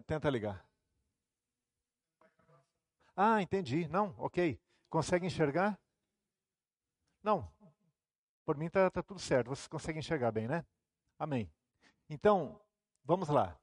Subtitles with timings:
[0.00, 0.64] Tenta, ligar.
[3.16, 3.86] Ah, entendi.
[3.88, 4.58] Não, ok.
[4.88, 5.78] Consegue enxergar?
[7.22, 7.48] Não.
[8.44, 9.48] Por mim está tá tudo certo.
[9.48, 10.64] Vocês conseguem enxergar bem, né?
[11.18, 11.50] Amém.
[12.08, 12.60] Então,
[13.04, 13.58] vamos lá.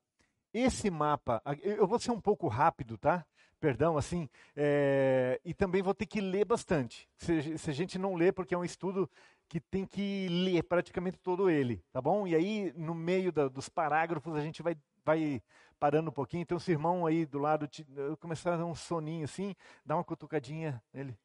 [0.53, 3.25] Esse mapa, eu vou ser um pouco rápido, tá?
[3.59, 7.09] Perdão, assim, é, e também vou ter que ler bastante.
[7.17, 9.09] Se, se a gente não ler, porque é um estudo
[9.49, 12.25] que tem que ler praticamente todo ele, tá bom?
[12.25, 15.41] E aí, no meio da, dos parágrafos, a gente vai, vai
[15.79, 16.45] parando um pouquinho.
[16.59, 17.85] Se o irmão aí do lado te,
[18.19, 21.17] começar a dar um soninho assim, dá uma cutucadinha nele.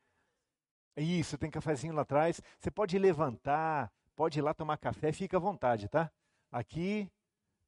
[0.96, 2.40] Isso, tem cafezinho lá atrás.
[2.58, 6.10] Você pode levantar, pode ir lá tomar café, fica à vontade, tá?
[6.50, 7.10] Aqui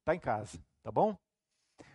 [0.05, 1.17] tá em casa, tá bom?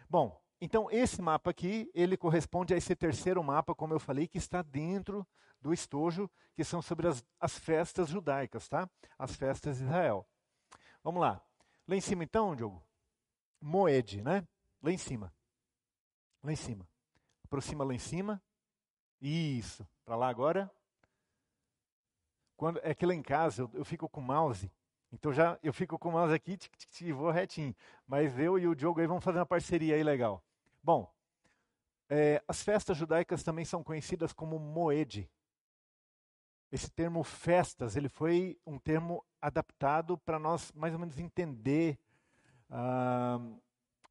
[0.09, 4.37] Bom, então esse mapa aqui, ele corresponde a esse terceiro mapa, como eu falei, que
[4.37, 5.27] está dentro
[5.61, 8.89] do estojo, que são sobre as, as festas judaicas, tá?
[9.19, 10.27] As festas de Israel.
[11.03, 11.43] Vamos lá.
[11.89, 12.85] Lá em cima então, Diogo,
[13.61, 14.47] Moed, né?
[14.83, 15.33] Lá em cima.
[16.43, 16.89] Lá em cima.
[17.45, 18.43] Aproxima lá em cima.
[19.21, 19.87] Isso.
[20.05, 20.71] Para lá agora.
[22.57, 24.71] Quando, é que lá em casa eu, eu fico com o mouse
[25.13, 26.59] então já eu fico com o mouse aqui
[27.03, 27.77] e vou retinho.
[28.07, 30.43] Mas eu e o Diogo aí vamos fazer uma parceria aí legal.
[30.83, 31.13] Bom,
[32.09, 35.31] é, as festas judaicas também são conhecidas como Moed.
[36.71, 41.99] Esse termo festas, ele foi um termo adaptado para nós mais ou menos entender
[42.71, 43.39] ah,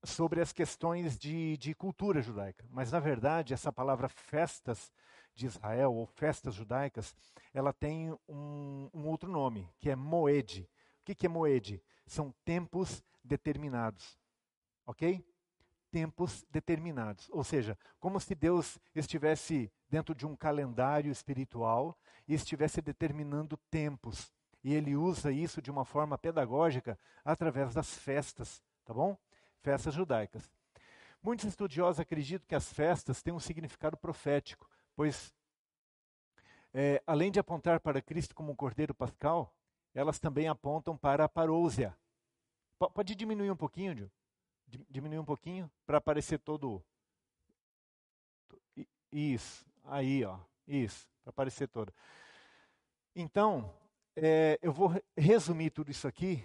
[0.04, 2.66] sobre as questões de, de cultura judaica.
[2.70, 4.92] Mas, na verdade, essa palavra festas
[5.36, 7.16] de Israel, ou festas judaicas,
[7.54, 10.68] ela tem um, um outro nome, que é Moed.
[11.02, 11.82] O que, que é Moed?
[12.06, 14.18] São tempos determinados.
[14.86, 15.24] Ok?
[15.92, 17.30] Tempos determinados.
[17.32, 24.32] Ou seja, como se Deus estivesse dentro de um calendário espiritual e estivesse determinando tempos.
[24.64, 29.18] E ele usa isso de uma forma pedagógica através das festas, tá bom?
[29.62, 30.52] Festas judaicas.
[31.22, 35.34] Muitos estudiosos acreditam que as festas têm um significado profético, pois,
[36.74, 39.54] é, além de apontar para Cristo como um cordeiro pascal,
[39.94, 41.96] elas também apontam para a parousia.
[42.80, 44.12] Pode diminuir um pouquinho, Gil?
[44.90, 46.84] Diminuir um pouquinho para aparecer todo.
[49.12, 50.40] Isso, aí, ó.
[50.68, 51.94] Isso, para aparecer todo.
[53.16, 53.72] Então,
[54.16, 56.44] é, eu vou resumir tudo isso aqui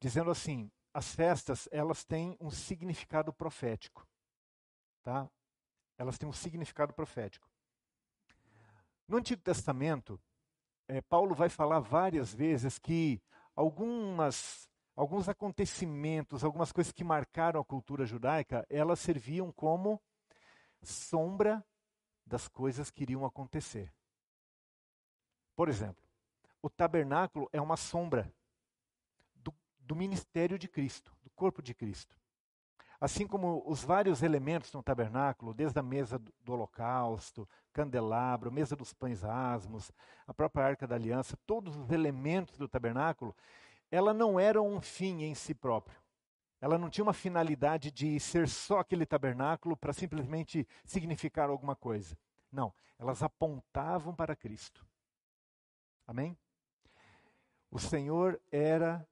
[0.00, 4.06] dizendo assim: as festas elas têm um significado profético,
[5.02, 5.28] tá?
[5.98, 7.50] Elas têm um significado profético.
[9.08, 10.20] No Antigo Testamento,
[10.86, 13.20] é, Paulo vai falar várias vezes que
[13.56, 20.00] algumas, alguns acontecimentos, algumas coisas que marcaram a cultura judaica, elas serviam como
[20.80, 21.64] sombra
[22.24, 23.92] das coisas que iriam acontecer.
[25.56, 26.02] Por exemplo,
[26.62, 28.32] o tabernáculo é uma sombra
[29.84, 32.16] do, ministério de Cristo, do corpo de Cristo.
[33.00, 38.92] Assim como os vários elementos no tabernáculo, desde a mesa do holocausto, candelabro, mesa dos
[38.94, 39.92] pães asmos,
[40.26, 43.34] a própria arca da aliança, todos os elementos do tabernáculo,
[43.90, 45.98] ela não era um fim em si próprio.
[46.60, 52.16] Ela não tinha uma finalidade de ser só aquele tabernáculo para simplesmente significar alguma coisa.
[52.50, 54.86] Não, elas apontavam para Cristo.
[56.06, 56.38] Amém?
[57.70, 59.06] O Senhor era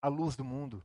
[0.00, 0.82] a luz do mundo.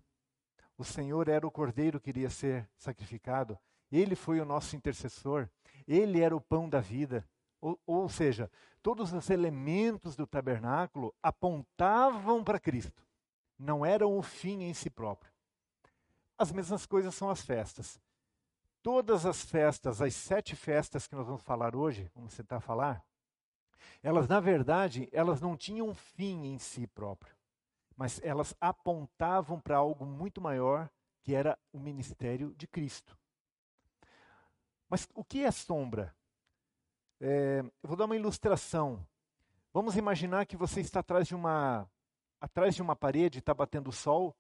[0.78, 3.58] O Senhor era o cordeiro que iria ser sacrificado.
[3.92, 5.48] Ele foi o nosso intercessor.
[5.88, 7.28] Ele era o pão da vida.
[7.62, 13.04] Ou, ou seja, todos os elementos do tabernáculo apontavam para Cristo.
[13.58, 15.32] Não eram o fim em si próprio.
[16.38, 18.02] As mesmas coisas são as festas.
[18.82, 23.02] Todas as festas, as sete festas que nós vamos falar hoje, vamos tentar falar,
[24.02, 27.34] elas, na verdade, elas não tinham um fim em si próprio
[27.96, 30.90] mas elas apontavam para algo muito maior,
[31.22, 33.18] que era o ministério de Cristo.
[34.90, 36.16] Mas o que é sombra?
[37.20, 39.06] É, eu vou dar uma ilustração.
[39.74, 41.90] Vamos imaginar que você está atrás de uma,
[42.40, 44.36] atrás de uma parede, está batendo sol,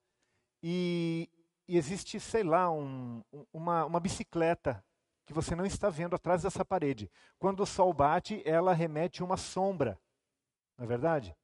[0.62, 1.30] e,
[1.68, 4.84] e existe, sei lá, um, uma, uma bicicleta
[5.26, 7.10] que você não está vendo atrás dessa parede.
[7.40, 9.98] Quando o sol bate, ela remete uma sombra.
[10.78, 11.36] Não é verdade?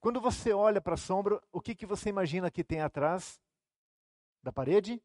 [0.00, 3.40] Quando você olha para a sombra, o que, que você imagina que tem atrás
[4.42, 5.02] da parede?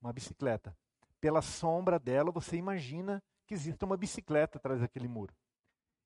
[0.00, 0.76] Uma bicicleta.
[1.20, 5.34] Pela sombra dela, você imagina que existe uma bicicleta atrás daquele muro.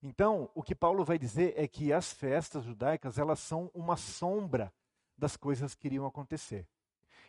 [0.03, 4.73] Então, o que Paulo vai dizer é que as festas judaicas, elas são uma sombra
[5.17, 6.69] das coisas que iriam acontecer.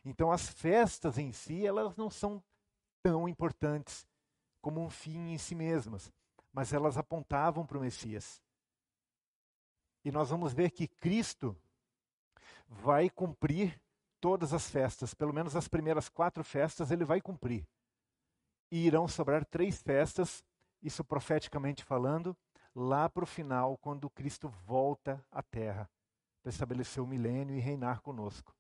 [0.05, 2.43] Então, as festas em si, elas não são
[3.01, 4.05] tão importantes
[4.61, 6.11] como um fim em si mesmas,
[6.51, 8.41] mas elas apontavam para o Messias.
[10.03, 11.55] E nós vamos ver que Cristo
[12.67, 13.81] vai cumprir
[14.19, 17.67] todas as festas, pelo menos as primeiras quatro festas ele vai cumprir.
[18.71, 20.43] E irão sobrar três festas,
[20.81, 22.37] isso profeticamente falando,
[22.75, 25.89] lá para o final, quando Cristo volta à terra
[26.41, 28.55] para estabelecer o milênio e reinar conosco.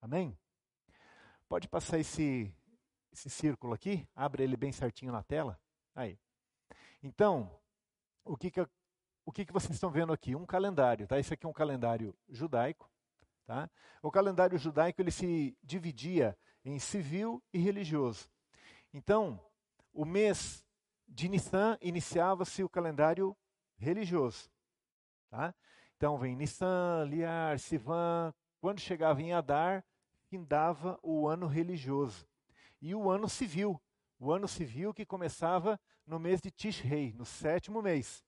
[0.00, 0.38] Amém?
[1.48, 2.54] Pode passar esse,
[3.12, 5.58] esse círculo aqui, abre ele bem certinho na tela.
[5.94, 6.18] Aí.
[7.02, 7.50] Então,
[8.24, 8.66] o que, que,
[9.28, 10.34] o que, que vocês estão vendo aqui?
[10.34, 11.18] Um calendário, tá?
[11.18, 12.90] Esse aqui é um calendário judaico.
[13.44, 13.68] Tá?
[14.00, 16.34] O calendário judaico ele se dividia
[16.64, 18.26] em civil e religioso.
[18.90, 19.38] Então,
[19.92, 20.64] o mês
[21.06, 23.36] de Nissan iniciava-se o calendário
[23.76, 24.50] religioso.
[25.28, 25.54] Tá?
[25.98, 28.32] Então vem Nissan, Liar, Sivan.
[28.62, 29.84] Quando chegava em Adar,
[30.30, 32.26] findava o ano religioso.
[32.80, 33.78] E o ano civil.
[34.18, 38.24] O ano civil que começava no mês de Tishrei, no sétimo mês,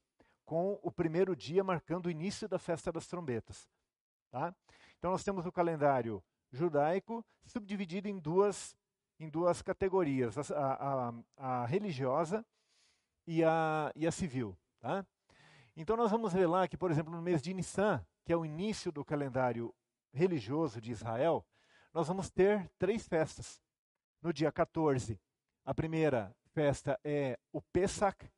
[0.50, 3.70] com o primeiro dia marcando o início da festa das trombetas.
[4.32, 4.52] Tá?
[4.98, 6.20] Então nós temos o calendário
[6.50, 8.76] judaico subdividido em duas,
[9.20, 12.44] em duas categorias, a, a, a religiosa
[13.24, 14.58] e a, e a civil.
[14.80, 15.06] Tá?
[15.76, 18.44] Então nós vamos ver lá que, por exemplo, no mês de Nissan, que é o
[18.44, 19.72] início do calendário
[20.12, 21.46] religioso de Israel,
[21.94, 23.62] nós vamos ter três festas.
[24.20, 25.16] No dia 14,
[25.64, 28.28] a primeira festa é o Pesach,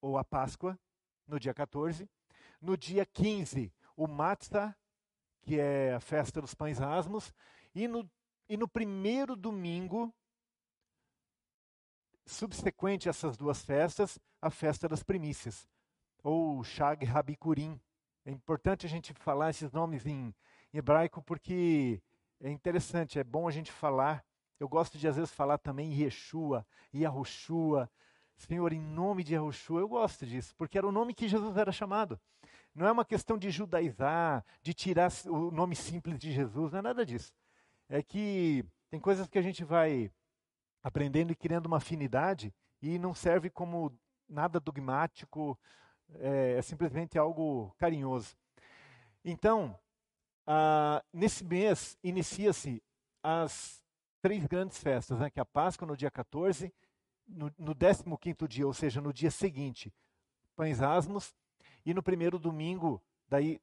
[0.00, 0.78] ou a Páscoa,
[1.28, 2.08] no dia 14.
[2.60, 4.74] No dia 15, o Matzah,
[5.42, 7.32] que é a festa dos pães asmos.
[7.74, 8.10] E no,
[8.48, 10.12] e no primeiro domingo,
[12.26, 15.68] subsequente a essas duas festas, a festa das primícias,
[16.22, 17.80] ou Shag Rabikurim.
[18.24, 20.34] É importante a gente falar esses nomes em
[20.72, 22.02] hebraico porque
[22.40, 24.24] é interessante, é bom a gente falar.
[24.60, 27.90] Eu gosto de às vezes falar também Yeshua, Yahushua,
[28.38, 29.80] Senhor, em nome de Yahushua.
[29.80, 32.18] Eu gosto disso, porque era o nome que Jesus era chamado.
[32.74, 36.82] Não é uma questão de judaizar, de tirar o nome simples de Jesus, não é
[36.82, 37.32] nada disso.
[37.88, 40.10] É que tem coisas que a gente vai
[40.82, 43.92] aprendendo e criando uma afinidade e não serve como
[44.28, 45.58] nada dogmático,
[46.20, 48.36] é, é simplesmente algo carinhoso.
[49.24, 49.76] Então,
[50.46, 52.82] ah, nesse mês inicia-se
[53.22, 53.82] as
[54.22, 56.72] três grandes festas, né, que é a Páscoa no dia 14,
[57.28, 57.74] no, no
[58.18, 59.92] 15 dia, ou seja, no dia seguinte,
[60.56, 61.34] pães asmos,
[61.84, 63.60] e no primeiro domingo, daí,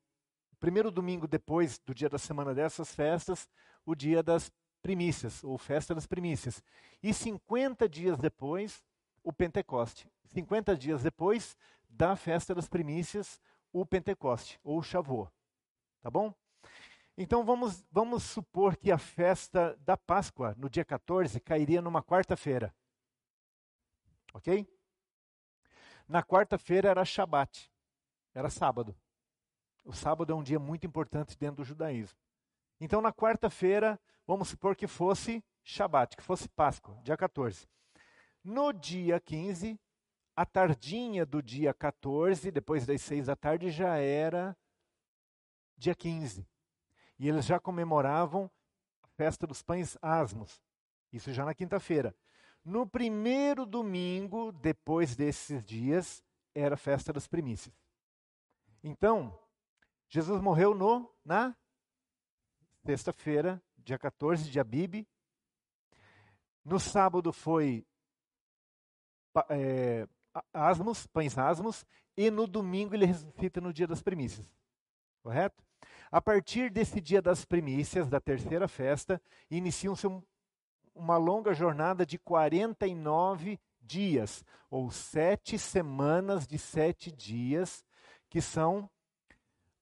[0.59, 3.49] primeiro domingo depois do dia da semana dessas festas,
[3.85, 4.51] o dia das
[4.81, 6.63] primícias, ou festa das primícias.
[7.01, 8.83] E 50 dias depois,
[9.23, 10.07] o Pentecoste.
[10.33, 11.57] 50 dias depois
[11.89, 13.39] da festa das primícias,
[13.71, 15.31] o Pentecoste, ou Shavuot.
[16.01, 16.33] Tá bom?
[17.17, 22.73] Então vamos, vamos supor que a festa da Páscoa, no dia 14, cairia numa quarta-feira.
[24.35, 24.67] Ok?
[26.05, 27.71] Na quarta-feira era Shabat,
[28.33, 28.93] era sábado.
[29.85, 32.19] O sábado é um dia muito importante dentro do judaísmo.
[32.77, 33.97] Então, na quarta-feira,
[34.27, 37.65] vamos supor que fosse Shabat, que fosse Páscoa, dia 14.
[38.43, 39.79] No dia 15,
[40.35, 44.55] a tardinha do dia 14, depois das seis da tarde, já era
[45.77, 46.45] dia 15.
[47.17, 48.51] E eles já comemoravam
[49.01, 50.61] a festa dos pães asmos.
[51.13, 52.13] Isso já na quinta-feira.
[52.65, 56.23] No primeiro domingo, depois desses dias,
[56.55, 57.75] era a festa das primícias.
[58.83, 59.37] Então,
[60.09, 61.55] Jesus morreu no na
[62.83, 65.07] sexta-feira, dia 14 de Abib.
[66.63, 67.85] No sábado foi
[69.49, 70.07] é,
[70.51, 71.85] asmos, pães asmos,
[72.17, 74.49] e no domingo ele ressuscita no dia das primícias.
[75.21, 75.63] Correto?
[76.11, 80.23] A partir desse dia das primícias, da terceira festa, inicia-se um,
[80.95, 87.85] uma longa jornada de 49 dias, ou sete semanas de sete dias,
[88.29, 88.89] que são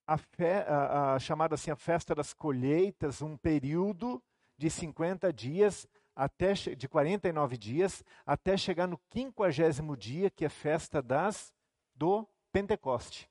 [0.05, 4.21] a, fe, a, a chamada assim a festa das colheitas, um período
[4.57, 11.01] de 50 dias até de 49 dias até chegar no quinquagésimo dia, que é festa
[11.01, 11.53] das
[11.95, 13.29] do Pentecoste.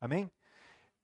[0.00, 0.30] Amém?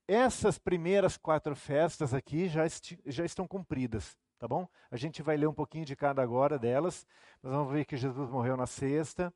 [0.06, 2.62] Essas primeiras quatro festas aqui já,
[3.06, 4.68] já estão cumpridas, tá bom?
[4.90, 7.06] A gente vai ler um pouquinho de cada agora delas.
[7.40, 9.32] Nós vamos ver que Jesus morreu na sexta,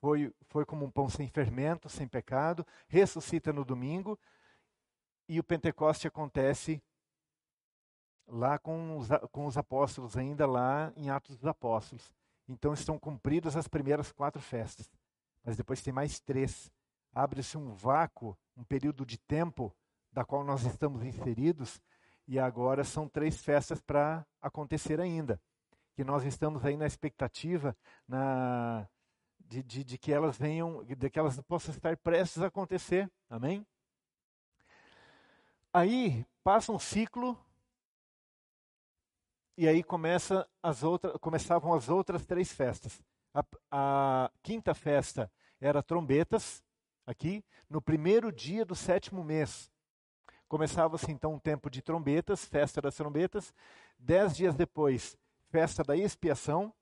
[0.00, 4.18] foi, foi como um pão sem fermento, sem pecado, ressuscita no domingo,
[5.28, 6.82] e o Pentecoste acontece
[8.26, 12.10] lá com os, com os apóstolos, ainda lá em Atos dos Apóstolos.
[12.48, 14.90] Então estão cumpridas as primeiras quatro festas,
[15.44, 16.72] mas depois tem mais três.
[17.12, 19.70] Abre-se um vácuo, um período de tempo
[20.10, 21.78] da qual nós estamos inseridos,
[22.30, 25.42] e agora são três festas para acontecer ainda.
[25.96, 28.88] Que nós estamos aí na expectativa na,
[29.40, 33.10] de, de, de, que elas venham, de que elas possam estar prestes a acontecer.
[33.28, 33.66] Amém?
[35.72, 37.36] Aí passa um ciclo
[39.56, 43.02] e aí começa as outra, começavam as outras três festas.
[43.34, 45.28] A, a quinta festa
[45.60, 46.62] era trombetas,
[47.04, 49.68] aqui, no primeiro dia do sétimo mês.
[50.50, 53.54] Começava-se então um tempo de trombetas, festa das trombetas.
[53.96, 55.16] Dez dias depois,
[55.48, 56.74] festa da expiação,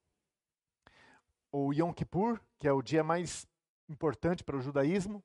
[1.53, 3.47] ou Yom Kippur, que é o dia mais
[3.87, 5.23] importante para o judaísmo.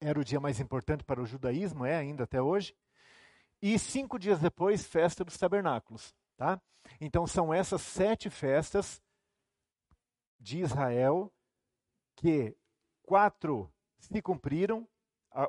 [0.00, 2.74] Era o dia mais importante para o judaísmo, é ainda até hoje.
[3.62, 6.12] E cinco dias depois, festa dos tabernáculos.
[6.36, 6.60] Tá?
[7.00, 9.00] Então são essas sete festas
[10.40, 11.32] de Israel
[12.16, 12.56] que
[13.04, 14.88] quatro se cumpriram,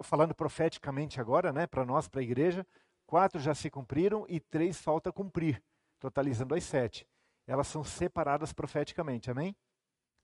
[0.03, 2.65] falando profeticamente agora, né, para nós, para a igreja,
[3.05, 5.63] quatro já se cumpriram e três falta cumprir,
[5.99, 7.07] totalizando as sete.
[7.47, 9.55] Elas são separadas profeticamente, amém?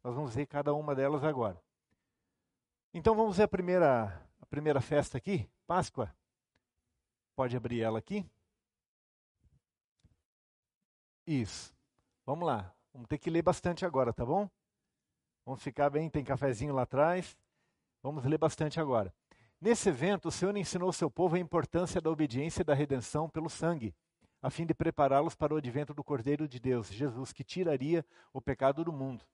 [0.04, 1.60] Nós vamos ver cada uma delas agora.
[2.94, 6.16] Então vamos ver a primeira, a primeira festa aqui, Páscoa.
[7.36, 8.26] Pode abrir ela aqui.
[11.26, 11.76] Isso.
[12.26, 12.72] Vamos lá.
[12.94, 14.50] Vamos ter que ler bastante agora, tá bom?
[15.46, 17.38] Vamos ficar bem, tem cafezinho lá atrás.
[18.02, 19.14] Vamos ler bastante agora.
[19.66, 23.28] Nesse evento, o Senhor ensinou ao seu povo a importância da obediência e da redenção
[23.28, 23.96] pelo sangue,
[24.40, 28.40] a fim de prepará-los para o advento do Cordeiro de Deus, Jesus, que tiraria o
[28.40, 29.26] pecado do mundo.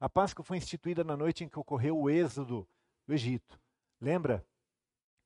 [0.00, 2.66] A Páscoa foi instituída na noite em que ocorreu o êxodo
[3.06, 3.56] do Egito.
[4.00, 4.44] Lembra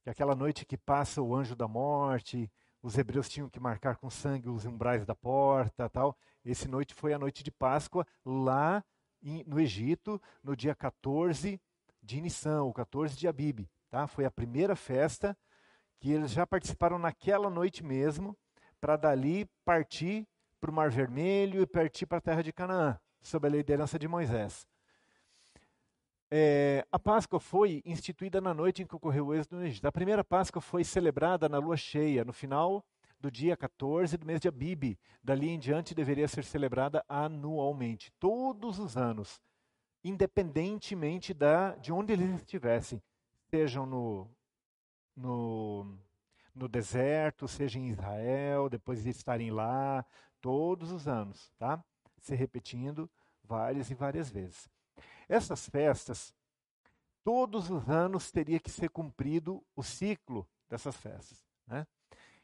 [0.03, 4.11] que aquela noite que passa o anjo da morte, os hebreus tinham que marcar com
[4.11, 6.15] sangue os umbrais da porta, tal.
[6.45, 8.85] Esse noite foi a noite de Páscoa lá
[9.47, 11.59] no Egito, no dia 14
[12.03, 13.67] de Nissan, o 14 de Abib.
[13.93, 14.07] Tá?
[14.07, 15.37] Foi a primeira festa
[16.01, 18.35] que eles já participaram naquela noite mesmo,
[18.81, 20.27] para dali partir
[20.59, 24.09] para o Mar Vermelho e partir para a terra de Canaã, sob a liderança de
[24.09, 24.67] Moisés.
[26.31, 29.87] É, a Páscoa foi instituída na noite em que ocorreu o êxodo no Egito.
[29.87, 32.83] A primeira Páscoa foi celebrada na lua cheia, no final
[33.21, 34.99] do dia 14 do mês de Abib.
[35.23, 39.39] Dali em diante deveria ser celebrada anualmente, todos os anos,
[40.03, 43.03] independentemente da, de onde eles estivessem,
[43.55, 44.27] sejam no,
[45.15, 45.99] no,
[46.55, 50.07] no deserto, seja em Israel, depois de estarem lá,
[50.41, 51.85] todos os anos, tá?
[52.19, 53.11] Se repetindo
[53.45, 54.71] várias e várias vezes.
[55.29, 56.35] Essas festas,
[57.23, 61.45] todos os anos teria que ser cumprido o ciclo dessas festas.
[61.67, 61.87] Né?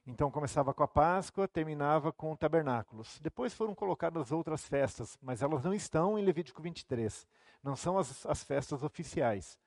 [0.07, 3.19] Então começava com a Páscoa, terminava com tabernáculos.
[3.21, 7.27] Depois foram colocadas outras festas, mas elas não estão em Levítico 23.
[7.62, 9.59] Não são as, as festas oficiais.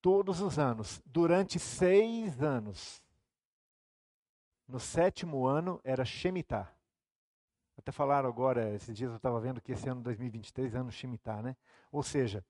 [0.00, 3.02] Todos os anos, durante seis anos.
[4.68, 6.72] No sétimo ano era Shemitah.
[7.76, 11.42] Até falaram agora, esses dias eu estava vendo que esse ano 2023 é ano Shemitah,
[11.42, 11.56] né?
[11.90, 12.44] Ou seja,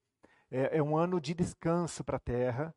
[0.51, 2.75] é, é um ano de descanso para a terra,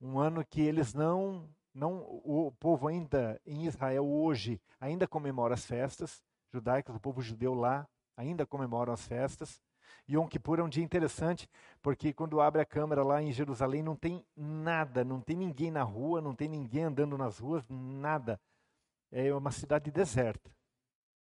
[0.00, 5.64] um ano que eles não, não, o povo ainda em Israel hoje ainda comemora as
[5.64, 6.22] festas
[6.52, 9.62] judaicas, o povo judeu lá ainda comemora as festas.
[10.12, 11.48] Yom Kippur é um dia interessante,
[11.80, 15.82] porque quando abre a câmera lá em Jerusalém não tem nada, não tem ninguém na
[15.82, 18.38] rua, não tem ninguém andando nas ruas, nada.
[19.10, 20.50] É uma cidade deserta.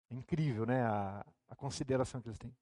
[0.09, 0.83] É incrível, né?
[0.83, 2.55] A, a consideração que eles têm.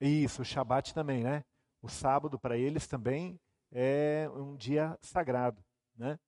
[0.00, 1.44] Isso, o Shabat também, né?
[1.82, 3.40] O sábado para eles também
[3.72, 5.64] é um dia sagrado,
[5.96, 6.18] né?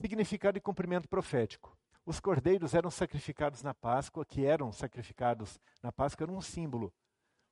[0.00, 1.76] Significado e cumprimento profético.
[2.04, 6.92] Os cordeiros eram sacrificados na Páscoa, que eram sacrificados na Páscoa, era um símbolo,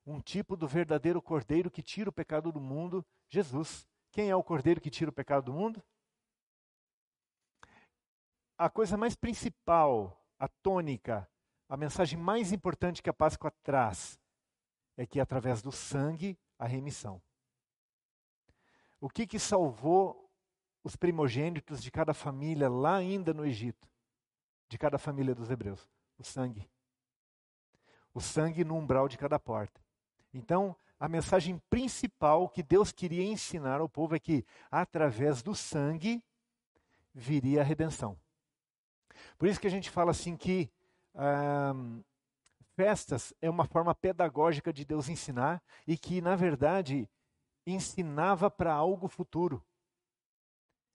[0.04, 3.86] um tipo do verdadeiro cordeiro que tira o pecado do mundo, Jesus.
[4.10, 5.82] Quem é o cordeiro que tira o pecado do mundo?
[8.60, 11.26] a coisa mais principal, a tônica,
[11.66, 14.20] a mensagem mais importante que a Páscoa traz
[14.98, 17.22] é que através do sangue a remissão.
[19.00, 20.30] O que que salvou
[20.84, 23.89] os primogênitos de cada família lá ainda no Egito?
[24.70, 25.90] De cada família dos hebreus?
[26.16, 26.70] O sangue.
[28.14, 29.80] O sangue no umbral de cada porta.
[30.32, 36.22] Então, a mensagem principal que Deus queria ensinar ao povo é que através do sangue
[37.12, 38.16] viria a redenção.
[39.36, 40.70] Por isso que a gente fala assim que
[42.76, 47.10] festas é uma forma pedagógica de Deus ensinar e que, na verdade,
[47.66, 49.60] ensinava para algo futuro.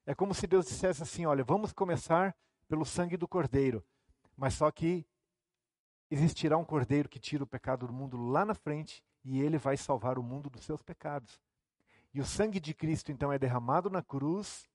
[0.06, 2.34] É como se Deus dissesse assim: olha, vamos começar
[2.68, 3.84] pelo sangue do cordeiro,
[4.36, 5.06] mas só que
[6.10, 9.76] existirá um cordeiro que tira o pecado do mundo lá na frente e ele vai
[9.78, 11.42] salvar o mundo dos seus pecados.
[12.14, 14.70] E o sangue de Cristo então é derramado na cruz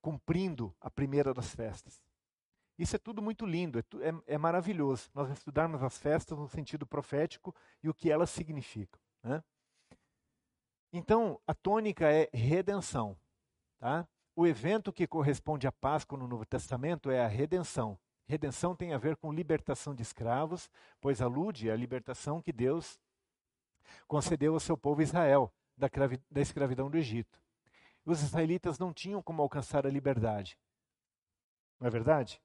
[0.00, 2.00] cumprindo a primeira das festas.
[2.78, 5.10] Isso é tudo muito lindo, é, é, é, maravilhoso.
[5.14, 9.00] Nós estudarmos as festas no sentido profético e o que elas significam.
[9.22, 9.42] Né?
[10.92, 13.18] Então, a tônica é redenção.
[13.78, 14.06] Tá?
[14.36, 17.98] O evento que corresponde à Páscoa no Novo Testamento é a redenção.
[18.28, 20.68] Redenção tem a ver com libertação de escravos,
[21.00, 23.00] pois alude à libertação que Deus
[24.06, 25.88] concedeu ao seu povo Israel da,
[26.30, 27.40] da escravidão do Egito.
[28.04, 30.58] Os israelitas não tinham como alcançar a liberdade.
[31.80, 32.42] Não é verdade?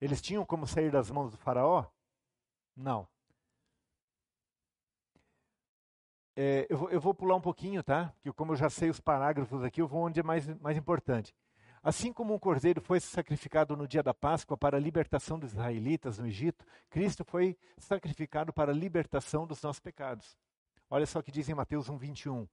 [0.00, 1.84] Eles tinham como sair das mãos do Faraó?
[2.74, 3.06] Não.
[6.40, 8.14] É, eu, vou, eu, vou, pular um pouquinho, tá?
[8.22, 11.34] Que como eu já sei os parágrafos aqui, eu vou onde é mais, mais importante.
[11.82, 16.16] Assim como um cordeiro foi sacrificado no dia da Páscoa para a libertação dos israelitas
[16.20, 20.38] no Egito, Cristo foi sacrificado para a libertação dos nossos pecados.
[20.88, 22.46] Olha só o que diz em Mateus 1, 21.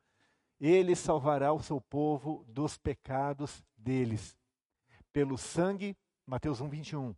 [0.59, 4.35] Ele salvará o seu povo dos pecados deles.
[5.13, 7.15] Pelo sangue, Mateus 1, 21.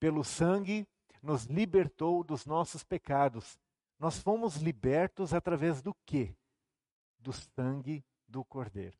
[0.00, 0.84] Pelo sangue
[1.22, 3.56] nos libertou dos nossos pecados.
[3.98, 6.36] Nós fomos libertos através do quê?
[7.18, 8.96] Do sangue do Cordeiro.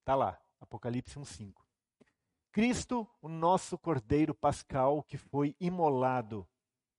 [0.00, 1.66] Está lá, Apocalipse 1, 5.
[2.52, 6.46] Cristo, o nosso Cordeiro Pascal que foi imolado.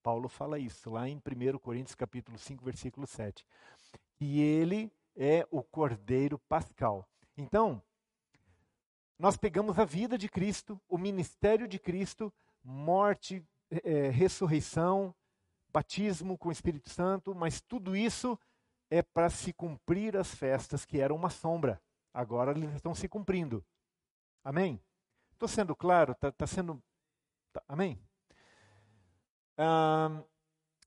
[0.02, 3.46] Paulo fala isso lá em 1 Coríntios capítulo 5, versículo 7.
[4.20, 7.08] E ele é o Cordeiro Pascal.
[7.38, 7.82] Então,
[9.18, 12.34] nós pegamos a vida de Cristo, o ministério de Cristo,
[12.64, 15.14] morte, é, ressurreição,
[15.74, 18.40] batismo com o Espírito Santo, mas tudo isso
[18.90, 21.82] é para se cumprir as festas que eram uma sombra.
[22.14, 23.66] Agora eles estão se cumprindo.
[24.44, 24.80] Amém?
[25.32, 26.12] Estou sendo claro?
[26.12, 26.82] Está tá sendo.
[27.52, 28.00] Tá, amém?
[29.58, 30.22] Ah,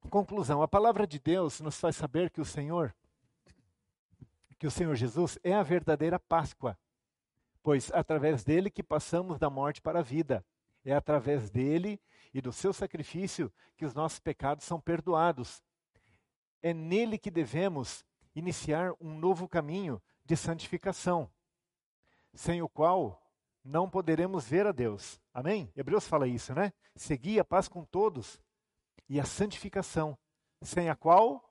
[0.09, 2.95] conclusão: a palavra de Deus nos faz saber que o Senhor,
[4.57, 6.79] que o Senhor Jesus é a verdadeira Páscoa,
[7.61, 10.45] pois através dele que passamos da morte para a vida.
[10.85, 12.01] É através dele
[12.37, 15.65] e do seu sacrifício que os nossos pecados são perdoados.
[16.63, 21.31] É nele que devemos iniciar um novo caminho de santificação,
[22.35, 23.27] sem o qual
[23.65, 25.19] não poderemos ver a Deus.
[25.33, 25.73] Amém?
[25.75, 26.75] Hebreus fala isso, né?
[26.95, 28.39] Seguir a paz com todos
[29.09, 30.19] e a santificação,
[30.61, 31.43] sem a qual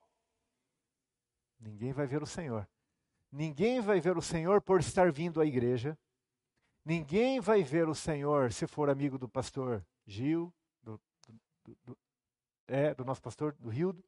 [1.59, 2.69] ninguém vai ver o Senhor.
[3.31, 5.97] Ninguém vai ver o Senhor por estar vindo à igreja.
[6.85, 10.53] Ninguém vai ver o Senhor se for amigo do pastor Gil,
[11.65, 11.97] do, do,
[12.67, 14.03] é, do nosso pastor, do Rildo.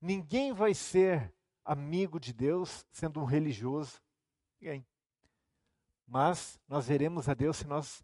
[0.00, 4.00] Ninguém vai ser amigo de Deus sendo um religioso.
[4.60, 4.86] Ninguém.
[6.06, 8.02] Mas nós veremos a Deus se nós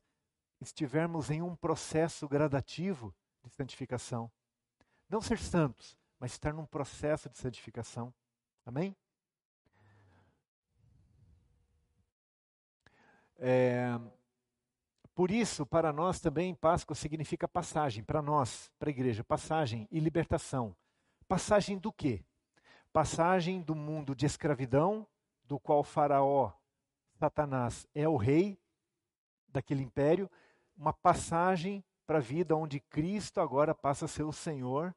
[0.60, 4.30] estivermos em um processo gradativo de santificação.
[5.08, 8.12] Não ser santos, mas estar num processo de santificação.
[8.66, 8.96] Amém?
[13.36, 13.98] É,
[15.14, 20.00] por isso, para nós também, Páscoa significa passagem, para nós, para a igreja, passagem e
[20.00, 20.74] libertação.
[21.28, 22.24] Passagem do quê?
[22.92, 25.06] Passagem do mundo de escravidão,
[25.44, 26.52] do qual Faraó
[27.18, 28.58] Satanás é o rei
[29.48, 30.28] daquele império,
[30.76, 34.94] uma passagem para a vida onde Cristo agora passa a ser o Senhor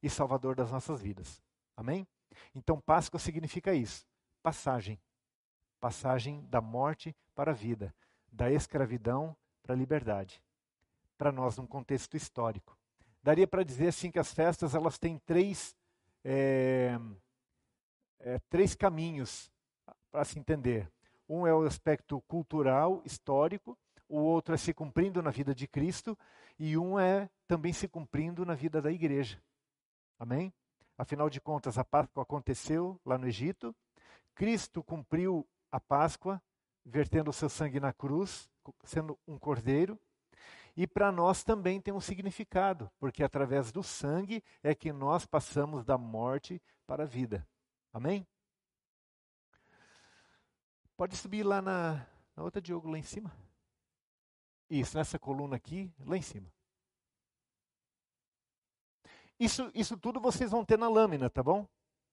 [0.00, 1.42] e Salvador das nossas vidas.
[1.76, 2.06] Amém?
[2.54, 4.06] Então, Páscoa significa isso:
[4.40, 5.00] passagem.
[5.80, 7.94] Passagem da morte para a vida,
[8.32, 9.36] da escravidão
[9.68, 10.42] para a liberdade.
[11.18, 12.74] Para nós, num contexto histórico.
[13.22, 15.76] Daria para dizer assim que as festas elas têm três,
[16.24, 16.98] é,
[18.18, 19.52] é, três caminhos
[20.10, 20.90] para se entender.
[21.28, 23.76] Um é o aspecto cultural, histórico,
[24.08, 26.16] o outro é se cumprindo na vida de Cristo
[26.58, 29.38] e um é também se cumprindo na vida da igreja.
[30.18, 30.50] Amém?
[30.96, 33.76] Afinal de contas, a Páscoa aconteceu lá no Egito,
[34.34, 36.40] Cristo cumpriu a Páscoa,
[36.86, 38.48] vertendo o seu sangue na cruz,
[38.84, 39.98] sendo um cordeiro,
[40.76, 45.84] e para nós também tem um significado, porque através do sangue é que nós passamos
[45.84, 47.46] da morte para a vida.
[47.92, 48.26] Amém?
[50.96, 53.32] Pode subir lá na, na outra Diogo, lá em cima.
[54.70, 56.52] Isso, nessa coluna aqui, lá em cima.
[59.38, 61.66] Isso, isso tudo vocês vão ter na lâmina, tá bom?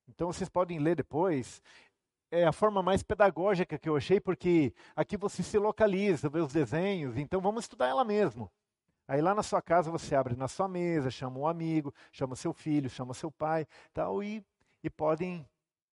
[0.08, 1.62] Então vocês podem ler depois.
[2.36, 6.52] É a forma mais pedagógica que eu achei, porque aqui você se localiza, vê os
[6.52, 8.52] desenhos, então vamos estudar ela mesmo.
[9.08, 12.52] Aí lá na sua casa você abre na sua mesa, chama um amigo, chama seu
[12.52, 14.46] filho, chama seu pai, tal, e,
[14.84, 15.48] e podem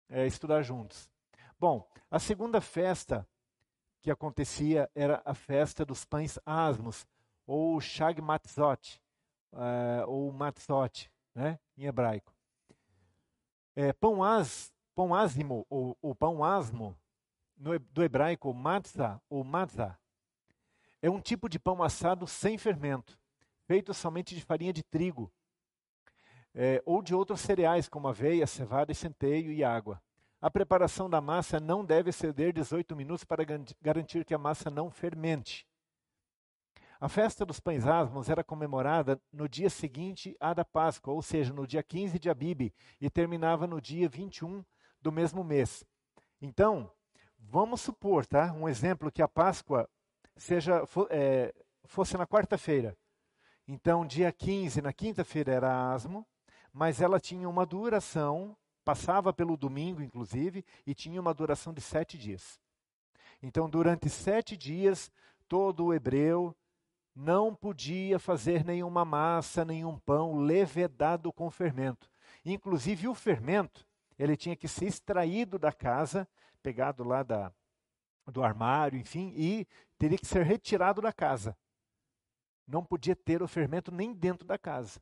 [0.08, 1.10] é, estudar juntos.
[1.58, 3.26] Bom, a segunda festa
[4.00, 7.04] que acontecia era a festa dos pães asmos,
[7.48, 9.02] ou Shag Matzot,
[9.52, 12.32] uh, ou Matzot, né, em hebraico.
[13.74, 15.10] É, pão, as, pão
[15.70, 16.98] ou, ou pão asmo,
[17.56, 19.96] no, do hebraico matzah ou matzah,
[21.00, 23.16] é um tipo de pão assado sem fermento,
[23.64, 25.32] feito somente de farinha de trigo,
[26.52, 30.02] é, ou de outros cereais como aveia, cevada e centeio e água.
[30.40, 33.44] a preparação da massa não deve exceder 18 minutos para
[33.80, 35.64] garantir que a massa não fermente.
[37.00, 41.52] A festa dos pães asmos era comemorada no dia seguinte à da Páscoa, ou seja,
[41.52, 44.64] no dia 15 de Abibe, e terminava no dia 21
[45.08, 45.82] do mesmo mês.
[46.40, 46.92] Então,
[47.38, 48.52] vamos supor, tá?
[48.52, 49.88] Um exemplo que a Páscoa
[50.36, 52.94] seja é, fosse na quarta-feira.
[53.66, 56.26] Então, dia 15, na quinta-feira, era asmo,
[56.70, 62.18] mas ela tinha uma duração, passava pelo domingo, inclusive, e tinha uma duração de sete
[62.18, 62.60] dias.
[63.42, 65.10] Então, durante sete dias,
[65.48, 66.54] todo o hebreu
[67.14, 72.10] não podia fazer nenhuma massa, nenhum pão levedado com fermento.
[72.44, 73.87] Inclusive, o fermento,
[74.18, 76.28] ele tinha que ser extraído da casa,
[76.62, 77.52] pegado lá da,
[78.26, 81.56] do armário, enfim, e teria que ser retirado da casa.
[82.66, 85.00] Não podia ter o fermento nem dentro da casa.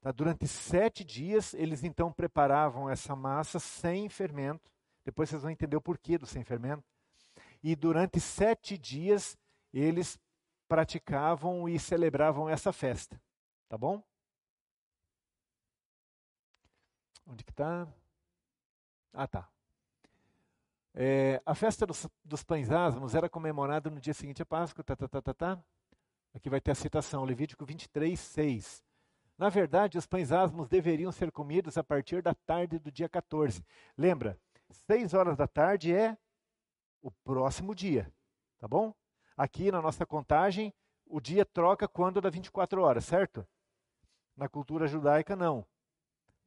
[0.00, 0.12] Tá?
[0.12, 4.70] Durante sete dias, eles então preparavam essa massa sem fermento.
[5.04, 6.84] Depois vocês vão entender o porquê do sem fermento.
[7.62, 9.36] E durante sete dias,
[9.72, 10.18] eles
[10.68, 13.20] praticavam e celebravam essa festa.
[13.68, 14.02] Tá bom?
[17.26, 17.86] Onde que está?
[19.18, 19.48] Ah, tá.
[20.94, 24.94] É, a festa dos, dos, pães asmos era comemorada no dia seguinte à Páscoa, tá,
[24.94, 25.64] tá, tá, tá, tá.
[26.32, 28.84] Aqui vai ter a citação, Levítico 23, 6.
[29.36, 33.60] Na verdade, os pães asmos deveriam ser comidos a partir da tarde do dia 14.
[33.96, 34.38] Lembra,
[34.70, 36.16] 6 horas da tarde é
[37.02, 38.14] o próximo dia,
[38.60, 38.94] tá bom?
[39.36, 40.72] Aqui na nossa contagem,
[41.04, 43.44] o dia troca quando dá 24 horas, certo?
[44.36, 45.66] Na cultura judaica, não.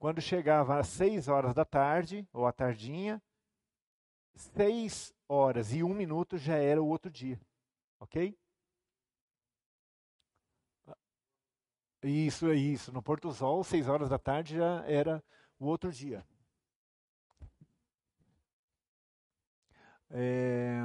[0.01, 3.21] Quando chegava às 6 horas da tarde, ou à tardinha,
[4.33, 7.39] seis horas e um minuto já era o outro dia.
[7.99, 8.35] Ok?
[12.01, 12.91] Isso é isso.
[12.91, 15.23] No Porto Sol, seis horas da tarde já era
[15.59, 16.25] o outro dia.
[20.09, 20.81] É,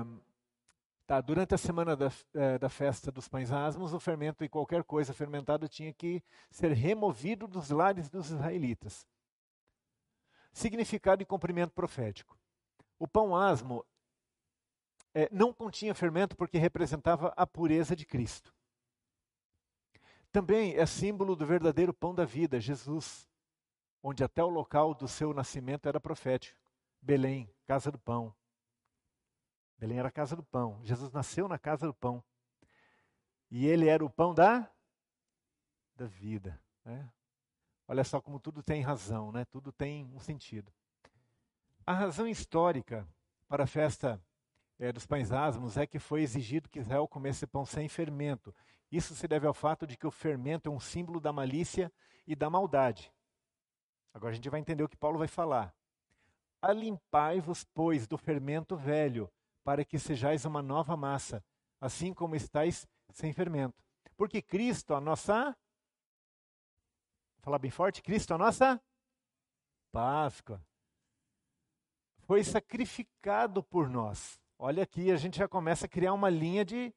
[1.07, 4.83] tá, durante a semana da, é, da festa dos pães asmos, o fermento e qualquer
[4.83, 9.07] coisa fermentada tinha que ser removido dos lares dos israelitas.
[10.53, 12.38] Significado e cumprimento profético.
[12.99, 13.85] O pão asmo
[15.14, 18.53] é, não continha fermento porque representava a pureza de Cristo.
[20.33, 23.27] Também é símbolo do verdadeiro pão da vida, Jesus,
[24.03, 26.61] onde até o local do seu nascimento era profético.
[27.01, 28.35] Belém, casa do pão.
[29.78, 30.80] Belém era a casa do pão.
[30.82, 32.22] Jesus nasceu na casa do pão.
[33.50, 34.70] E ele era o pão da,
[35.94, 36.60] da vida.
[36.84, 37.10] Né?
[37.86, 39.44] Olha só como tudo tem razão, né?
[39.44, 40.72] tudo tem um sentido.
[41.86, 43.06] A razão histórica
[43.48, 44.20] para a festa
[44.78, 48.54] é, dos pães asmos é que foi exigido que Israel comesse pão sem fermento.
[48.90, 51.92] Isso se deve ao fato de que o fermento é um símbolo da malícia
[52.26, 53.12] e da maldade.
[54.12, 55.74] Agora a gente vai entender o que Paulo vai falar.
[56.60, 59.30] Alimpai-vos, pois, do fermento velho,
[59.66, 61.44] para que sejais uma nova massa,
[61.81, 63.74] assim como estáis sem fermento.
[64.16, 65.46] Porque Cristo, a nossa.
[67.35, 68.81] Vou falar bem forte: Cristo, a nossa
[69.90, 70.64] Páscoa
[72.20, 74.40] foi sacrificado por nós.
[74.57, 76.94] Olha aqui, a gente já começa a criar uma linha de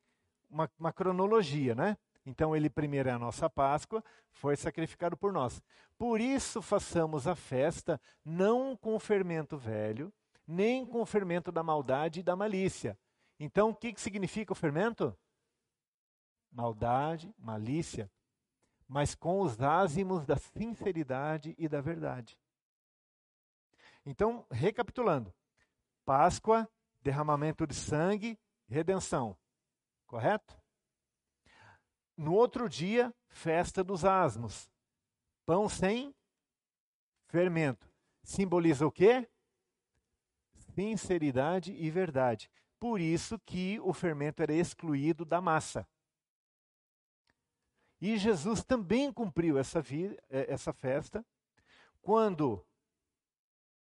[0.48, 1.98] uma, uma cronologia, né?
[2.24, 5.60] Então, ele primeiro é a nossa Páscoa, foi sacrificado por nós.
[5.98, 10.14] Por isso, façamos a festa não com o fermento velho,
[10.50, 12.98] nem com o fermento da maldade e da malícia.
[13.40, 15.16] Então, o que, que significa o fermento?
[16.52, 18.12] Maldade, malícia,
[18.88, 22.36] mas com os ázimos da sinceridade e da verdade.
[24.04, 25.32] Então, recapitulando:
[26.04, 26.68] Páscoa,
[27.00, 28.36] derramamento de sangue,
[28.68, 29.38] redenção.
[30.08, 30.60] Correto?
[32.18, 34.68] No outro dia, festa dos asmos.
[35.46, 36.14] Pão sem
[37.28, 37.88] fermento.
[38.24, 39.30] Simboliza o quê?
[40.80, 42.50] Sinceridade e verdade.
[42.80, 45.86] Por isso que o fermento era excluído da massa.
[48.00, 49.80] E Jesus também cumpriu essa,
[50.30, 51.26] eh, essa festa
[52.02, 52.66] quando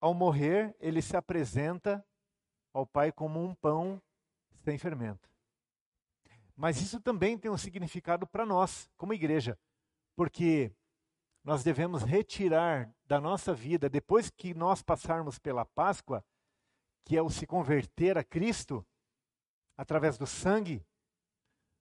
[0.01, 2.05] ao morrer, ele se apresenta
[2.73, 4.01] ao Pai como um pão
[4.65, 5.29] sem fermento.
[6.53, 9.57] Mas isso também tem um significado para nós, como igreja,
[10.17, 10.69] porque
[11.45, 16.23] nós devemos retirar da nossa vida, depois que nós passarmos pela Páscoa,
[17.09, 18.85] que é o se converter a Cristo,
[19.75, 20.85] através do sangue,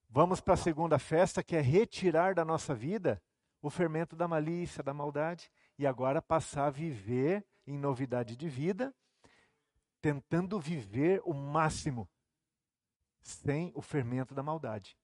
[0.09, 3.23] vamos para a segunda festa, que é retirar da nossa vida
[3.61, 8.95] o fermento da malícia, da maldade, e agora passar a viver em novidade de vida,
[10.01, 12.09] tentando viver o máximo
[13.21, 14.97] sem o fermento da maldade.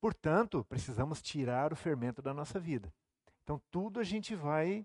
[0.00, 2.92] Portanto, precisamos tirar o fermento da nossa vida.
[3.44, 4.84] Então, tudo a gente vai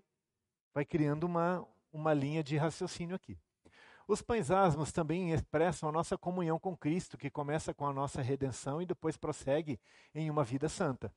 [0.72, 3.36] vai criando uma, uma linha de raciocínio aqui.
[4.12, 8.20] Os pães asmos também expressam a nossa comunhão com Cristo, que começa com a nossa
[8.20, 9.80] redenção e depois prossegue
[10.14, 11.10] em uma vida santa.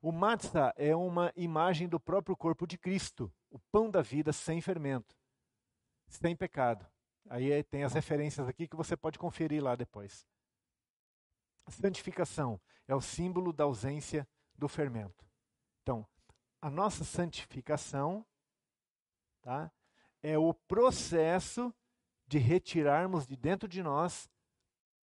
[0.00, 4.62] O matzah é uma imagem do próprio corpo de Cristo, o pão da vida sem
[4.62, 5.14] fermento,
[6.08, 6.86] sem pecado.
[7.28, 10.26] Aí tem as referências aqui que você pode conferir lá depois.
[11.68, 15.22] Santificação é o símbolo da ausência do fermento.
[15.82, 16.08] Então,
[16.62, 18.24] a nossa santificação
[19.42, 19.70] tá,
[20.22, 21.74] é o processo
[22.26, 24.30] de retirarmos de dentro de nós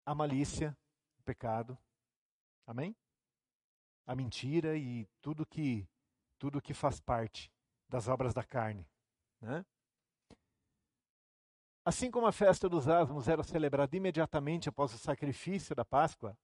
[0.05, 0.77] a malícia,
[1.19, 1.77] o pecado.
[2.65, 2.95] Amém?
[4.05, 5.87] A mentira e tudo que
[6.37, 7.51] tudo que faz parte
[7.89, 8.87] das obras da carne,
[9.41, 9.65] né?
[11.83, 16.37] Assim como a festa dos asmos era celebrada imediatamente após o sacrifício da Páscoa,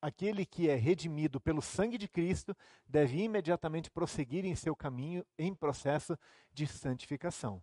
[0.00, 5.54] aquele que é redimido pelo sangue de Cristo deve imediatamente prosseguir em seu caminho em
[5.54, 6.18] processo
[6.52, 7.62] de santificação,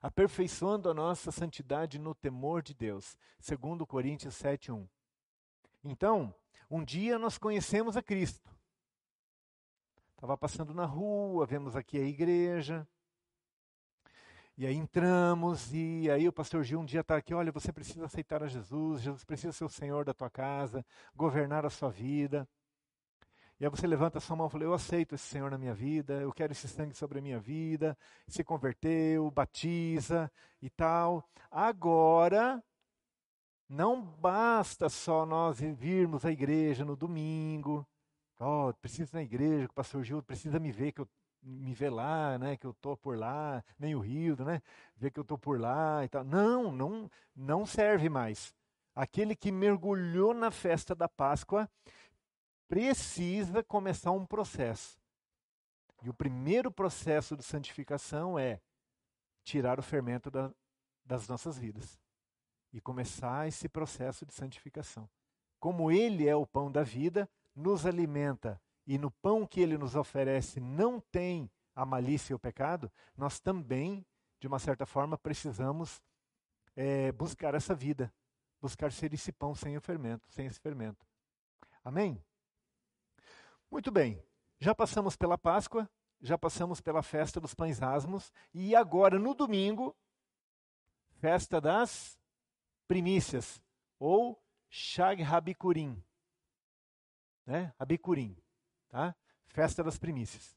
[0.00, 4.88] aperfeiçoando a nossa santidade no temor de Deus, segundo Coríntios 7:1.
[5.84, 6.34] Então,
[6.70, 8.50] um dia nós conhecemos a Cristo.
[10.14, 12.86] Estava passando na rua, vemos aqui a igreja,
[14.62, 18.04] e aí entramos, e aí o pastor Gil um dia está aqui, olha, você precisa
[18.04, 22.48] aceitar a Jesus, Jesus precisa ser o Senhor da tua casa, governar a sua vida.
[23.58, 25.74] E aí você levanta a sua mão e fala, eu aceito esse Senhor na minha
[25.74, 27.98] vida, eu quero esse sangue sobre a minha vida,
[28.28, 30.30] se converteu, batiza
[30.62, 31.28] e tal.
[31.50, 32.62] Agora,
[33.68, 37.84] não basta só nós virmos à igreja no domingo,
[38.38, 41.08] oh, preciso ir na igreja, o pastor Gil precisa me ver que eu
[41.42, 44.62] me ver lá, né, que eu tô por lá, nem o Rio, né,
[44.96, 46.24] ver que eu tô por lá e tal.
[46.24, 48.54] Não, não, não serve mais.
[48.94, 51.68] Aquele que mergulhou na festa da Páscoa
[52.68, 55.00] precisa começar um processo.
[56.02, 58.60] E o primeiro processo de santificação é
[59.44, 60.52] tirar o fermento da,
[61.04, 62.00] das nossas vidas
[62.72, 65.08] e começar esse processo de santificação.
[65.60, 69.94] Como Ele é o pão da vida, nos alimenta e no pão que ele nos
[69.94, 74.04] oferece não tem a malícia e o pecado, nós também,
[74.38, 76.02] de uma certa forma, precisamos
[76.76, 78.12] é, buscar essa vida,
[78.60, 81.06] buscar ser esse pão sem o fermento, sem esse fermento.
[81.84, 82.22] Amém?
[83.70, 84.22] Muito bem,
[84.60, 85.88] já passamos pela Páscoa,
[86.20, 89.96] já passamos pela festa dos pães asmos, e agora no domingo,
[91.20, 92.18] festa das
[92.86, 93.62] primícias,
[93.98, 96.02] ou Shag Habikurim.
[97.46, 97.74] Né?
[97.78, 98.41] Habikurim.
[98.92, 99.16] Tá?
[99.46, 100.54] Festa das primícias.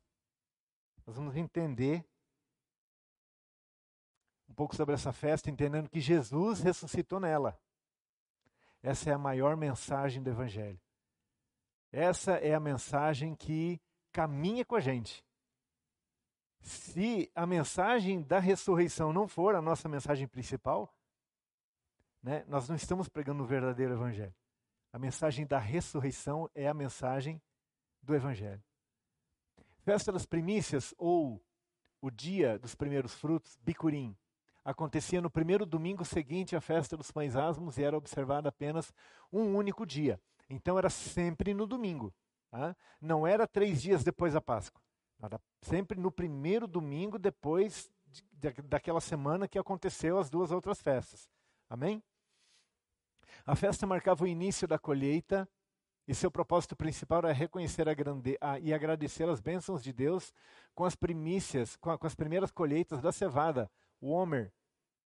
[1.07, 2.05] Nós vamos entender
[4.49, 7.57] um pouco sobre essa festa, entendendo que Jesus ressuscitou nela.
[8.83, 10.79] Essa é a maior mensagem do Evangelho.
[11.93, 15.25] Essa é a mensagem que caminha com a gente.
[16.59, 20.93] Se a mensagem da ressurreição não for a nossa mensagem principal,
[22.21, 24.35] né, nós não estamos pregando o verdadeiro Evangelho.
[24.91, 27.41] A mensagem da ressurreição é a mensagem
[28.05, 28.63] do Evangelho.
[29.81, 31.41] Festa das primícias, ou
[32.01, 34.15] o dia dos primeiros frutos, bicurim,
[34.63, 38.93] acontecia no primeiro domingo seguinte à festa dos pães asmos e era observada apenas
[39.31, 40.19] um único dia.
[40.49, 42.13] Então era sempre no domingo.
[42.49, 42.75] Tá?
[43.01, 44.81] Não era três dias depois da Páscoa.
[45.21, 50.81] Era sempre no primeiro domingo depois de, de, daquela semana que aconteceu as duas outras
[50.81, 51.29] festas.
[51.69, 52.03] Amém?
[53.45, 55.47] A festa marcava o início da colheita
[56.07, 60.33] e seu propósito principal era reconhecer a grande, a, e agradecer as bênçãos de Deus
[60.73, 64.51] com as primícias, com, a, com as primeiras colheitas da cevada, o Homer.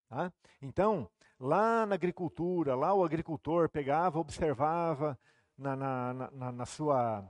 [0.08, 0.32] Tá?
[0.62, 5.18] Então, lá na agricultura, lá o agricultor pegava, observava
[5.56, 7.28] na, na, na, na sua,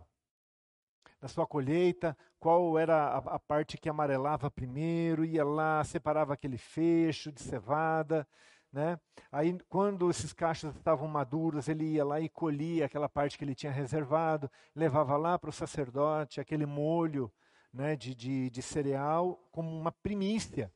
[1.21, 6.59] na sua colheita qual era a, a parte que amarelava primeiro, ia lá, separava aquele
[6.59, 8.29] fecho de cevada,
[8.77, 9.01] né?
[9.33, 13.55] Aí, quando esses cachos estavam maduros, ele ia lá e colhia aquela parte que ele
[13.55, 17.33] tinha reservado, levava lá para o sacerdote aquele molho
[17.73, 20.71] né, de, de, de cereal como uma primícia.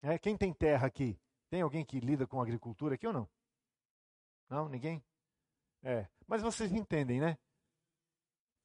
[0.00, 1.18] É, quem tem terra aqui?
[1.50, 3.28] Tem alguém que lida com agricultura aqui ou não?
[4.48, 4.68] Não?
[4.68, 5.02] Ninguém?
[5.82, 6.06] É.
[6.24, 7.36] Mas vocês entendem, né?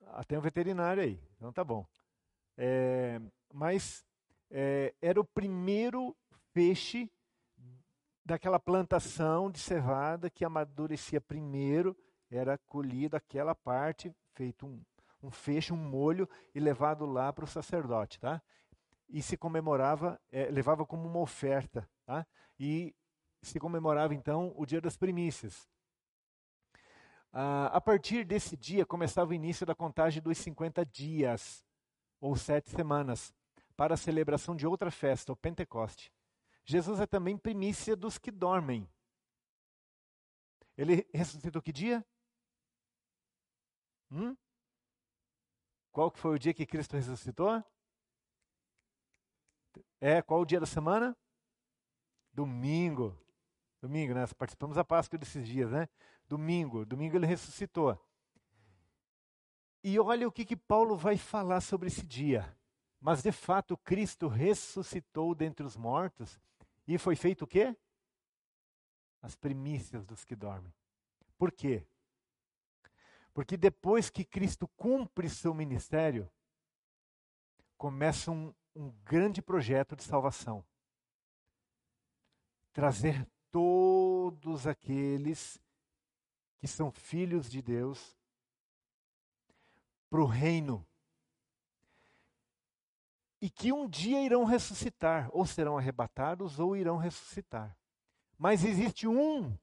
[0.09, 1.87] Ah, tem um veterinário aí, então tá bom.
[2.55, 3.19] É,
[3.51, 4.05] mas
[4.51, 6.15] é, era o primeiro
[6.53, 7.11] peixe
[8.27, 11.95] daquela plantação de cevada que amadurecia primeiro,
[12.29, 14.83] era colhida aquela parte, feito um,
[15.23, 15.31] um
[15.73, 18.41] um molho e levado lá para o sacerdote, tá?
[19.07, 22.27] E se comemorava, é, levava como uma oferta, tá?
[22.59, 22.93] E
[23.41, 25.65] se comemorava então o dia das primícias.
[27.31, 31.65] Ah, a partir desse dia começava o início da contagem dos 50 dias,
[32.19, 33.33] ou sete semanas,
[33.77, 36.11] para a celebração de outra festa, o Pentecoste.
[36.69, 38.85] Jesus é também primícia dos que dormem.
[40.77, 42.05] Ele ressuscitou que dia?
[44.11, 44.35] Hum?
[45.93, 47.63] Qual que foi o dia que Cristo ressuscitou?
[50.01, 51.17] É, qual o dia da semana?
[52.33, 53.17] Domingo.
[53.81, 54.27] Domingo, né?
[54.37, 55.87] Participamos da Páscoa desses dias, né?
[56.27, 56.85] Domingo.
[56.85, 57.97] Domingo ele ressuscitou.
[59.81, 62.57] E olha o que, que Paulo vai falar sobre esse dia.
[62.99, 66.37] Mas de fato, Cristo ressuscitou dentre os mortos
[66.87, 67.75] e foi feito o quê?
[69.21, 70.73] As primícias dos que dormem.
[71.37, 71.85] Por quê?
[73.33, 76.31] Porque depois que Cristo cumpre seu ministério,
[77.77, 80.65] começa um, um grande projeto de salvação.
[82.73, 85.61] Trazer todos aqueles
[86.57, 88.17] que são filhos de Deus
[90.09, 90.85] para o reino.
[93.39, 97.77] E que um dia irão ressuscitar, ou serão arrebatados, ou irão ressuscitar.
[98.37, 99.55] Mas existe um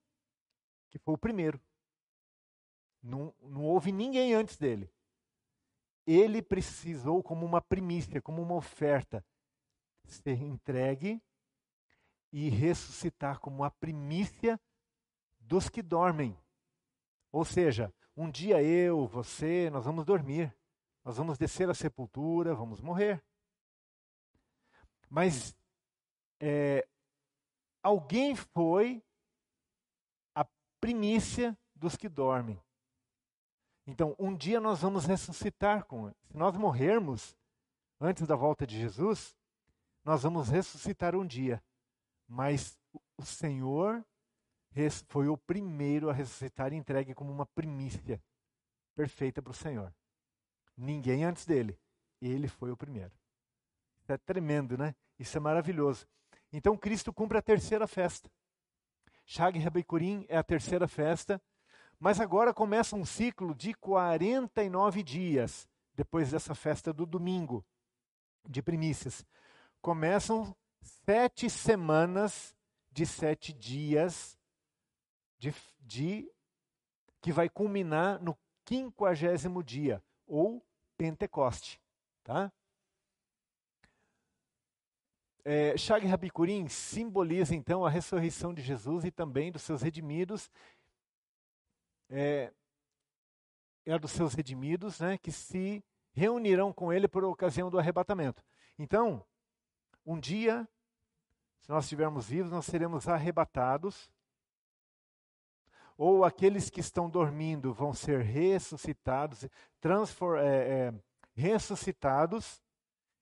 [0.91, 1.61] que foi o primeiro.
[3.03, 4.91] Não, não houve ninguém antes dele.
[6.07, 9.25] Ele precisou, como uma primícia, como uma oferta,
[10.07, 11.21] ser entregue
[12.33, 14.61] e ressuscitar como a primícia
[15.39, 16.37] dos que dormem.
[17.33, 20.55] Ou seja, um dia eu, você, nós vamos dormir,
[21.05, 23.23] nós vamos descer à sepultura, vamos morrer.
[25.15, 25.57] Mas
[26.41, 26.85] é,
[27.81, 29.01] alguém foi
[30.35, 30.45] a
[30.81, 32.61] primícia dos que dormem.
[33.87, 36.17] Então, um dia nós vamos ressuscitar com ele.
[36.25, 37.37] Se nós morrermos
[38.01, 39.37] antes da volta de Jesus,
[40.05, 41.63] nós vamos ressuscitar um dia.
[42.27, 42.77] Mas
[43.17, 44.05] o Senhor
[45.07, 48.21] foi o primeiro a ressuscitar e entregue como uma primícia
[48.97, 49.95] perfeita para o Senhor.
[50.77, 51.79] Ninguém antes dele.
[52.21, 53.13] Ele foi o primeiro.
[54.09, 54.93] É tremendo, né?
[55.19, 56.07] Isso é maravilhoso.
[56.53, 58.31] Então Cristo cumpre a terceira festa.
[59.27, 61.41] Shag Rabekurim é a terceira festa,
[61.99, 67.65] mas agora começa um ciclo de 49 dias depois dessa festa do domingo
[68.49, 69.25] de primícias.
[69.81, 70.55] Começam
[71.05, 72.55] sete semanas
[72.91, 74.39] de sete dias
[75.39, 76.31] de, de
[77.21, 80.65] que vai culminar no quinquagésimo dia, ou
[80.97, 81.81] Pentecoste.
[82.23, 82.53] Tá?
[85.45, 90.51] É, Shag Rabikurim simboliza então a ressurreição de Jesus e também dos seus redimidos.
[92.09, 92.53] É,
[93.85, 98.43] é dos seus redimidos, né, que se reunirão com ele por ocasião do arrebatamento.
[98.79, 99.25] Então,
[100.07, 100.67] um dia,
[101.61, 104.11] se nós estivermos vivos, nós seremos arrebatados
[105.97, 109.47] ou aqueles que estão dormindo vão ser ressuscitados,
[109.81, 110.95] transfor, é, é,
[111.35, 112.63] ressuscitados,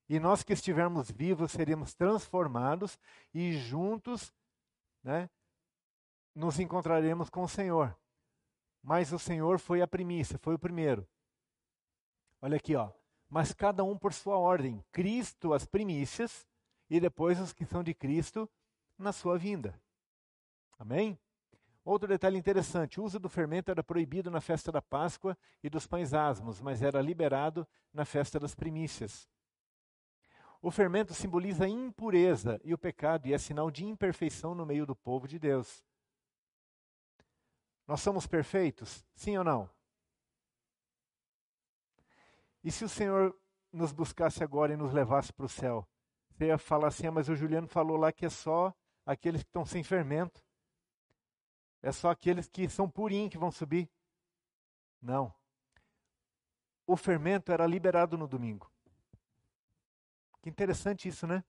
[0.09, 2.99] e nós que estivermos vivos seremos transformados
[3.33, 4.33] e juntos
[5.03, 5.29] né,
[6.35, 7.97] nos encontraremos com o Senhor.
[8.81, 11.07] Mas o Senhor foi a primícia, foi o primeiro.
[12.41, 12.91] Olha aqui, ó.
[13.29, 14.83] Mas cada um por sua ordem.
[14.91, 16.45] Cristo as primícias
[16.89, 18.49] e depois os que são de Cristo
[18.97, 19.81] na sua vinda.
[20.77, 21.17] Amém?
[21.85, 25.87] Outro detalhe interessante: o uso do fermento era proibido na festa da Páscoa e dos
[25.87, 29.27] pães asmos, mas era liberado na festa das primícias.
[30.63, 34.95] O fermento simboliza impureza e o pecado e é sinal de imperfeição no meio do
[34.95, 35.83] povo de Deus.
[37.85, 39.05] Nós somos perfeitos?
[39.13, 39.69] Sim ou não?
[42.63, 43.37] E se o Senhor
[43.73, 45.85] nos buscasse agora e nos levasse para o céu?
[46.29, 48.73] Você ia falar assim, ah, mas o Juliano falou lá que é só
[49.05, 50.41] aqueles que estão sem fermento.
[51.81, 53.91] É só aqueles que são purinhos que vão subir.
[55.01, 55.35] Não.
[56.87, 58.72] O fermento era liberado no domingo.
[60.43, 61.41] Que interessante isso, né?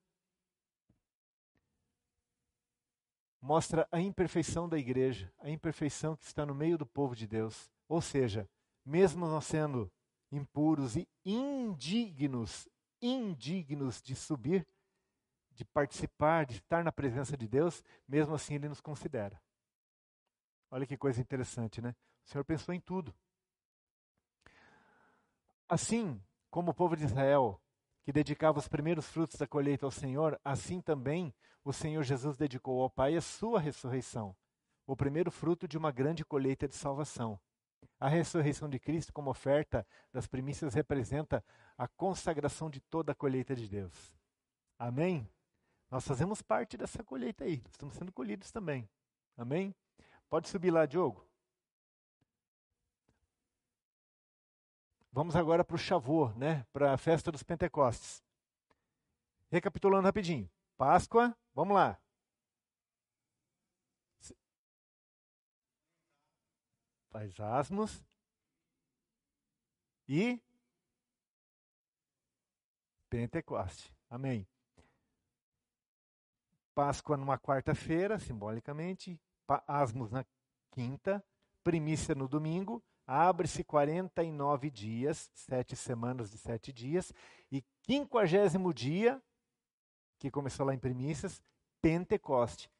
[3.40, 7.68] Mostra a imperfeição da igreja, a imperfeição que está no meio do povo de Deus.
[7.88, 8.48] Ou seja,
[8.87, 9.92] mesmo nós sendo
[10.30, 12.68] impuros e indignos,
[13.02, 14.64] indignos de subir,
[15.50, 19.42] de participar, de estar na presença de Deus, mesmo assim Ele nos considera.
[20.70, 21.97] Olha que coisa interessante, né?
[22.24, 23.12] O Senhor pensou em tudo.
[25.68, 27.61] Assim como o povo de Israel,
[28.05, 31.34] que dedicava os primeiros frutos da colheita ao Senhor, assim também
[31.64, 34.36] o Senhor Jesus dedicou ao Pai a sua ressurreição,
[34.86, 37.40] o primeiro fruto de uma grande colheita de salvação.
[37.98, 41.42] A ressurreição de Cristo como oferta das primícias representa
[41.78, 44.14] a consagração de toda a colheita de Deus.
[44.78, 45.26] Amém?
[45.90, 48.88] Nós fazemos parte dessa colheita aí, estamos sendo colhidos também.
[49.36, 49.74] Amém?
[50.28, 51.24] Pode subir lá, Diogo.
[55.15, 56.67] Vamos agora para o Chavô, né?
[56.73, 58.21] para a festa dos Pentecostes.
[59.49, 60.51] Recapitulando rapidinho.
[60.77, 61.97] Páscoa, vamos lá.
[67.11, 68.05] Faz asmos.
[70.09, 70.43] E
[73.09, 73.95] Pentecoste.
[74.11, 74.45] Amém.
[76.75, 79.17] Páscoa numa quarta-feira, simbolicamente.
[79.47, 80.27] Asmos na
[80.73, 81.25] quinta.
[81.62, 87.12] Primícia no domingo abre-se 49 dias, sete semanas de sete dias,
[87.50, 89.22] e quinquagésimo dia,
[90.18, 91.42] que começou lá em primícias,
[91.80, 92.70] Pentecoste.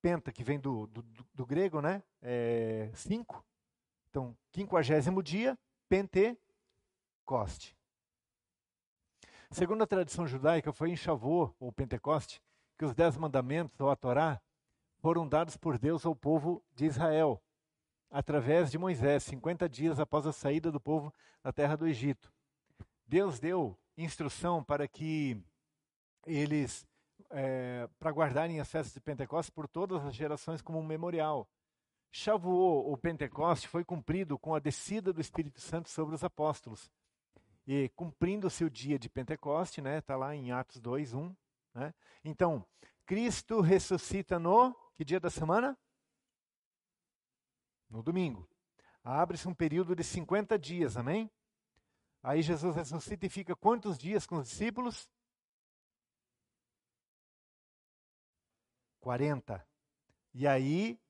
[0.00, 1.02] Penta, que vem do, do,
[1.34, 2.02] do grego, né?
[2.22, 3.44] É, cinco.
[4.10, 5.58] Então, quinquagésimo dia,
[5.88, 7.76] Pentecoste.
[9.50, 12.42] Segundo a tradição judaica, foi em Shavuot, ou Pentecoste,
[12.78, 14.40] que os dez mandamentos, ou a Torá,
[14.98, 17.42] foram dados por Deus ao povo de Israel,
[18.14, 21.12] através de Moisés, 50 dias após a saída do povo
[21.42, 22.32] da terra do Egito.
[23.04, 25.36] Deus deu instrução para que
[26.24, 26.86] eles,
[27.28, 31.50] é, para guardarem as festas de Pentecostes por todas as gerações como um memorial.
[32.12, 36.88] Shavuot, ou Pentecoste, foi cumprido com a descida do Espírito Santo sobre os apóstolos.
[37.66, 41.34] E cumprindo-se o dia de Pentecoste, né, está lá em Atos 2, 1.
[41.74, 41.92] Né?
[42.24, 42.64] Então,
[43.04, 45.76] Cristo ressuscita no que dia da semana?
[47.94, 48.50] No domingo.
[49.04, 51.30] Abre-se um período de 50 dias, amém?
[52.20, 55.08] Aí Jesus ressuscita e fica quantos dias com os discípulos?
[58.98, 59.64] 40.
[60.32, 61.00] E aí,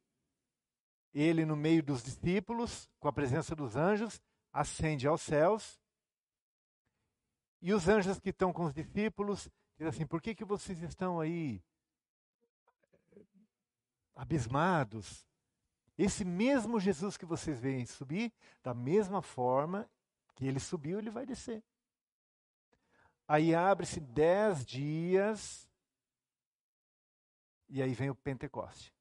[1.14, 4.20] ele, no meio dos discípulos, com a presença dos anjos,
[4.52, 5.80] ascende aos céus.
[7.62, 11.18] E os anjos que estão com os discípulos dizem assim: por que, que vocês estão
[11.18, 11.64] aí
[14.14, 15.26] abismados?
[15.96, 18.32] Esse mesmo Jesus que vocês veem subir,
[18.62, 19.88] da mesma forma
[20.34, 21.62] que ele subiu, ele vai descer.
[23.26, 25.68] Aí abre-se dez dias
[27.68, 28.92] e aí vem o Pentecoste.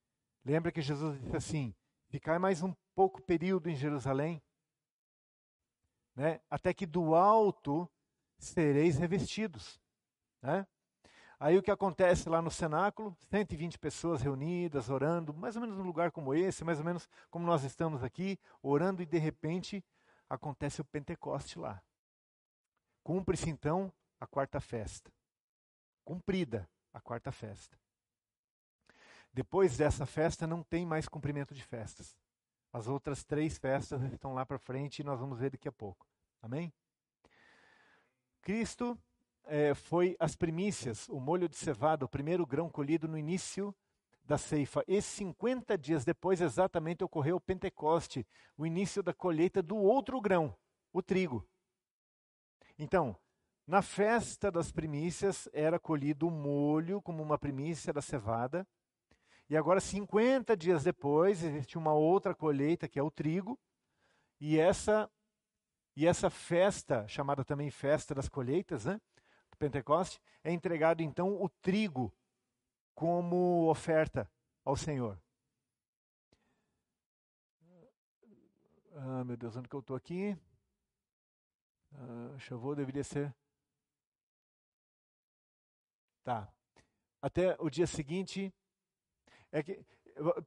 [0.46, 1.76] Lembra que Jesus disse assim:
[2.10, 4.42] ficar mais um pouco período em Jerusalém,
[6.16, 6.40] né?
[6.50, 7.90] até que do alto
[8.38, 9.82] sereis revestidos.
[10.42, 10.68] Né?
[11.44, 13.14] Aí o que acontece lá no cenáculo?
[13.30, 17.46] 120 pessoas reunidas, orando, mais ou menos num lugar como esse, mais ou menos como
[17.46, 19.84] nós estamos aqui, orando, e de repente
[20.30, 21.84] acontece o Pentecoste lá.
[23.04, 23.92] Cumpre-se então
[24.22, 25.12] a quarta festa.
[26.06, 27.78] Cumprida a quarta festa.
[29.34, 32.16] Depois dessa festa não tem mais cumprimento de festas.
[32.72, 36.08] As outras três festas estão lá para frente e nós vamos ver daqui a pouco.
[36.42, 36.72] Amém?
[38.42, 38.98] Cristo
[39.46, 43.76] é, foi as primícias, o molho de cevada, o primeiro grão colhido no início
[44.24, 44.84] da ceifa.
[44.88, 48.26] E 50 dias depois, exatamente, ocorreu o Pentecoste,
[48.58, 50.56] o início da colheita do outro grão,
[50.92, 51.48] o trigo.
[52.78, 53.16] Então,
[53.68, 58.68] na festa das primícias era colhido o molho como uma primícia da cevada,
[59.50, 63.60] e agora, 50 dias depois, existe uma outra colheita, que é o trigo,
[64.40, 65.10] e essa,
[65.96, 69.00] e essa festa, chamada também Festa das Colheitas, né,
[69.64, 72.14] Pentecoste, é entregado então o trigo
[72.94, 74.30] como oferta
[74.66, 75.18] ao Senhor.
[78.94, 80.38] Ah, meu Deus, onde que eu estou aqui?
[81.94, 83.34] Ah, deveria ser.
[86.26, 86.52] Tá.
[87.22, 88.54] Até o dia seguinte,
[89.50, 89.82] é que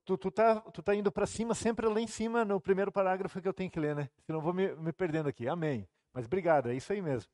[0.04, 3.40] tu, tu, tá, tu tá indo para cima, sempre lá em cima, no primeiro parágrafo
[3.40, 4.10] que eu tenho que ler, né?
[4.26, 5.48] Senão eu vou me, me perdendo aqui.
[5.48, 5.88] Amém.
[6.12, 7.30] Mas obrigado, é isso aí mesmo.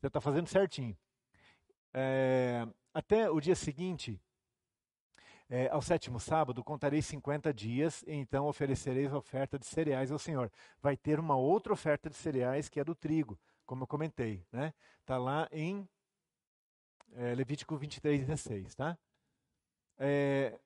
[0.00, 0.96] Você está fazendo certinho.
[1.92, 4.18] É, até o dia seguinte,
[5.48, 10.18] é, ao sétimo sábado, contarei 50 dias, e então oferecereis a oferta de cereais ao
[10.18, 10.50] Senhor.
[10.80, 14.36] Vai ter uma outra oferta de cereais que é do trigo, como eu comentei.
[14.36, 14.74] Está né?
[15.04, 15.86] Tá lá em
[17.12, 18.74] é, Levítico 23, 16.
[18.74, 18.96] Tá?
[19.98, 20.58] É,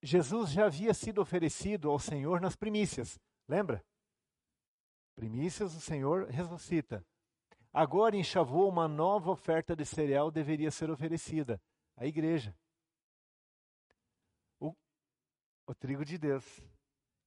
[0.00, 3.84] Jesus já havia sido oferecido ao Senhor nas primícias, lembra?
[5.16, 7.04] Primícias, o Senhor ressuscita.
[7.72, 11.60] Agora, em Shavuot, uma nova oferta de cereal deveria ser oferecida
[11.96, 12.56] à igreja.
[14.58, 14.74] O,
[15.66, 16.44] o trigo de Deus.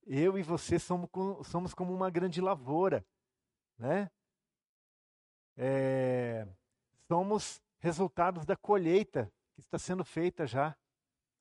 [0.06, 1.10] Eu e você somos,
[1.46, 3.06] somos como uma grande lavoura,
[3.78, 4.12] né?
[5.56, 6.48] É,
[7.08, 10.76] somos resultados da colheita que está sendo feita já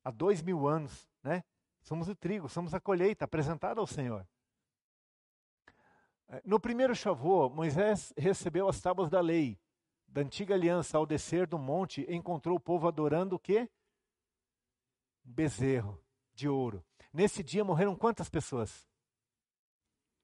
[0.03, 1.09] há dois mil anos.
[1.21, 1.43] Né?
[1.81, 4.25] Somos o trigo, somos a colheita apresentada ao Senhor.
[6.33, 9.59] É, no primeiro Shavuot, Moisés recebeu as tábuas da lei,
[10.07, 10.97] da antiga aliança.
[10.97, 13.69] Ao descer do monte, encontrou o povo adorando o quê?
[15.23, 16.03] bezerro
[16.33, 16.83] de ouro.
[17.13, 18.89] Nesse dia morreram quantas pessoas?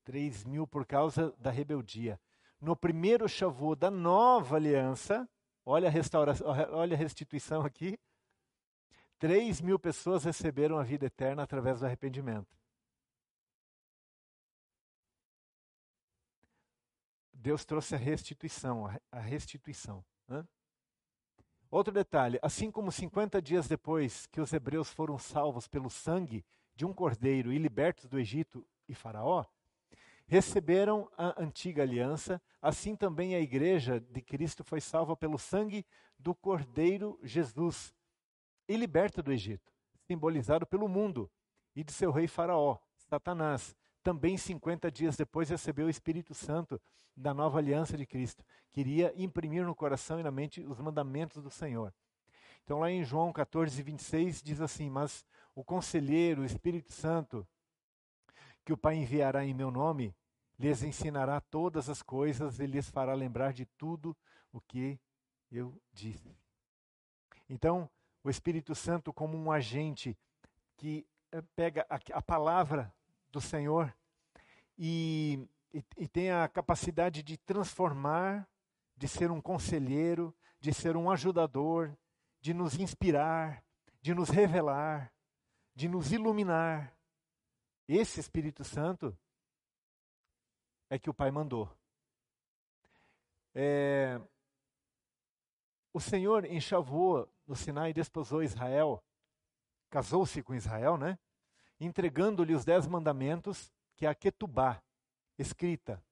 [0.03, 2.19] Três mil por causa da rebeldia.
[2.59, 5.29] No primeiro Shavuot da nova aliança,
[5.63, 7.97] olha a, restauração, olha a restituição aqui,
[9.19, 12.58] 3 mil pessoas receberam a vida eterna através do arrependimento.
[17.41, 20.03] Deus trouxe a restituição, a restituição.
[20.27, 20.45] Né?
[21.71, 26.85] Outro detalhe: assim como 50 dias depois que os hebreus foram salvos pelo sangue de
[26.85, 29.45] um cordeiro e libertos do Egito e Faraó,
[30.27, 35.85] receberam a antiga aliança, assim também a igreja de Cristo foi salva pelo sangue
[36.17, 37.93] do cordeiro Jesus
[38.67, 39.71] e liberta do Egito,
[40.05, 41.31] simbolizado pelo mundo
[41.75, 43.75] e de seu rei Faraó, Satanás.
[44.01, 46.81] Também 50 dias depois recebeu o Espírito Santo
[47.15, 48.43] da nova aliança de Cristo.
[48.71, 51.93] Queria imprimir no coração e na mente os mandamentos do Senhor.
[52.63, 57.45] Então, lá em João 14, 26, diz assim: Mas o conselheiro, o Espírito Santo,
[58.63, 60.15] que o Pai enviará em meu nome,
[60.57, 64.15] lhes ensinará todas as coisas e lhes fará lembrar de tudo
[64.51, 64.99] o que
[65.51, 66.37] eu disse.
[67.49, 67.89] Então,
[68.23, 70.17] o Espírito Santo, como um agente
[70.77, 72.93] que eh, pega a, a palavra
[73.31, 73.95] do Senhor
[74.77, 78.47] e, e, e tem a capacidade de transformar,
[78.95, 81.97] de ser um conselheiro, de ser um ajudador,
[82.41, 83.63] de nos inspirar,
[84.01, 85.13] de nos revelar,
[85.75, 86.95] de nos iluminar.
[87.87, 89.17] Esse Espírito Santo
[90.89, 91.69] é que o Pai mandou.
[93.53, 94.21] É,
[95.91, 99.03] o Senhor enchavou no Sinai desposou Israel,
[99.89, 101.17] casou-se com Israel, né?
[101.79, 104.81] Entregando-lhe os dez mandamentos, que é a Ketubá,
[105.37, 106.03] escrita.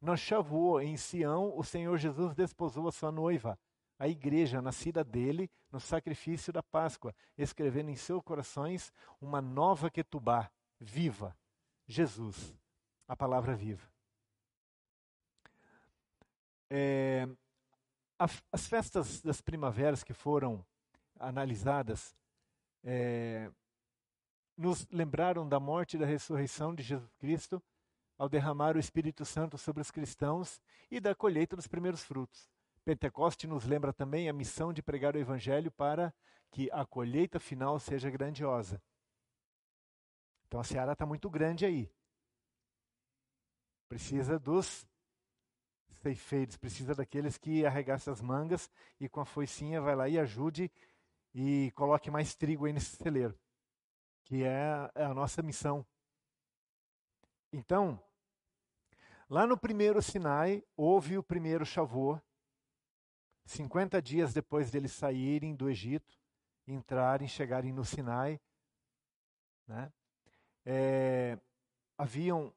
[0.00, 3.58] No Shavuot, em Sião, o Senhor Jesus desposou a sua noiva,
[3.98, 10.50] a igreja nascida dele, no sacrifício da Páscoa, escrevendo em seus corações uma nova Ketubá,
[10.80, 11.36] viva,
[11.86, 12.54] Jesus,
[13.06, 13.86] a palavra viva.
[16.68, 17.28] É,
[18.50, 20.64] as festas das primaveras que foram
[21.18, 22.16] analisadas
[22.82, 23.50] é,
[24.62, 27.60] nos lembraram da morte e da ressurreição de Jesus Cristo
[28.16, 32.48] ao derramar o Espírito Santo sobre os cristãos e da colheita dos primeiros frutos.
[32.84, 36.14] Pentecoste nos lembra também a missão de pregar o Evangelho para
[36.52, 38.80] que a colheita final seja grandiosa.
[40.46, 41.90] Então a seara está muito grande aí.
[43.88, 44.86] Precisa dos
[46.02, 50.70] ceifeiros, precisa daqueles que arregaçam as mangas e com a foicinha vai lá e ajude
[51.34, 53.36] e coloque mais trigo aí nesse celeiro,
[54.24, 55.84] que é, é a nossa missão.
[57.52, 58.02] Então,
[59.28, 62.22] lá no primeiro Sinai, houve o primeiro Shavuot,
[63.44, 66.18] 50 dias depois deles saírem do Egito,
[66.66, 68.40] entrarem, chegarem no Sinai,
[69.66, 69.92] né?
[70.64, 71.38] É,
[71.98, 72.54] haviam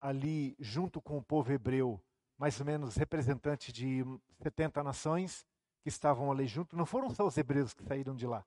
[0.00, 2.00] ali, junto com o povo hebreu,
[2.36, 4.04] mais ou menos representantes de
[4.42, 5.46] 70 nações
[5.82, 6.76] que estavam ali junto.
[6.76, 8.44] Não foram só os hebreus que saíram de lá.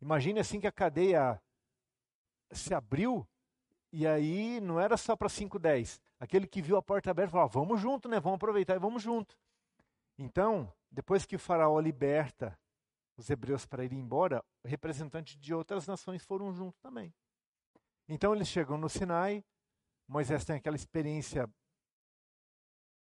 [0.00, 1.40] Imagine assim que a cadeia
[2.50, 3.26] se abriu
[3.92, 6.00] e aí não era só para 5, 10.
[6.20, 8.20] Aquele que viu a porta aberta falou: vamos junto, né?
[8.20, 9.38] Vamos aproveitar e vamos junto.
[10.18, 12.58] Então, depois que o faraó liberta
[13.16, 17.12] os hebreus para ir embora, representantes de outras nações foram junto também.
[18.08, 19.44] Então eles chegam no Sinai,
[20.06, 21.48] Moisés tem aquela experiência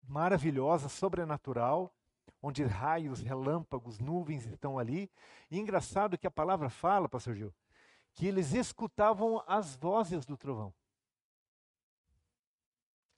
[0.04, 1.94] maravilhosa, sobrenatural,
[2.42, 5.10] onde raios, relâmpagos, nuvens estão ali.
[5.50, 7.54] E engraçado que a palavra fala, pastor Gil,
[8.14, 10.74] que eles escutavam as vozes do trovão.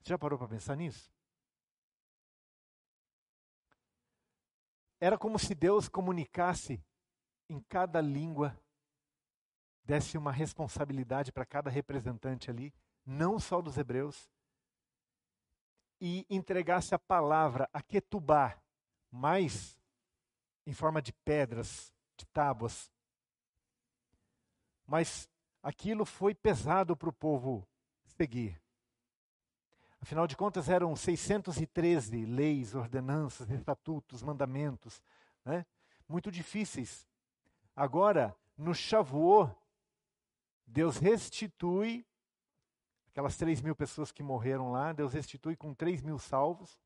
[0.04, 1.12] Já parou para pensar nisso?
[5.00, 6.82] Era como se Deus comunicasse
[7.50, 8.58] em cada língua,
[9.84, 12.74] desse uma responsabilidade para cada representante ali,
[13.06, 14.32] não só dos hebreus,
[16.02, 18.60] e entregasse a palavra, a Ketubá,
[19.12, 19.78] mais
[20.66, 22.91] em forma de pedras, de tábuas.
[24.86, 25.30] Mas
[25.62, 27.68] aquilo foi pesado para o povo
[28.06, 28.62] seguir.
[30.02, 35.02] Afinal de contas, eram 613 leis, ordenanças, estatutos, mandamentos,
[35.44, 35.66] né?
[36.08, 37.08] muito difíceis.
[37.76, 39.52] Agora, no Shavuot,
[40.68, 42.06] Deus restitui
[43.08, 46.78] aquelas 3 mil pessoas que morreram lá, Deus restitui com 3 mil salvos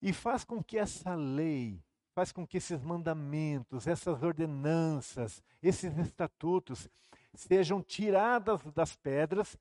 [0.00, 1.82] e faz com que essa lei,
[2.14, 6.88] faz com que esses mandamentos, essas ordenanças, esses estatutos
[7.34, 9.56] sejam tiradas das pedras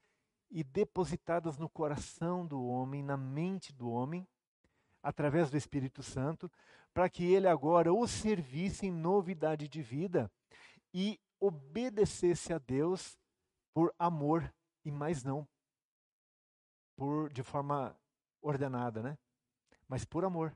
[0.51, 4.28] e depositadas no coração do homem, na mente do homem,
[5.01, 6.49] através do Espírito Santo,
[6.93, 10.32] para que ele agora o servisse em novidade de vida
[10.93, 13.18] e obedecesse a Deus
[13.74, 14.54] por amor
[14.86, 15.47] e mais não
[16.95, 17.97] por de forma
[18.41, 19.18] ordenada, né?
[19.88, 20.56] Mas por amor.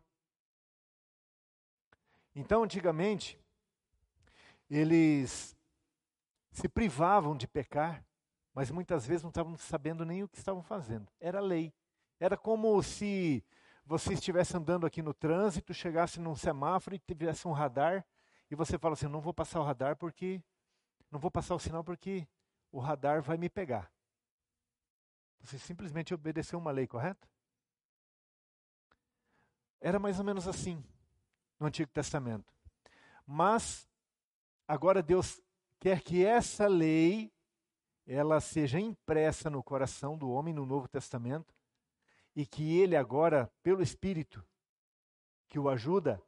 [2.40, 3.36] Então, antigamente,
[4.70, 5.58] eles
[6.52, 8.06] se privavam de pecar,
[8.54, 11.12] mas muitas vezes não estavam sabendo nem o que estavam fazendo.
[11.20, 11.74] Era lei.
[12.20, 13.44] Era como se
[13.84, 18.06] você estivesse andando aqui no trânsito, chegasse num semáforo e tivesse um radar,
[18.52, 20.40] e você fala assim: não vou passar o radar porque.
[21.10, 22.28] Não vou passar o sinal porque
[22.72, 23.92] o radar vai me pegar.
[25.40, 27.28] Você simplesmente obedeceu uma lei, correto?
[29.82, 30.84] Era mais ou menos assim
[31.60, 32.54] no Antigo Testamento.
[33.26, 33.88] Mas
[34.68, 35.42] agora Deus
[35.80, 37.32] quer que essa lei
[38.06, 41.54] ela seja impressa no coração do homem no Novo Testamento
[42.36, 44.46] e que ele agora, pelo Espírito
[45.48, 46.22] que o ajuda,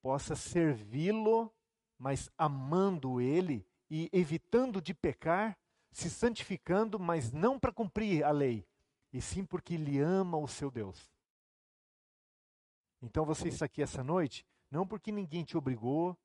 [0.00, 1.52] possa servi-lo,
[1.98, 5.56] mas amando ele e evitando de pecar,
[5.90, 8.66] se santificando, mas não para cumprir a lei,
[9.12, 11.12] e sim porque ele ama o seu Deus.
[13.00, 16.18] Então você está aqui essa noite, não porque ninguém te obrigou,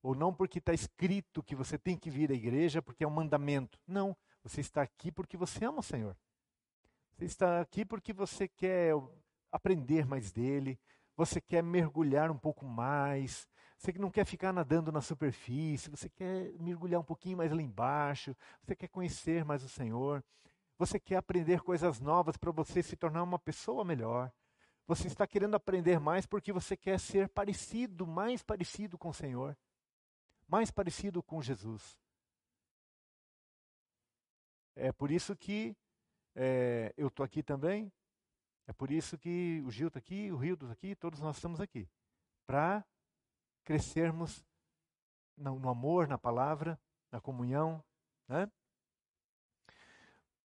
[0.00, 3.10] ou não porque está escrito que você tem que vir à igreja porque é um
[3.10, 3.78] mandamento.
[3.86, 6.16] Não, você está aqui porque você ama o Senhor.
[7.10, 8.94] Você está aqui porque você quer
[9.50, 10.78] aprender mais dele,
[11.16, 16.52] você quer mergulhar um pouco mais, você não quer ficar nadando na superfície, você quer
[16.60, 20.22] mergulhar um pouquinho mais lá embaixo, você quer conhecer mais o Senhor,
[20.78, 24.32] você quer aprender coisas novas para você se tornar uma pessoa melhor.
[24.88, 29.54] Você está querendo aprender mais porque você quer ser parecido, mais parecido com o Senhor,
[30.48, 32.00] mais parecido com Jesus.
[34.74, 35.76] É por isso que
[36.34, 37.92] é, eu estou aqui também,
[38.66, 41.60] é por isso que o Gil está aqui, o Rildo está aqui, todos nós estamos
[41.60, 41.86] aqui.
[42.46, 42.82] Para
[43.64, 44.42] crescermos
[45.36, 46.80] no, no, amor, na palavra,
[47.12, 47.84] na comunhão.
[48.26, 48.50] Né?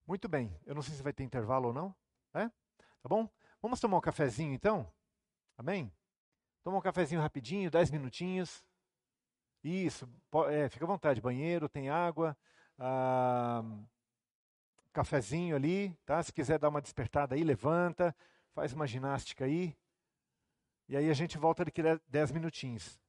[0.05, 1.95] Muito bem, eu não sei se vai ter intervalo ou não.
[2.33, 2.51] Né?
[3.01, 3.29] Tá bom?
[3.63, 4.85] Vamos tomar um cafezinho então?
[5.57, 5.89] Amém?
[6.65, 8.61] Toma um cafezinho rapidinho, dez minutinhos.
[9.63, 10.05] Isso,
[10.51, 11.21] é, fica à vontade.
[11.21, 12.35] Banheiro, tem água,
[12.77, 13.63] ah,
[14.91, 16.21] cafezinho ali, tá?
[16.21, 18.13] Se quiser dar uma despertada aí, levanta,
[18.53, 19.73] faz uma ginástica aí.
[20.89, 22.99] E aí a gente volta daqui a dez minutinhos.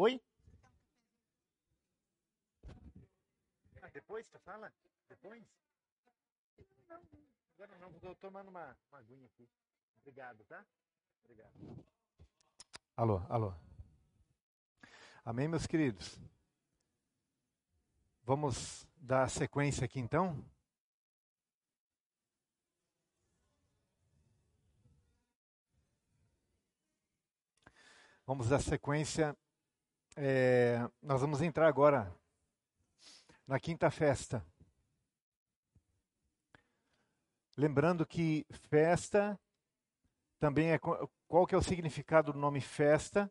[0.00, 0.22] Oi?
[3.82, 4.72] Ah, depois você fala?
[5.08, 5.44] Depois?
[6.88, 7.02] Não,
[7.54, 9.50] agora não, estou tomando uma, uma aguinha aqui.
[10.02, 10.64] Obrigado, tá?
[11.24, 11.52] Obrigado.
[12.96, 13.52] Alô, alô.
[15.24, 16.16] Amém, meus queridos?
[18.22, 20.48] Vamos dar sequência aqui então?
[28.24, 29.36] Vamos dar sequência.
[30.20, 32.12] É, nós vamos entrar agora
[33.46, 34.44] na quinta festa.
[37.56, 39.38] Lembrando que festa
[40.40, 40.78] também é
[41.28, 43.30] qual que é o significado do nome festa?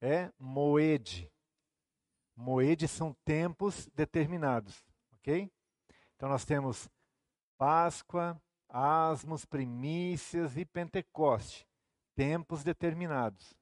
[0.00, 1.28] É moed.
[2.36, 5.50] Moed são tempos determinados, ok?
[6.14, 6.88] Então nós temos
[7.58, 11.66] Páscoa, Asmos, Primícias e Pentecoste,
[12.14, 13.58] tempos determinados.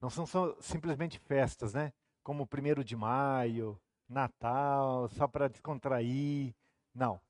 [0.00, 1.92] Não são só, simplesmente festas, né?
[2.22, 6.54] Como o primeiro de maio, Natal, só para descontrair.
[6.94, 7.20] Não.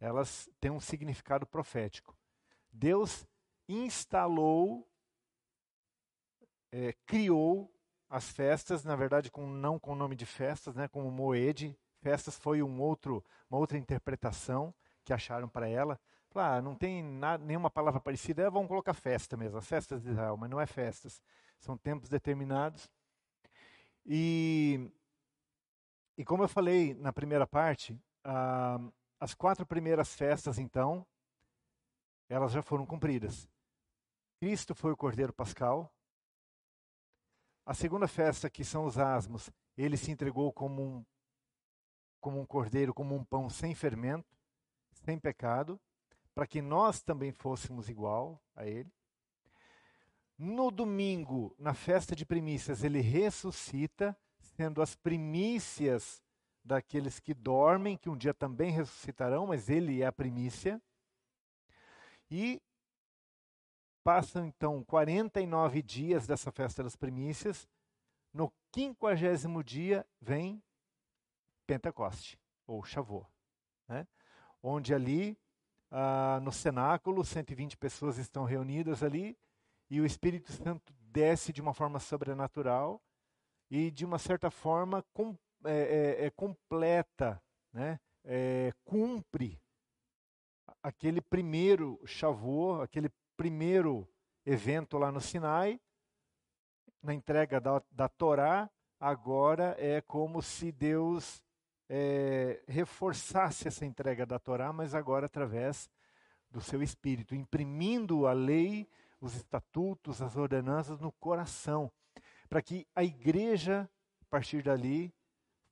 [0.00, 2.16] Elas têm um significado profético.
[2.70, 3.26] Deus
[3.68, 4.88] instalou,
[6.70, 7.72] é, criou
[8.08, 11.76] as festas, na verdade, com, não com o nome de festas, né, como Moed.
[12.00, 14.74] Festas foi um outro, uma outra interpretação
[15.04, 15.98] que acharam para ela.
[16.34, 20.10] Ah, não tem nada, nenhuma palavra parecida, é, vamos colocar festa mesmo, as festas de
[20.10, 21.22] Israel, mas não é festas
[21.64, 22.90] são tempos determinados.
[24.04, 24.90] E,
[26.16, 28.78] e como eu falei na primeira parte, ah,
[29.18, 31.06] as quatro primeiras festas, então,
[32.28, 33.48] elas já foram cumpridas.
[34.38, 35.90] Cristo foi o Cordeiro Pascal.
[37.64, 41.06] A segunda festa, que são os asmos, ele se entregou como um,
[42.20, 44.36] como um cordeiro, como um pão sem fermento,
[44.92, 45.80] sem pecado,
[46.34, 48.92] para que nós também fôssemos igual a ele.
[50.36, 56.22] No domingo, na festa de primícias, ele ressuscita, sendo as primícias
[56.64, 60.82] daqueles que dormem, que um dia também ressuscitarão, mas ele é a primícia.
[62.30, 62.60] E
[64.02, 67.68] passam então 49 dias dessa festa das primícias.
[68.32, 70.62] No quinquagésimo dia vem
[71.66, 73.26] Pentecoste, ou Shavuot,
[73.88, 74.06] né?
[74.62, 75.38] onde ali
[75.90, 79.38] ah, no cenáculo 120 pessoas estão reunidas ali
[79.94, 83.00] e o Espírito Santo desce de uma forma sobrenatural
[83.70, 87.40] e de uma certa forma com, é, é, é completa,
[87.72, 88.00] né?
[88.24, 89.62] É, cumpre
[90.82, 94.08] aquele primeiro chavô, aquele primeiro
[94.44, 95.80] evento lá no Sinai,
[97.00, 98.68] na entrega da, da Torá,
[98.98, 101.40] agora é como se Deus
[101.88, 105.88] é, reforçasse essa entrega da Torá, mas agora através
[106.50, 108.88] do seu Espírito, imprimindo a lei
[109.24, 111.90] os estatutos, as ordenanças no coração,
[112.48, 113.88] para que a igreja,
[114.20, 115.14] a partir dali,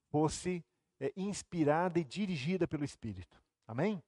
[0.09, 0.65] fosse
[0.99, 3.43] é, inspirada e dirigida pelo Espírito.
[3.67, 4.03] Amém?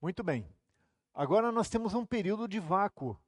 [0.00, 0.48] Muito bem.
[1.12, 3.20] Agora nós temos um período de vácuo,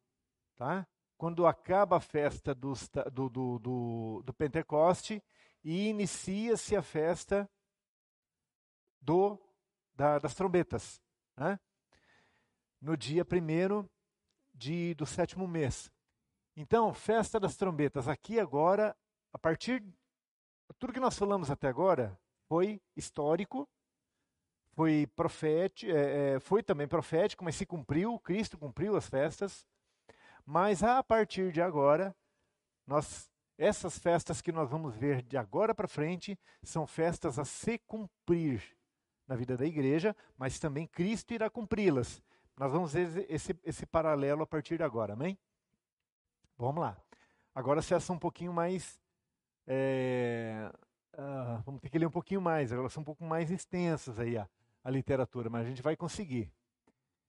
[0.57, 0.87] tá?
[1.19, 2.73] Quando acaba a festa do,
[3.13, 5.23] do, do, do Pentecoste
[5.63, 7.49] e inicia-se a festa
[9.01, 9.39] do,
[9.95, 11.01] da, das trombetas.
[11.37, 11.61] Né?
[12.85, 13.89] No dia primeiro
[14.53, 15.91] de, do sétimo mês.
[16.55, 18.07] Então, festa das trombetas.
[18.07, 18.95] Aqui agora,
[19.33, 19.83] a partir.
[20.79, 23.67] Tudo que nós falamos até agora foi histórico,
[24.75, 29.67] foi profético, é, é, foi também profético, mas se cumpriu, Cristo cumpriu as festas.
[30.45, 32.15] Mas a partir de agora,
[32.87, 37.79] nós, essas festas que nós vamos ver de agora para frente são festas a se
[37.79, 38.63] cumprir
[39.27, 42.23] na vida da igreja, mas também Cristo irá cumpri-las.
[42.57, 45.37] Nós vamos ver esse, esse paralelo a partir de agora, amém?
[46.57, 46.97] Vamos lá.
[47.53, 49.01] Agora acessa um pouquinho mais.
[49.67, 50.71] É,
[51.15, 54.37] uh, vamos ter que ler um pouquinho mais, elas são um pouco mais extensas aí
[54.37, 54.49] a,
[54.85, 56.53] a literatura, mas a gente vai conseguir.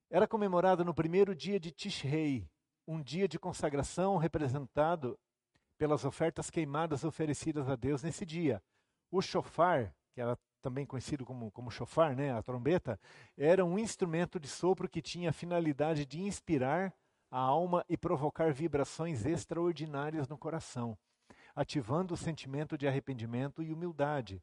[0.09, 2.47] Era comemorado no primeiro dia de Tishrei,
[2.88, 5.17] um dia de consagração representado
[5.78, 8.61] pelas ofertas queimadas oferecidas a Deus nesse dia.
[9.09, 12.99] O shofar, que era também conhecido como, como chofar, né, a trombeta,
[13.38, 16.91] era um instrumento de sopro que tinha a finalidade de inspirar
[17.30, 20.97] a alma e provocar vibrações extraordinárias no coração,
[21.55, 24.41] ativando o sentimento de arrependimento e humildade.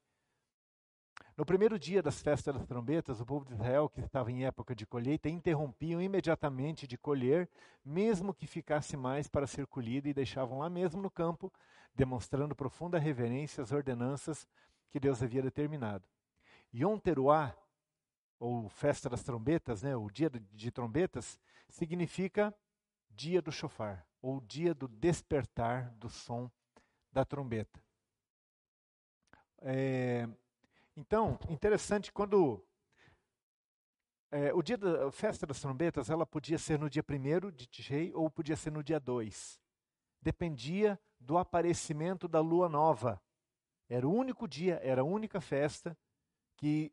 [1.37, 4.77] No primeiro dia das festas das trombetas, o povo de Israel, que estava em época
[4.77, 7.51] de colheita, interrompiam imediatamente de colher,
[7.85, 11.53] mesmo que ficasse mais para ser colhido, e deixavam lá mesmo no campo,
[11.93, 14.47] demonstrando profunda reverência às ordenanças
[14.89, 16.12] que Deus havia determinado.
[16.75, 17.57] Yom Teruah,
[18.39, 22.55] ou festa das trombetas, né, o dia de trombetas, significa
[23.11, 26.51] dia do chofar, ou dia do despertar do som
[27.13, 27.83] da trombeta.
[29.59, 30.29] É,
[30.97, 32.65] então, interessante quando
[34.31, 38.13] é, o dia da festa das trombetas, ela podia ser no dia 1 de Tishrei
[38.15, 39.61] ou podia ser no dia 2.
[40.23, 43.23] Dependia do aparecimento da lua nova.
[43.89, 45.97] Era o único dia, era a única festa
[46.63, 46.93] que,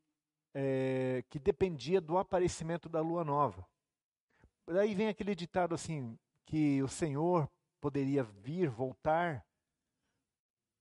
[0.51, 3.63] é, que dependia do aparecimento da lua nova.
[4.65, 7.47] Daí vem aquele ditado assim, que o Senhor
[7.80, 9.45] poderia vir, voltar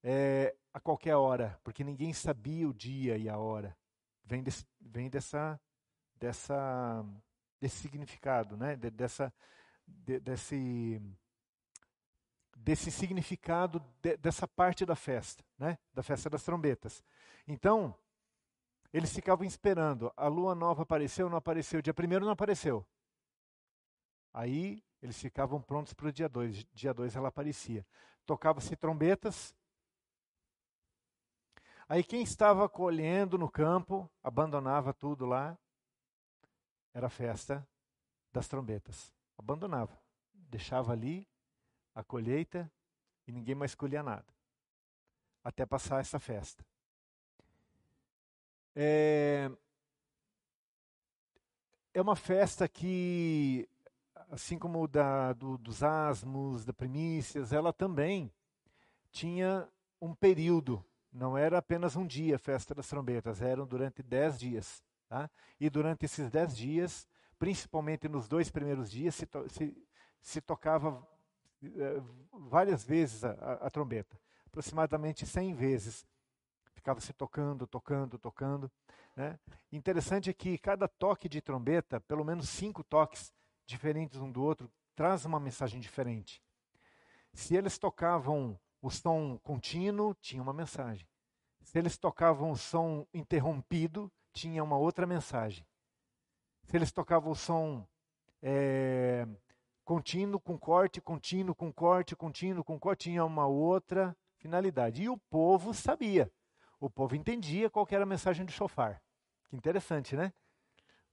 [0.02, 3.76] é, a qualquer hora, porque ninguém sabia o dia e a hora.
[4.24, 5.60] Vem, desse, vem dessa
[6.16, 7.04] dessa
[7.60, 8.74] desse significado, né?
[8.74, 9.30] De, dessa
[9.86, 11.02] de, desse
[12.56, 15.76] desse significado de, dessa parte da festa, né?
[15.92, 17.04] Da festa das trombetas.
[17.46, 17.94] Então,
[18.92, 20.12] eles ficavam esperando.
[20.16, 21.82] A lua nova apareceu, não apareceu.
[21.82, 22.86] Dia primeiro não apareceu.
[24.32, 26.64] Aí eles ficavam prontos para o dia 2.
[26.72, 27.86] Dia 2 ela aparecia.
[28.24, 29.54] Tocava-se trombetas.
[31.88, 35.58] Aí quem estava colhendo no campo abandonava tudo lá
[36.92, 37.66] era a festa
[38.32, 39.12] das trombetas.
[39.38, 39.98] Abandonava,
[40.34, 41.26] deixava ali
[41.94, 42.70] a colheita
[43.26, 44.26] e ninguém mais colhia nada,
[45.42, 46.64] até passar essa festa.
[48.80, 49.50] É,
[51.92, 53.68] é uma festa que,
[54.30, 58.32] assim como da, do, dos asmos, da primícias, ela também
[59.10, 59.68] tinha
[60.00, 64.80] um período, não era apenas um dia a festa das trombetas, eram durante dez dias.
[65.08, 65.28] Tá?
[65.58, 69.76] E durante esses dez dias, principalmente nos dois primeiros dias, se, to se,
[70.20, 71.04] se tocava
[71.64, 72.00] eh,
[72.32, 74.16] várias vezes a, a, a, trombeta,
[74.46, 76.06] aproximadamente cem vezes.
[76.78, 78.70] Ficava se tocando, tocando, tocando.
[79.16, 79.36] Né?
[79.72, 83.32] Interessante é que cada toque de trombeta, pelo menos cinco toques
[83.66, 86.40] diferentes um do outro, traz uma mensagem diferente.
[87.34, 91.04] Se eles tocavam o som contínuo, tinha uma mensagem.
[91.62, 95.66] Se eles tocavam o som interrompido, tinha uma outra mensagem.
[96.62, 97.84] Se eles tocavam o som
[98.40, 99.26] é,
[99.84, 105.02] contínuo com corte, contínuo com corte, contínuo com corte, tinha uma outra finalidade.
[105.02, 106.30] E o povo sabia.
[106.80, 109.02] O povo entendia qual era a mensagem do chofar.
[109.48, 110.32] Que interessante, né?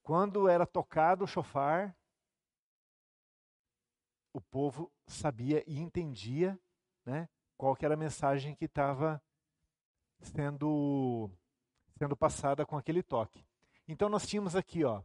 [0.04, 1.96] Quando era tocado o chofar,
[4.32, 6.60] o povo sabia e entendia
[7.06, 9.22] né, qual era a mensagem que estava
[10.20, 11.32] sendo
[11.98, 13.46] sendo passada com aquele toque.
[13.88, 15.02] Então nós tínhamos aqui, ó,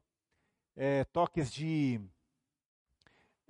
[0.74, 2.00] é, toques de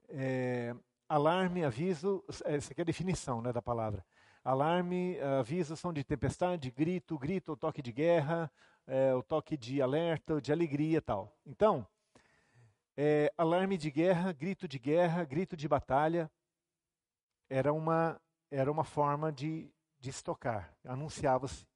[0.08, 0.74] é,
[1.08, 4.04] alarme, aviso, essa aqui é a definição né, da palavra.
[4.42, 8.50] Alarme, aviso, som de tempestade, grito, grito, o toque de guerra,
[8.86, 11.36] é, o toque de alerta, de alegria tal.
[11.44, 11.86] Então,
[12.96, 16.30] é, alarme de guerra, grito de guerra, grito de batalha,
[17.48, 18.20] era uma,
[18.50, 20.74] era uma forma de, de estocar.
[20.84, 21.66] Anunciava-se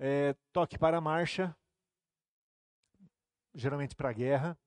[0.00, 1.54] é, toque para a marcha,
[3.54, 4.58] geralmente para a guerra,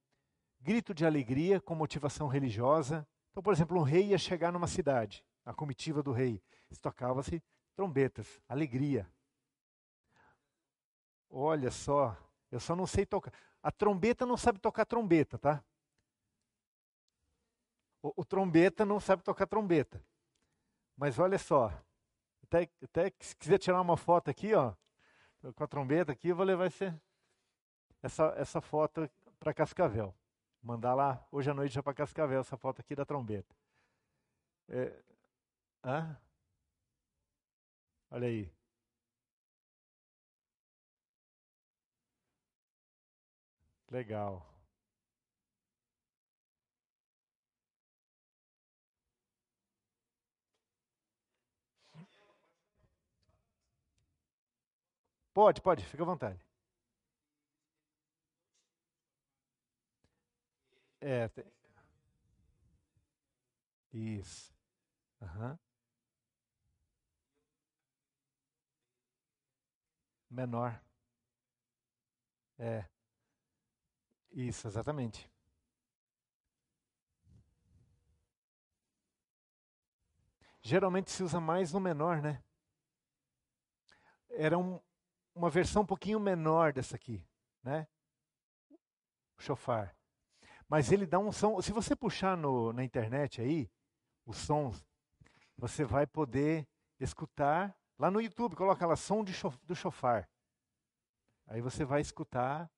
[0.62, 3.08] grito de alegria com motivação religiosa.
[3.32, 6.42] Então, por exemplo, um rei ia chegar numa cidade, a comitiva do rei,
[6.80, 7.42] tocava-se
[7.76, 9.10] trombetas, alegria.
[11.30, 12.16] Olha só,
[12.52, 13.34] eu só não sei tocar.
[13.62, 15.64] A trombeta não sabe tocar trombeta, tá?
[18.02, 20.04] O, o trombeta não sabe tocar trombeta.
[20.96, 21.72] Mas olha só,
[22.44, 24.74] até, até se quiser tirar uma foto aqui, ó,
[25.56, 26.94] com a trombeta aqui, eu vou levar esse,
[28.02, 29.10] essa, essa foto
[29.40, 30.14] para Cascavel.
[30.62, 33.56] Mandar lá hoje à noite já para Cascavel essa foto aqui da trombeta.
[34.70, 34.94] É,
[35.84, 36.18] hã?
[38.14, 38.50] Olha aí.
[43.90, 44.46] Legal.
[55.34, 56.40] Pode, pode, fica à vontade.
[61.02, 61.46] É, tem...
[63.94, 64.54] Isso.
[65.22, 65.58] Uhum.
[70.34, 70.82] Menor.
[72.58, 72.86] É.
[74.32, 75.32] Isso, exatamente.
[80.60, 82.44] Geralmente se usa mais no menor, né?
[84.32, 84.82] Era um,
[85.36, 87.24] uma versão um pouquinho menor dessa aqui,
[87.62, 87.88] né?
[89.38, 89.96] O chofar.
[90.68, 91.62] Mas ele dá um som.
[91.62, 93.70] Se você puxar no, na internet aí,
[94.26, 94.84] os sons,
[95.56, 96.68] você vai poder
[97.00, 97.78] escutar.
[98.04, 99.34] Lá no YouTube, coloca lá som de,
[99.64, 100.28] do chofar.
[101.48, 102.70] Aí você vai escutar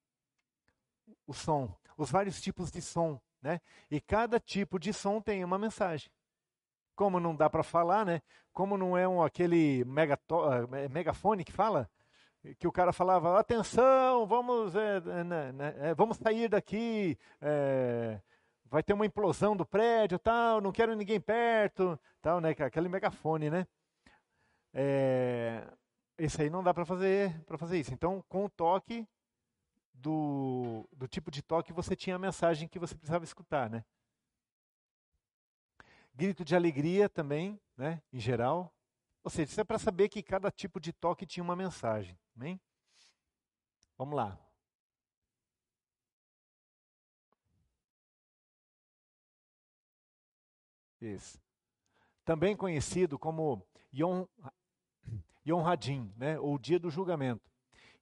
[1.25, 3.61] o som, os vários tipos de som né?
[3.91, 6.09] E cada tipo de som tem uma mensagem.
[6.95, 8.21] Como não dá para falar, né?
[8.51, 11.87] Como não é um, aquele é, megafone que fala,
[12.57, 15.01] que o cara falava, atenção, vamos, é,
[15.81, 17.17] é, vamos sair daqui,
[18.65, 22.49] vai ter uma implosão do prédio, tal, não quero ninguém perto, tal, né?
[22.51, 23.67] Aquele megafone, né?
[24.77, 25.65] É,
[26.17, 27.93] esse aí não dá para fazer para fazer isso.
[27.93, 29.07] Então, com o toque
[29.93, 33.85] do, do tipo de toque, você tinha a mensagem que você precisava escutar, né?
[36.13, 38.01] Grito de alegria também, né?
[38.11, 38.73] Em geral.
[39.23, 42.17] Ou seja, isso é para saber que cada tipo de toque tinha uma mensagem.
[43.97, 44.37] Vamos lá.
[50.99, 51.39] Isso.
[52.25, 54.25] Também conhecido como Yom,
[55.47, 56.39] Yom Hadin, né?
[56.39, 57.51] ou Dia do Julgamento.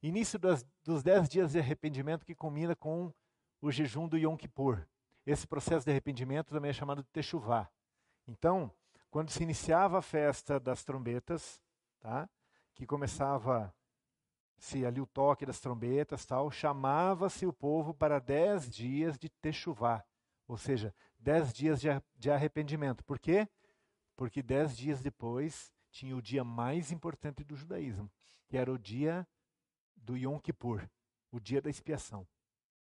[0.02, 3.14] Início das, dos dez dias de arrependimento que combina com
[3.62, 4.86] o jejum do Yom Kippur.
[5.26, 7.70] Esse processo de arrependimento também é chamado de Teshuvah.
[8.28, 8.72] Então,
[9.10, 11.62] quando se iniciava a festa das trombetas,
[12.00, 12.30] tá?
[12.74, 13.74] que começava
[14.58, 20.04] se ali o toque das trombetas, tal, chamava-se o povo para dez dias de Teshuvah,
[20.48, 21.88] ou seja, dez dias de,
[22.18, 23.04] de arrependimento.
[23.04, 23.48] Por quê?
[24.16, 28.12] Porque dez dias depois tinha o dia mais importante do judaísmo,
[28.48, 29.26] que era o dia
[29.96, 30.90] do Yom Kippur,
[31.32, 32.28] o dia da expiação.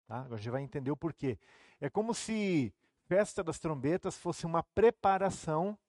[0.05, 0.19] Tá?
[0.19, 1.39] Agora a gente vai entender o porquê.
[1.79, 2.73] É como se
[3.05, 5.79] festa das trombetas fosse uma preparação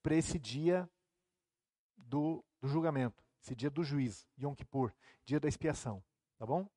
[0.00, 0.88] para esse dia
[1.96, 4.94] do, do, julgamento, esse dia do juízo, Yom Kippur,
[5.24, 6.02] dia da expiação.
[6.38, 6.68] Tá bom?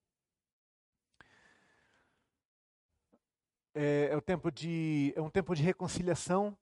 [3.76, 6.58] É, é, o tempo de, é um tempo de reconciliação.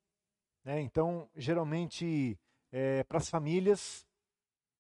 [0.66, 0.82] Né?
[0.82, 2.38] Então, geralmente,
[2.78, 4.06] é, para as famílias,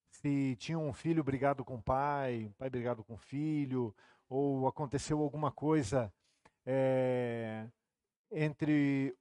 [0.09, 3.95] se tinha um filho brigado com o pai, um pai brigado com o filho,
[4.27, 6.13] ou aconteceu alguma coisa
[6.65, 7.65] é,
[8.29, 9.15] entre,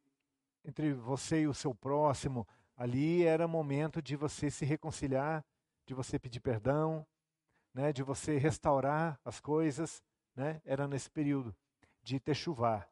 [0.64, 2.44] entre você e o seu próximo,
[2.76, 5.44] ali era momento de você se reconciliar,
[5.86, 7.06] de você pedir perdão,
[7.72, 10.02] né, de você restaurar as coisas.
[10.34, 11.54] Né, era nesse período
[12.02, 12.84] de Techuvá,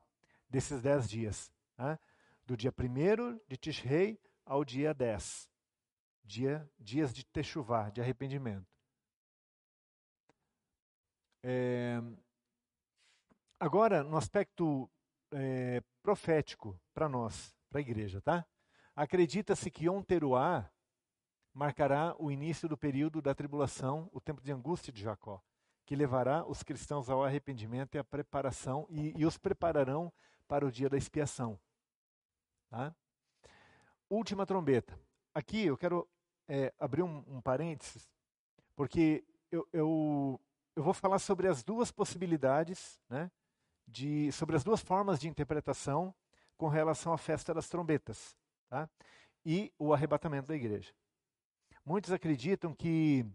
[0.48, 1.52] desses dez dias.
[1.76, 1.98] Né,
[2.46, 5.50] do dia 1 de Tishrei ao dia 10
[6.24, 8.66] dia, dias de techuvá, de arrependimento.
[11.42, 12.00] É,
[13.58, 14.90] agora, no aspecto
[15.32, 18.46] é, profético para nós, para a igreja, tá?
[18.94, 20.70] Acredita-se que Yom Teruah
[21.52, 25.42] marcará o início do período da tribulação, o tempo de angústia de Jacó,
[25.84, 30.12] que levará os cristãos ao arrependimento e à preparação e, e os prepararão
[30.46, 31.58] para o dia da expiação.
[32.68, 32.94] Tá?
[34.08, 34.98] Última trombeta.
[35.34, 36.08] Aqui eu quero
[36.48, 38.08] é, abrir um, um parênteses,
[38.74, 40.40] porque eu, eu,
[40.74, 43.30] eu vou falar sobre as duas possibilidades, né,
[43.86, 46.14] de, sobre as duas formas de interpretação
[46.56, 48.36] com relação à festa das trombetas
[48.68, 48.88] tá,
[49.44, 50.94] e o arrebatamento da igreja.
[51.84, 53.26] Muitos acreditam que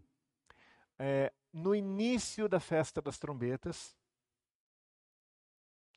[0.98, 3.96] é, no início da festa das trombetas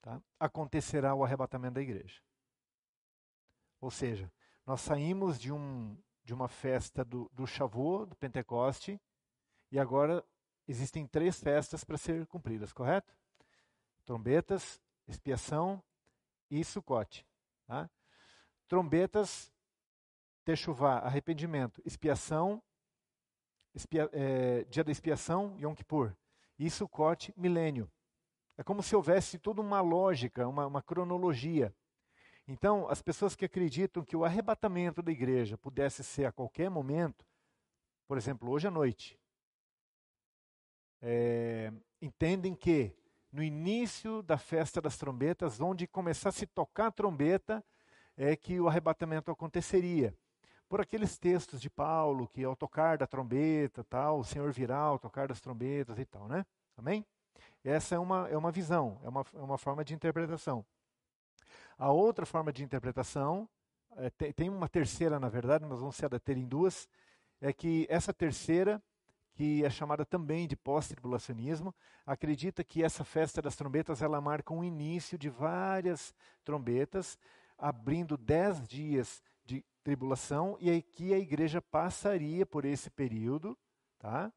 [0.02, 2.22] tá, acontecerá o arrebatamento da igreja.
[3.80, 4.32] Ou seja,
[4.66, 5.98] nós saímos de um,
[6.32, 8.98] de uma festa do, do Shavuot, do Pentecoste,
[9.70, 10.24] e agora
[10.66, 13.14] existem três festas para ser cumpridas, correto?
[14.06, 14.80] Trombetas,
[15.10, 15.84] expiação
[16.50, 17.28] e Sucote.
[17.68, 17.90] Tá?
[18.66, 19.52] Trombetas,
[20.46, 22.64] Techuvá, arrependimento, expiação,
[23.76, 26.16] expia, é, dia da expiação, Yom Kippur,
[26.58, 27.92] e Sucote, milênio.
[28.58, 31.76] É como se houvesse toda uma lógica, uma, uma cronologia.
[32.52, 37.26] Então, as pessoas que acreditam que o arrebatamento da igreja pudesse ser a qualquer momento,
[38.06, 39.18] por exemplo, hoje à noite,
[41.02, 41.72] é,
[42.02, 42.94] entendem que
[43.32, 47.64] no início da festa das trombetas, onde começasse a tocar a trombeta,
[48.18, 50.14] é que o arrebatamento aconteceria.
[50.68, 55.00] Por aqueles textos de Paulo, que ao tocar da trombeta, tal, o Senhor virá ao
[55.00, 56.46] tocar das trombetas e tal, né?
[56.76, 57.06] Amém?
[57.64, 60.66] Essa é uma, é uma visão, é uma, é uma forma de interpretação.
[61.82, 63.50] A outra forma de interpretação,
[63.98, 66.88] é, tem, tem, uma terceira, na verdade, mas vamos se adeter em duas,
[67.42, 68.80] é que essa terceira,
[69.34, 71.74] que é chamada também de pós-tribulacionismo,
[72.06, 76.14] acredita que essa festa das trombetas ela marca um início de várias
[76.44, 77.18] trombetas,
[77.58, 83.58] abrindo dez dias de tribulação, e aí que a igreja passaria por esse período
[83.98, 84.32] tá?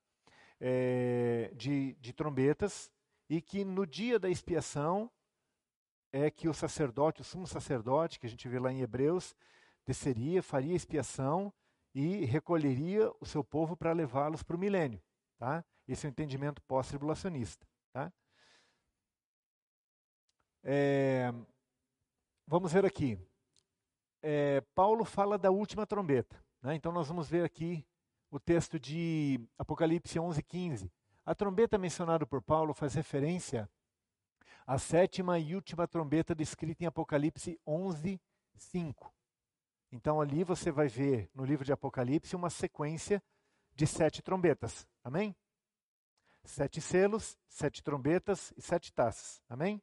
[0.58, 2.90] É, de, de trombetas,
[3.28, 5.10] e que no dia da expiação
[6.16, 9.34] é que o sacerdote, o sumo sacerdote, que a gente vê lá em Hebreus,
[9.84, 11.52] desceria, faria expiação
[11.92, 15.02] e recolheria o seu povo para levá-los para o milênio.
[15.36, 15.64] Tá?
[15.88, 17.66] Esse é o entendimento pós-tribulacionista.
[17.92, 18.12] Tá?
[20.62, 21.32] É,
[22.46, 23.18] vamos ver aqui.
[24.22, 26.40] É, Paulo fala da última trombeta.
[26.62, 26.76] Né?
[26.76, 27.84] Então nós vamos ver aqui
[28.30, 30.92] o texto de Apocalipse 11, 15.
[31.26, 33.68] A trombeta mencionada por Paulo faz referência
[34.66, 38.20] à sétima e última trombeta descrita em Apocalipse 11,
[38.56, 39.14] 5.
[39.92, 43.22] Então ali você vai ver no livro de Apocalipse uma sequência
[43.74, 44.86] de sete trombetas.
[45.02, 45.36] Amém?
[46.44, 49.42] Sete selos, sete trombetas e sete taças.
[49.48, 49.82] Amém?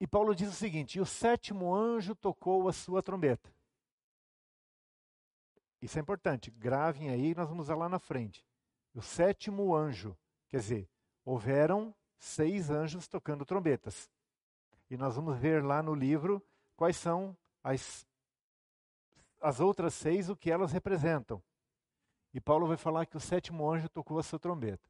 [0.00, 3.52] E Paulo diz o seguinte: e o sétimo anjo tocou a sua trombeta.
[5.80, 8.46] Isso é importante, gravem aí, nós vamos usar lá na frente.
[8.94, 10.16] O sétimo anjo,
[10.48, 10.88] quer dizer,
[11.24, 14.08] houveram seis anjos tocando trombetas.
[14.88, 16.40] E nós vamos ver lá no livro
[16.76, 18.06] quais são as,
[19.40, 21.42] as outras seis, o que elas representam.
[22.32, 24.88] E Paulo vai falar que o sétimo anjo tocou a sua trombeta.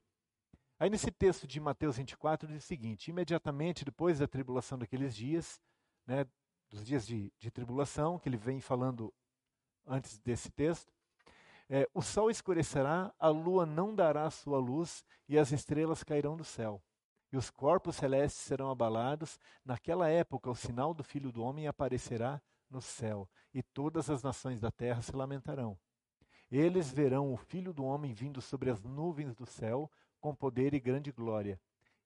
[0.79, 5.61] Aí nesse texto de Mateus 24 diz o seguinte: imediatamente depois da tribulação daqueles dias,
[6.07, 6.27] né,
[6.69, 9.13] dos dias de, de tribulação, que ele vem falando
[9.87, 10.93] antes desse texto,
[11.71, 16.45] é, o sol escurecerá, a lua não dará sua luz e as estrelas cairão do
[16.45, 16.83] céu.
[17.33, 19.41] E os corpos celestes serão abalados.
[19.65, 24.61] Naquela época, o sinal do Filho do Homem aparecerá no céu, e todas as nações
[24.61, 25.79] da terra se lamentarão.
[26.51, 29.91] Eles verão o Filho do Homem vindo sobre as nuvens do céu,
[30.21, 31.61] com poder e grande glória.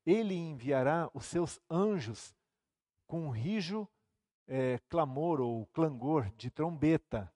[0.05, 2.35] Ele enviará os seus anjos
[3.07, 3.89] com um rijo
[4.47, 7.33] é, clamor ou clangor de trombeta.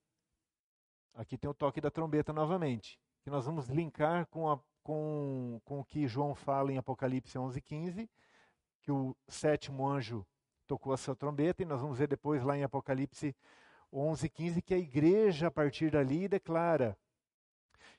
[1.14, 5.80] Aqui tem o toque da trombeta novamente, que nós vamos linkar com, a, com, com
[5.80, 8.08] o que João fala em Apocalipse 11:15,
[8.80, 10.26] que o sétimo anjo
[10.66, 13.34] tocou a sua trombeta, e nós vamos ver depois lá em Apocalipse
[13.92, 16.96] 11:15 que a igreja a partir dali declara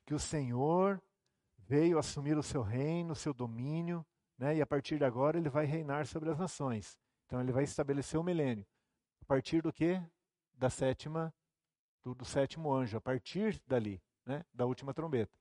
[0.06, 1.02] que o Senhor
[1.58, 4.06] veio assumir o seu reino, o seu domínio,
[4.38, 4.56] né?
[4.56, 6.98] e a partir de agora ele vai reinar sobre as nações.
[7.26, 8.66] Então ele vai estabelecer o milênio.
[9.22, 10.02] A partir do que?
[10.54, 11.34] Da sétima,
[12.04, 14.44] do, do sétimo anjo, a partir dali, né?
[14.54, 15.41] da última trombeta.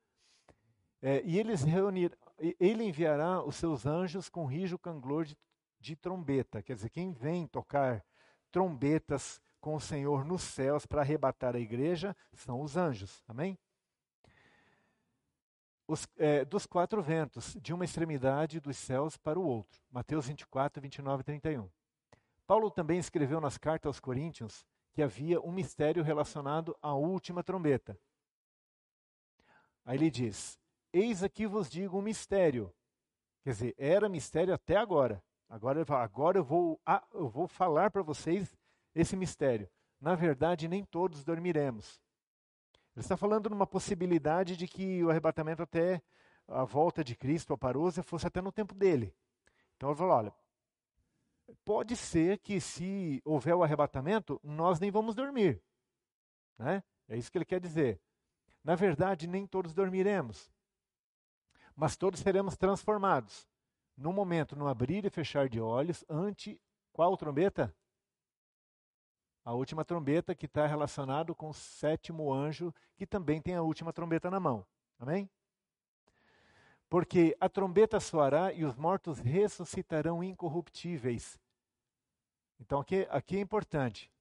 [1.03, 5.37] É, e eles reunir, ele enviará os seus anjos com rijo canglor de,
[5.81, 6.63] de trombeta.
[6.63, 8.05] Quer dizer, quem vem tocar
[8.51, 13.23] trombetas com o Senhor nos céus para arrebatar a igreja são os anjos.
[13.27, 13.59] Amém?
[15.91, 19.83] os, é, dos quatro ventos, de uma extremidade dos céus para o outro.
[19.91, 21.69] Mateus 24, 29 e 31.
[22.47, 27.99] Paulo também escreveu nas cartas aos Coríntios que havia um mistério relacionado à última trombeta.
[29.85, 30.60] Aí ele diz:
[30.93, 32.73] Eis aqui vos digo um mistério.
[33.43, 35.23] Quer dizer, era mistério até agora.
[35.49, 38.57] Agora, agora eu, vou, ah, eu vou falar para vocês
[38.95, 39.69] esse mistério.
[40.01, 42.01] Na verdade, nem todos dormiremos
[43.01, 46.03] ele está falando numa possibilidade de que o arrebatamento até
[46.47, 49.15] a volta de Cristo, a parousia, fosse até no tempo dele.
[49.77, 50.35] Então ele falou: olha,
[51.65, 55.63] pode ser que se houver o arrebatamento, nós nem vamos dormir.
[56.59, 56.83] Né?
[57.09, 58.01] É isso que ele quer dizer.
[58.63, 60.53] Na verdade, nem todos dormiremos,
[61.81, 63.49] mas todos seremos transformados.
[63.97, 66.61] No momento, no abrir e fechar de olhos, ante
[66.93, 67.75] qual trombeta?
[69.43, 73.93] a última trombeta que está relacionado com o sétimo anjo, que também tem a última
[73.93, 74.65] trombeta na mão.
[74.99, 75.29] Amém?
[76.89, 81.41] Porque a trombeta soará e os mortos ressuscitarão incorruptíveis.
[82.61, 84.13] Então aqui, aqui é importante.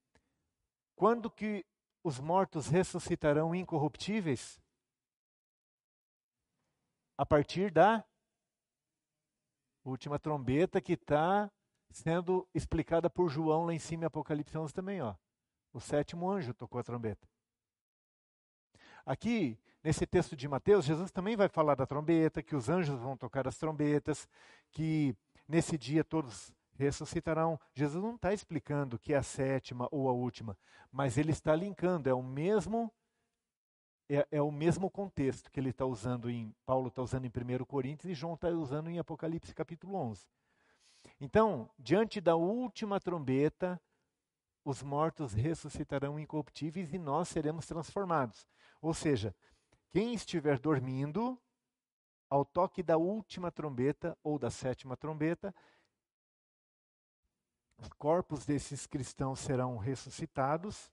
[0.96, 1.66] Quando que
[2.02, 4.60] os mortos ressuscitarão incorruptíveis?
[7.20, 8.02] A partir da
[9.84, 11.52] última trombeta que está
[11.90, 15.14] sendo explicada por João lá em cima em Apocalipse 11 também, ó.
[15.74, 17.28] O sétimo anjo tocou a trombeta.
[19.06, 23.18] Aqui, nesse texto de Mateus, Jesus também vai falar da trombeta, que os anjos vão
[23.18, 24.26] tocar as trombetas,
[24.72, 25.14] que
[25.46, 27.60] nesse dia todos ressuscitarão.
[27.74, 30.58] Jesus não está explicando que é a sétima ou a última,
[30.90, 32.90] mas ele está linkando, é o mesmo
[34.10, 37.64] é, é o mesmo contexto que ele está usando em Paulo está usando em 1
[37.66, 40.26] Coríntios e João está usando em Apocalipse capítulo 11.
[41.22, 43.80] Então, diante da última trombeta,
[44.66, 48.48] os mortos ressuscitarão incorruptíveis e nós seremos transformados.
[48.82, 49.36] Ou seja,
[49.92, 51.40] quem estiver dormindo,
[52.30, 55.54] ao toque da última trombeta ou da sétima trombeta,
[57.78, 60.92] os corpos desses cristãos serão ressuscitados.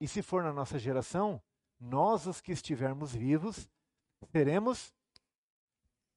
[0.00, 1.42] E se for na nossa geração,
[1.78, 3.68] nós, os que estivermos vivos,
[4.32, 4.94] seremos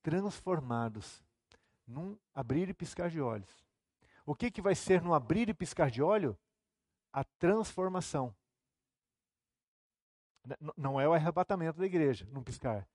[0.01, 1.23] transformados
[1.85, 3.49] num abrir e piscar de olhos.
[4.25, 6.37] O que, que vai ser no abrir e piscar de olho?
[7.11, 8.35] A transformação.
[10.77, 12.87] Não é o arrebatamento da igreja, num piscar.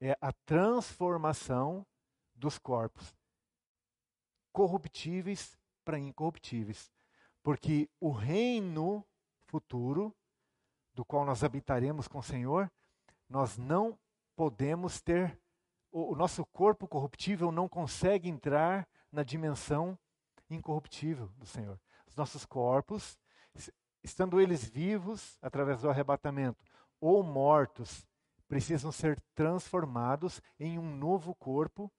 [0.00, 1.86] É a transformação
[2.34, 3.14] dos corpos
[4.52, 6.92] corruptíveis para incorruptíveis.
[7.42, 9.04] Porque o reino
[9.46, 10.14] futuro,
[10.94, 12.70] do qual nós habitaremos com o Senhor,
[13.28, 13.98] nós não
[14.36, 15.38] podemos ter,
[15.90, 19.98] o, o nosso corpo corruptível não consegue entrar na dimensão
[20.50, 21.80] incorruptível do Senhor.
[22.06, 23.18] Os nossos corpos,
[24.02, 26.64] estando eles vivos através do arrebatamento
[27.00, 28.06] ou mortos,
[28.48, 31.90] precisam ser transformados em um novo corpo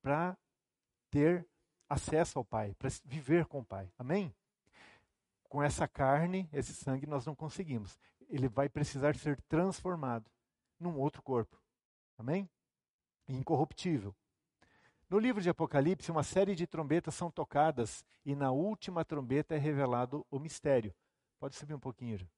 [0.00, 0.36] para
[1.10, 1.46] ter
[1.88, 3.92] acesso ao Pai, para viver com o Pai.
[3.98, 4.34] Amém?
[5.44, 7.98] Com essa carne, esse sangue, nós não conseguimos.
[8.28, 10.30] Ele vai precisar ser transformado
[10.78, 11.60] num outro corpo.
[12.16, 12.48] Amém?
[13.28, 14.14] Incorruptível.
[15.08, 19.58] No livro de Apocalipse, uma série de trombetas são tocadas e na última trombeta é
[19.58, 20.94] revelado o mistério.
[21.38, 22.28] Pode subir um pouquinho.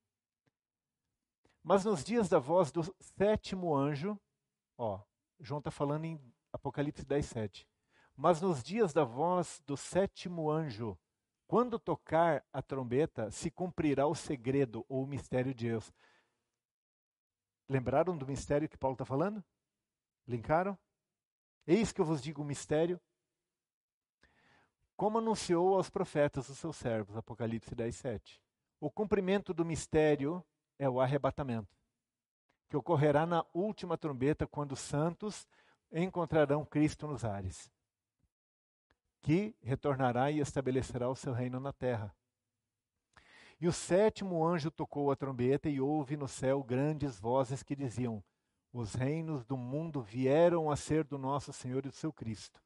[1.63, 4.19] Mas nos dias da voz do sétimo anjo,
[4.79, 5.01] ó,
[5.41, 6.21] João está falando em
[6.53, 7.69] Apocalipse 10, 7.
[8.17, 10.97] Mas nos dias da voz do sétimo anjo,
[11.51, 15.93] quando tocar a trombeta, se cumprirá o segredo ou o mistério de Deus.
[17.69, 19.43] Lembraram do mistério que Paulo está falando?
[20.29, 20.79] Linkaram?
[21.67, 23.01] Eis que eu vos digo o mistério.
[24.97, 28.41] Como anunciou aos profetas os seus servos, Apocalipse 10, 7.
[28.79, 30.47] O cumprimento do mistério
[30.79, 31.77] é o arrebatamento,
[32.69, 35.49] que ocorrerá na última trombeta, quando os santos
[35.91, 37.69] encontrarão Cristo nos ares,
[39.23, 42.15] que retornará e estabelecerá o seu reino na terra.
[43.61, 48.25] E o sétimo anjo tocou a trombeta e houve no céu grandes vozes que diziam:
[48.73, 52.63] Os reinos do mundo vieram a ser do nosso Senhor e do seu Cristo.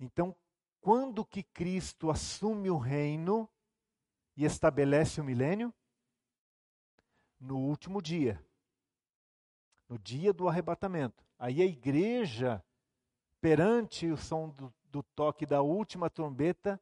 [0.00, 0.34] Então,
[0.80, 3.48] quando que Cristo assume o reino
[4.36, 5.72] e estabelece o milênio?
[7.38, 8.42] No último dia,
[9.88, 11.22] no dia do arrebatamento.
[11.38, 12.64] Aí a igreja,
[13.40, 16.80] perante o som do, do toque da última trombeta,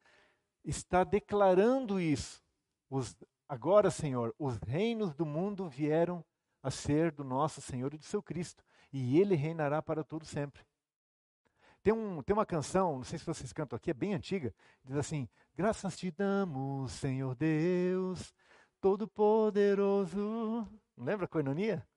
[0.63, 2.43] está declarando isso.
[2.91, 3.17] Os,
[3.49, 6.23] agora, Senhor, os reinos do mundo vieram
[6.63, 8.63] a ser do nosso Senhor e do seu Cristo,
[8.93, 10.63] e ele reinará para todo sempre.
[11.83, 14.95] Tem, um, tem uma canção, não sei se vocês cantam aqui, é bem antiga, diz
[14.95, 18.35] assim: Graças te damos, Senhor Deus,
[18.79, 20.69] Todo-Poderoso.
[20.99, 21.89] Lembra a coinonia?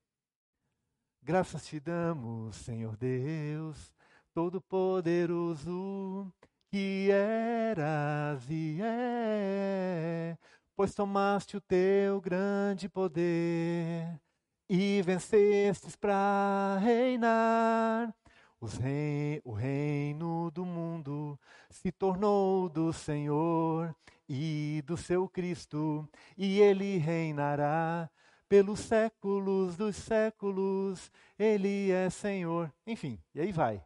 [1.21, 3.93] Graças te damos, Senhor Deus,
[4.35, 6.31] Todo-Poderoso,
[6.69, 10.37] que eras e é
[10.75, 14.19] pois tomaste o teu grande poder
[14.69, 18.13] e vencestes para reinar.
[18.81, 21.39] Rei, o reino do mundo
[21.69, 23.95] se tornou do Senhor
[24.27, 28.09] e do seu Cristo, e ele reinará
[28.49, 32.73] pelos séculos dos séculos, ele é Senhor.
[32.87, 33.83] Enfim, e aí vai.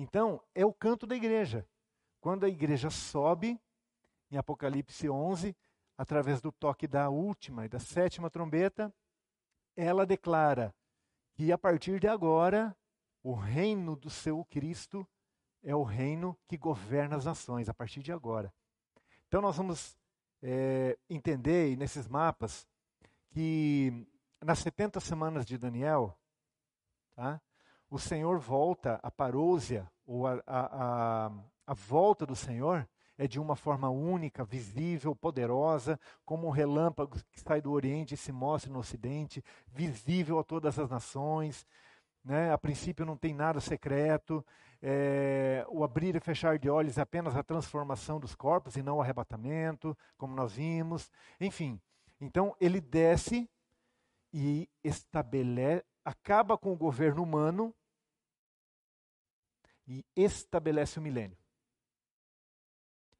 [0.00, 1.68] Então, é o canto da igreja.
[2.22, 3.60] Quando a igreja sobe,
[4.30, 5.54] em Apocalipse 11,
[5.94, 8.90] através do toque da última e da sétima trombeta,
[9.76, 10.74] ela declara
[11.34, 12.74] que a partir de agora,
[13.22, 15.06] o reino do seu Cristo
[15.62, 18.50] é o reino que governa as nações, a partir de agora.
[19.28, 19.98] Então, nós vamos
[20.42, 22.66] é, entender nesses mapas
[23.28, 24.08] que
[24.42, 26.18] nas 70 semanas de Daniel,
[27.14, 27.38] tá,
[27.90, 31.30] o Senhor volta, a parousia, ou a, a, a,
[31.66, 32.88] a volta do Senhor,
[33.18, 38.16] é de uma forma única, visível, poderosa, como um relâmpago que sai do Oriente e
[38.16, 41.66] se mostra no Ocidente, visível a todas as nações.
[42.24, 42.50] Né?
[42.50, 44.42] A princípio não tem nada secreto.
[44.80, 48.96] É, o abrir e fechar de olhos é apenas a transformação dos corpos e não
[48.96, 51.10] o arrebatamento, como nós vimos.
[51.38, 51.78] Enfim,
[52.18, 53.50] então ele desce
[54.32, 57.74] e estabelece, acaba com o governo humano
[59.90, 61.36] e estabelece o milênio.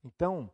[0.05, 0.51] Então,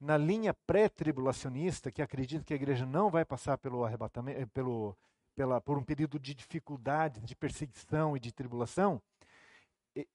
[0.00, 4.96] na linha pré-tribulacionista, que acredita que a igreja não vai passar pelo arrebatamento, eh, pelo,
[5.34, 9.02] pela, por um período de dificuldade, de perseguição e de tribulação,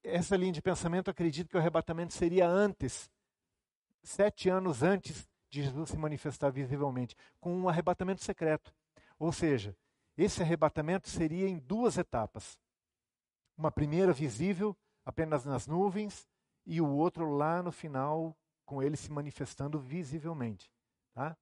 [0.03, 3.09] essa linha de pensamento acredita que o arrebatamento seria antes,
[4.01, 8.73] sete anos antes de Jesus se manifestar visivelmente, com um arrebatamento secreto.
[9.19, 9.77] Ou seja,
[10.17, 12.57] esse arrebatamento seria em duas etapas.
[13.55, 14.75] Uma primeira visível,
[15.05, 16.27] apenas nas nuvens,
[16.65, 18.35] e o outro lá no final,
[18.65, 20.71] com ele se manifestando visivelmente.
[21.13, 21.37] Tá?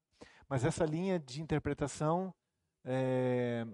[0.47, 2.33] Mas essa linha de interpretação
[2.83, 3.65] é,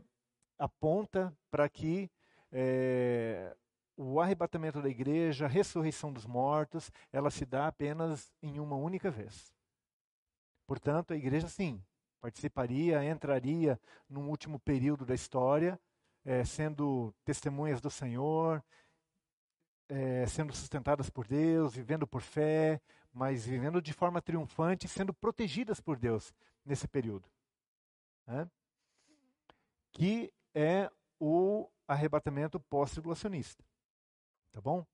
[0.57, 2.09] aponta para que
[2.51, 3.55] é,
[3.95, 9.09] o arrebatamento da igreja, a ressurreição dos mortos, ela se dá apenas em uma única
[9.09, 9.53] vez.
[10.68, 11.81] Portanto, a igreja sim
[12.22, 15.80] participaria, entraria num último período da história,
[16.26, 18.64] é, sendo testemunhas do Senhor,
[19.89, 22.81] é, sendo sustentadas por Deus, vivendo por fé,
[23.14, 26.34] mas vivendo de forma triunfante, sendo protegidas por Deus
[26.65, 27.27] nesse período.
[28.26, 28.49] Né?
[29.91, 33.64] Que é o arrebatamento pós-tribulacionista.
[34.51, 34.85] Tá bom?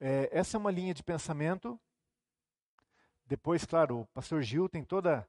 [0.00, 1.78] É, essa é uma linha de pensamento.
[3.26, 5.28] Depois, claro, o pastor Gil tem toda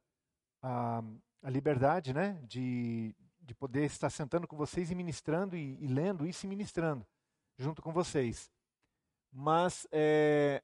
[0.61, 1.03] a,
[1.43, 6.25] a liberdade né, de, de poder estar sentando com vocês e ministrando e, e lendo
[6.25, 7.05] isso e ministrando
[7.57, 8.49] junto com vocês.
[9.31, 10.61] Mas, é,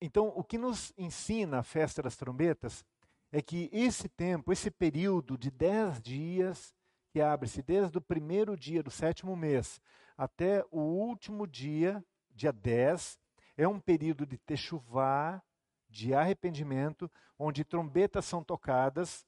[0.00, 2.84] então, o que nos ensina a festa das trombetas
[3.32, 6.74] é que esse tempo, esse período de dez dias,
[7.10, 9.80] que abre-se desde o primeiro dia do sétimo mês
[10.16, 13.18] até o último dia, dia 10,
[13.56, 15.42] é um período de techuvá,
[15.88, 19.26] de arrependimento, onde trombetas são tocadas.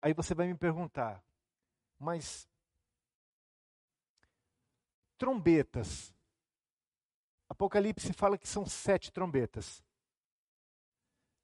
[0.00, 1.22] Aí você vai me perguntar,
[1.98, 2.48] mas
[5.18, 6.15] trombetas.
[7.48, 9.82] Apocalipse fala que são sete trombetas.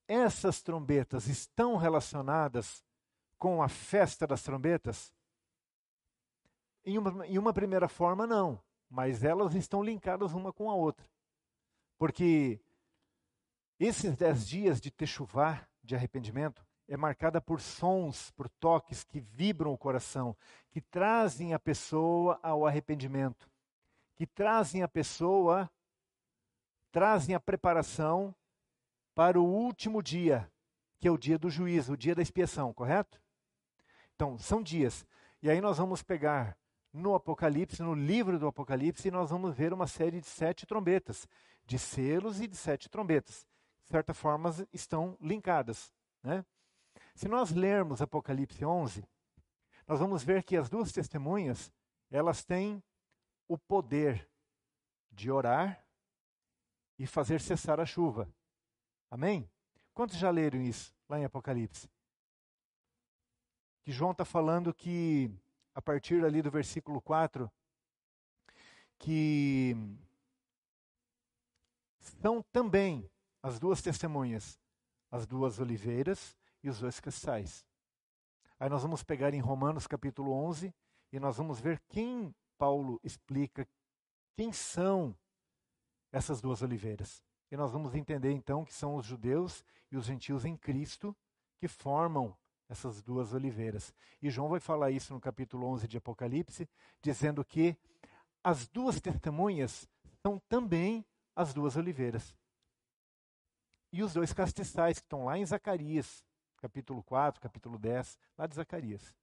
[0.08, 2.84] Essas trombetas estão relacionadas
[3.38, 5.12] com a festa das trombetas?
[6.84, 8.60] Em uma, em uma primeira forma, não,
[8.90, 11.08] mas elas estão linkadas uma com a outra.
[11.96, 12.60] Porque
[13.78, 19.72] esses dez dias de techuvá, de arrependimento, é marcada por sons, por toques que vibram
[19.72, 20.36] o coração,
[20.70, 23.52] que trazem a pessoa ao arrependimento
[24.22, 25.68] que trazem a pessoa,
[26.92, 28.34] trazem a preparação
[29.14, 30.48] para o último dia,
[31.00, 33.20] que é o dia do juízo, o dia da expiação, correto?
[34.14, 35.04] Então, são dias.
[35.42, 36.56] E aí nós vamos pegar
[36.92, 41.26] no Apocalipse, no livro do Apocalipse, e nós vamos ver uma série de sete trombetas,
[41.64, 43.46] de selos e de sete trombetas.
[43.84, 45.92] De certa forma, estão linkadas.
[46.22, 46.44] Né?
[47.14, 49.04] Se nós lermos Apocalipse 11,
[49.88, 51.72] nós vamos ver que as duas testemunhas,
[52.10, 52.82] elas têm
[53.48, 54.28] o poder
[55.10, 55.84] de orar
[56.98, 58.28] e fazer cessar a chuva.
[59.10, 59.48] Amém?
[59.94, 61.90] Quantos já leram isso lá em Apocalipse?
[63.84, 65.30] Que João está falando que,
[65.74, 67.50] a partir ali do versículo 4,
[68.98, 69.74] que
[71.98, 73.10] são também
[73.42, 74.58] as duas testemunhas,
[75.10, 77.66] as duas oliveiras e os dois cristais.
[78.58, 80.72] Aí nós vamos pegar em Romanos capítulo 11
[81.12, 83.68] e nós vamos ver quem Paulo explica
[84.36, 85.16] quem são
[86.12, 87.22] essas duas oliveiras.
[87.50, 91.16] E nós vamos entender então que são os judeus e os gentios em Cristo
[91.58, 92.36] que formam
[92.68, 93.94] essas duas oliveiras.
[94.20, 96.68] E João vai falar isso no capítulo 11 de Apocalipse,
[97.02, 97.76] dizendo que
[98.42, 99.88] as duas testemunhas
[100.22, 102.34] são também as duas oliveiras.
[103.92, 106.24] E os dois castiçais que estão lá em Zacarias,
[106.56, 109.14] capítulo 4, capítulo 10, lá de Zacarias.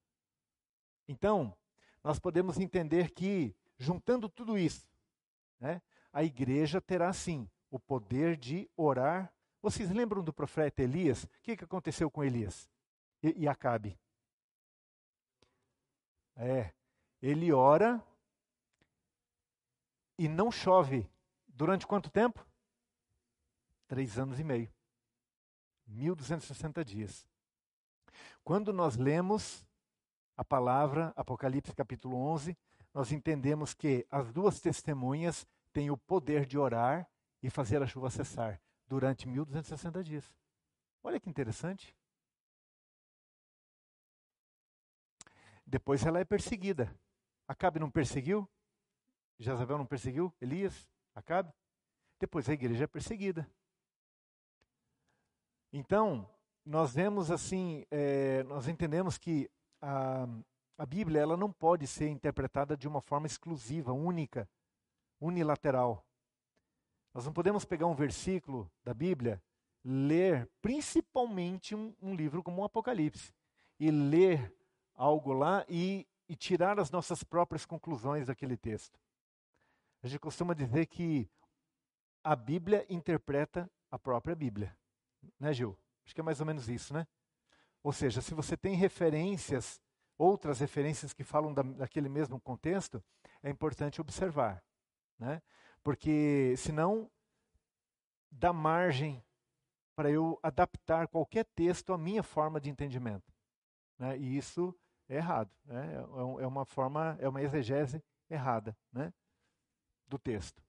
[1.08, 1.56] Então,
[2.04, 4.88] nós podemos entender que, juntando tudo isso,
[5.58, 5.82] né,
[6.12, 9.32] a igreja terá sim o poder de orar.
[9.62, 11.24] Vocês lembram do profeta Elias?
[11.24, 12.68] O que, que aconteceu com Elias
[13.22, 13.98] e, e Acabe?
[16.36, 16.72] É,
[17.20, 18.02] ele ora
[20.18, 21.08] e não chove.
[21.46, 22.44] Durante quanto tempo?
[23.86, 24.72] Três anos e meio.
[25.86, 27.26] 1260 dias.
[28.42, 29.66] Quando nós lemos
[30.36, 32.56] a palavra, Apocalipse capítulo 11,
[32.94, 37.08] nós entendemos que as duas testemunhas têm o poder de orar
[37.42, 40.34] e fazer a chuva cessar durante 1260 dias.
[41.02, 41.96] Olha que interessante.
[45.66, 46.92] Depois ela é perseguida.
[47.46, 48.48] Acabe não perseguiu?
[49.38, 50.34] Jezabel não perseguiu?
[50.40, 50.88] Elias?
[51.14, 51.52] Acabe?
[52.18, 53.48] Depois a igreja é perseguida.
[55.72, 56.28] Então,
[56.64, 59.48] nós vemos assim, é, nós entendemos que
[59.80, 60.26] a,
[60.76, 64.48] a Bíblia ela não pode ser interpretada de uma forma exclusiva, única,
[65.20, 66.06] unilateral.
[67.12, 69.42] Nós não podemos pegar um versículo da Bíblia,
[69.84, 73.32] ler principalmente um, um livro como o Apocalipse,
[73.78, 74.54] e ler
[74.94, 78.98] algo lá e, e tirar as nossas próprias conclusões daquele texto.
[80.02, 81.28] A gente costuma dizer que
[82.22, 84.76] a Bíblia interpreta a própria Bíblia.
[85.38, 85.76] Né, Gil?
[86.04, 87.06] Acho que é mais ou menos isso, né?
[87.82, 89.80] Ou seja, se você tem referências,
[90.18, 93.02] outras referências que falam da, daquele mesmo contexto,
[93.42, 94.62] é importante observar.
[95.20, 95.42] Né?
[95.84, 97.10] Porque senão
[98.30, 99.22] dá margem
[99.94, 103.32] para eu adaptar qualquer texto à minha forma de entendimento.
[103.98, 104.16] Né?
[104.18, 104.74] E isso
[105.08, 105.50] é errado.
[105.64, 105.94] Né?
[105.94, 109.12] É, é uma forma, é uma exegese errada né?
[110.08, 110.62] do texto.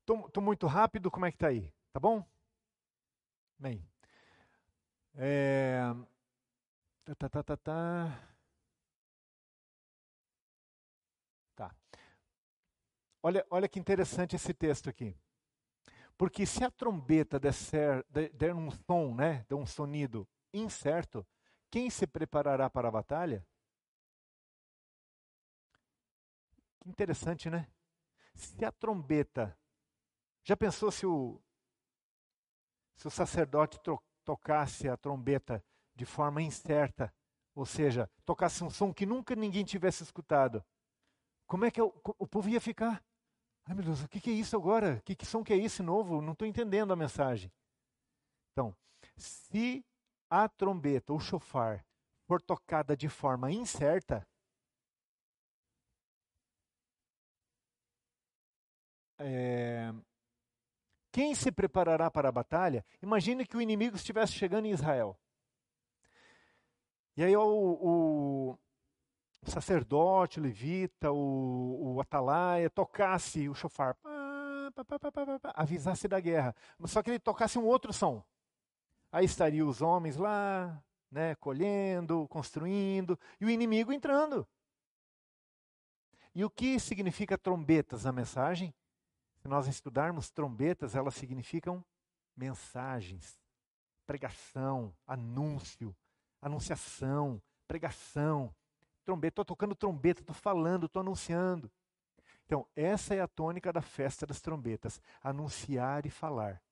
[0.00, 1.72] Estou muito rápido, como é que está aí?
[1.90, 2.22] Tá bom?
[3.58, 3.82] Bem.
[5.14, 5.80] É...
[7.04, 8.33] Tá, tá, tá, tá, tá.
[13.26, 15.16] Olha, olha que interessante esse texto aqui.
[16.14, 21.26] Porque se a trombeta der, der um som, né, der um sonido incerto,
[21.70, 23.42] quem se preparará para a batalha?
[26.80, 27.66] Que interessante, né?
[28.34, 29.58] Se a trombeta.
[30.42, 31.40] Já pensou se o,
[32.94, 33.80] se o sacerdote
[34.22, 35.64] tocasse a trombeta
[35.94, 37.10] de forma incerta,
[37.54, 40.62] ou seja, tocasse um som que nunca ninguém tivesse escutado?
[41.46, 43.02] Como é que o, o povo ia ficar?
[43.66, 45.00] Ai meu Deus, o que, é isso agora?
[45.04, 46.20] Que, que som que é esse novo?
[46.20, 47.50] Não estou entendendo a mensagem.
[48.52, 48.76] Então,
[49.16, 49.84] se
[50.28, 51.84] a trombeta, o chofar,
[52.26, 54.26] for tocada de forma incerta,
[59.18, 59.92] é,
[61.10, 62.84] quem se preparará para a batalha?
[63.02, 65.18] Imagine que o inimigo estivesse chegando em Israel.
[67.16, 68.58] E aí o, o
[69.50, 73.96] sacerdote, o levita, o, o atalaia tocasse o chofar,
[75.54, 76.54] avisasse da guerra.
[76.84, 78.22] Só que ele tocasse um outro som.
[79.12, 84.46] Aí estariam os homens lá, né, colhendo, construindo, e o inimigo entrando.
[86.34, 88.74] E o que significa trombetas na mensagem?
[89.40, 91.84] Se nós estudarmos trombetas, elas significam
[92.36, 93.38] mensagens,
[94.04, 95.94] pregação, anúncio,
[96.42, 98.54] anunciação, pregação.
[99.04, 101.70] Trombeta, estou tocando trombeta, estou falando, estou anunciando.
[102.46, 106.62] Então, essa é a tônica da festa das trombetas: anunciar e falar.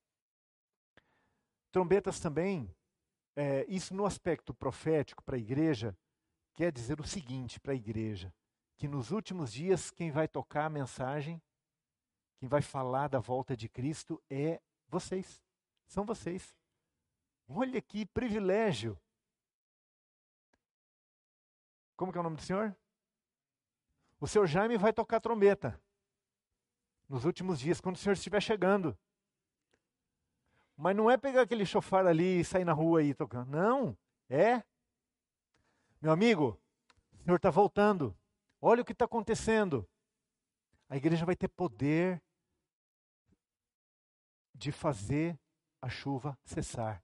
[1.70, 2.74] Trombetas também,
[3.34, 5.96] é, isso no aspecto profético para a igreja,
[6.54, 8.32] quer dizer o seguinte para a igreja:
[8.76, 11.40] que nos últimos dias quem vai tocar a mensagem,
[12.38, 15.40] quem vai falar da volta de Cristo é vocês.
[15.86, 16.56] São vocês.
[17.48, 18.98] Olha que privilégio.
[22.03, 22.77] Como que é o nome do senhor?
[24.19, 25.81] O seu Jaime vai tocar trombeta
[27.09, 28.99] nos últimos dias, quando o senhor estiver chegando.
[30.77, 33.53] Mas não é pegar aquele chofar ali e sair na rua aí tocando.
[33.53, 33.97] Não,
[34.29, 34.65] é.
[36.01, 36.61] Meu amigo,
[37.12, 38.19] o Senhor está voltando.
[38.61, 39.89] Olha o que está acontecendo.
[40.89, 42.20] A igreja vai ter poder
[44.53, 45.39] de fazer
[45.81, 47.01] a chuva cessar.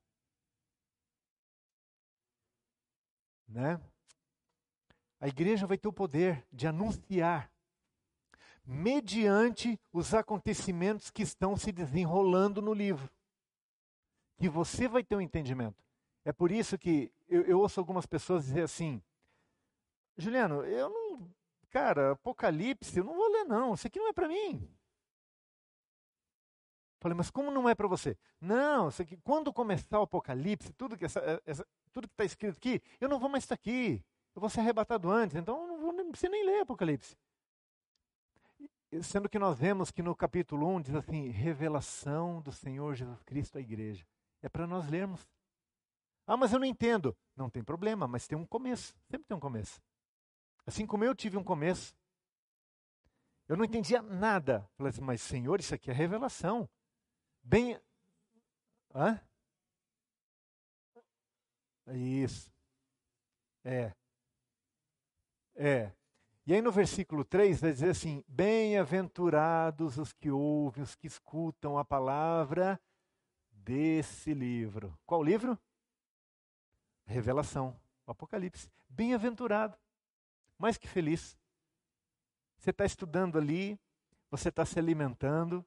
[3.47, 3.81] Né?
[5.21, 7.51] A igreja vai ter o poder de anunciar
[8.65, 13.11] mediante os acontecimentos que estão se desenrolando no livro
[14.39, 15.85] que você vai ter um entendimento.
[16.25, 19.03] É por isso que eu, eu ouço algumas pessoas dizer assim:
[20.17, 21.29] Juliano, eu não.
[21.71, 23.75] Cara, Apocalipse, eu não vou ler, não.
[23.75, 24.67] Isso aqui não é para mim.
[27.01, 28.17] Falei, mas como não é para você?
[28.41, 33.29] Não, isso aqui, quando começar o Apocalipse, tudo que está escrito aqui, eu não vou
[33.29, 34.03] mais estar aqui.
[34.35, 37.17] Eu vou ser arrebatado antes, então não, vou, nem ler Apocalipse.
[39.03, 43.59] Sendo que nós vemos que no capítulo 1 diz assim: revelação do Senhor Jesus Cristo
[43.59, 44.07] à igreja.
[44.41, 45.29] É para nós lermos.
[46.27, 47.17] Ah, mas eu não entendo.
[47.37, 48.95] Não tem problema, mas tem um começo.
[49.11, 49.81] Sempre tem um começo.
[50.67, 51.95] Assim como eu tive um começo.
[53.49, 54.69] Eu não entendia nada.
[54.77, 56.69] Falei assim, mas Senhor, isso aqui é revelação.
[57.43, 57.81] Bem.
[58.95, 59.21] Hã?
[61.95, 62.53] Isso.
[63.65, 63.95] É.
[65.61, 65.91] É.
[66.47, 71.77] E aí no versículo 3 vai dizer assim: Bem-aventurados os que ouvem, os que escutam
[71.77, 72.81] a palavra
[73.51, 74.97] desse livro.
[75.05, 75.59] Qual livro?
[77.05, 77.77] Revelação,
[78.07, 78.71] Apocalipse.
[78.89, 79.77] Bem-aventurado,
[80.57, 81.37] mais que feliz.
[82.57, 83.79] Você está estudando ali,
[84.31, 85.67] você está se alimentando.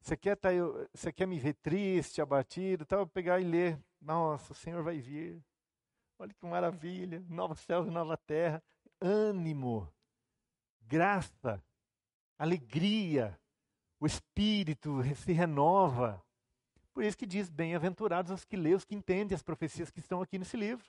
[0.00, 0.48] Você quer, tá,
[0.94, 3.78] você quer me ver triste, abatido, tal, pegar e ler.
[4.00, 5.44] Nossa, o Senhor vai vir.
[6.18, 8.62] Olha que maravilha, novos céus e nova terra.
[9.00, 9.92] Ânimo,
[10.80, 11.62] graça,
[12.38, 13.38] alegria.
[14.00, 16.22] O espírito se renova.
[16.92, 20.22] Por isso que diz: bem-aventurados os que lêem, os que entendem as profecias que estão
[20.22, 20.86] aqui nesse livro.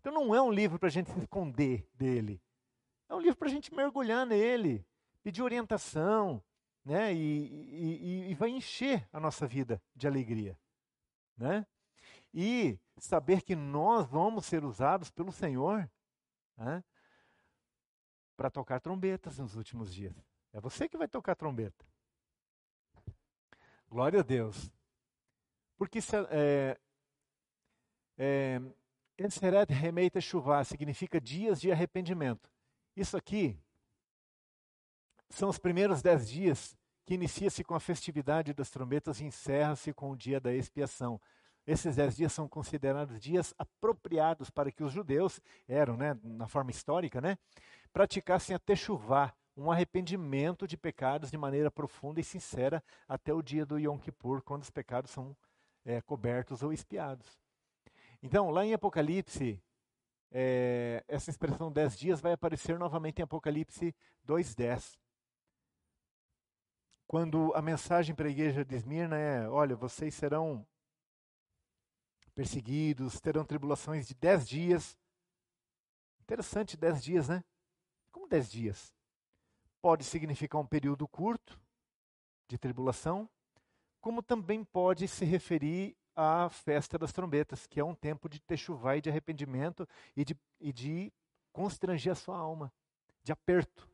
[0.00, 2.40] Então não é um livro para a gente se esconder dele.
[3.08, 4.86] É um livro para a gente mergulhar nele,
[5.22, 6.42] pedir orientação,
[6.82, 7.12] né?
[7.12, 10.58] E, e, e, vai encher a nossa vida de alegria,
[11.36, 11.66] né?
[12.32, 15.90] E saber que nós vamos ser usados pelo Senhor
[16.56, 16.84] né?
[18.36, 20.14] para tocar trombetas nos últimos dias.
[20.52, 21.84] É você que vai tocar trombeta.
[23.88, 24.72] Glória a Deus.
[25.76, 25.98] Porque
[26.30, 26.78] é,
[28.16, 28.60] é,
[29.18, 32.48] Enseret Remeita Shuvah significa dias de arrependimento.
[32.94, 33.58] Isso aqui
[35.28, 40.12] são os primeiros dez dias que inicia-se com a festividade das trombetas e encerra-se com
[40.12, 41.20] o dia da expiação.
[41.66, 46.70] Esses dez dias são considerados dias apropriados para que os judeus, eram, né, na forma
[46.70, 47.38] histórica, né,
[47.92, 53.66] praticassem a techuvá, um arrependimento de pecados de maneira profunda e sincera até o dia
[53.66, 55.36] do Yom Kippur, quando os pecados são
[55.84, 57.38] é, cobertos ou espiados.
[58.22, 59.62] Então, lá em Apocalipse,
[60.30, 63.94] é, essa expressão dez dias vai aparecer novamente em Apocalipse
[64.26, 64.96] 2,10.
[67.06, 70.66] Quando a mensagem para a igreja de Esmirna é: olha, vocês serão
[72.34, 74.98] perseguidos, terão tribulações de dez dias.
[76.20, 77.44] Interessante, dez dias, né?
[78.10, 78.94] Como dez dias?
[79.80, 81.60] Pode significar um período curto
[82.48, 83.28] de tribulação,
[84.00, 88.96] como também pode se referir à festa das trombetas, que é um tempo de techuvá
[88.96, 91.12] e de arrependimento e de, e de
[91.52, 92.72] constranger a sua alma,
[93.22, 93.88] de aperto.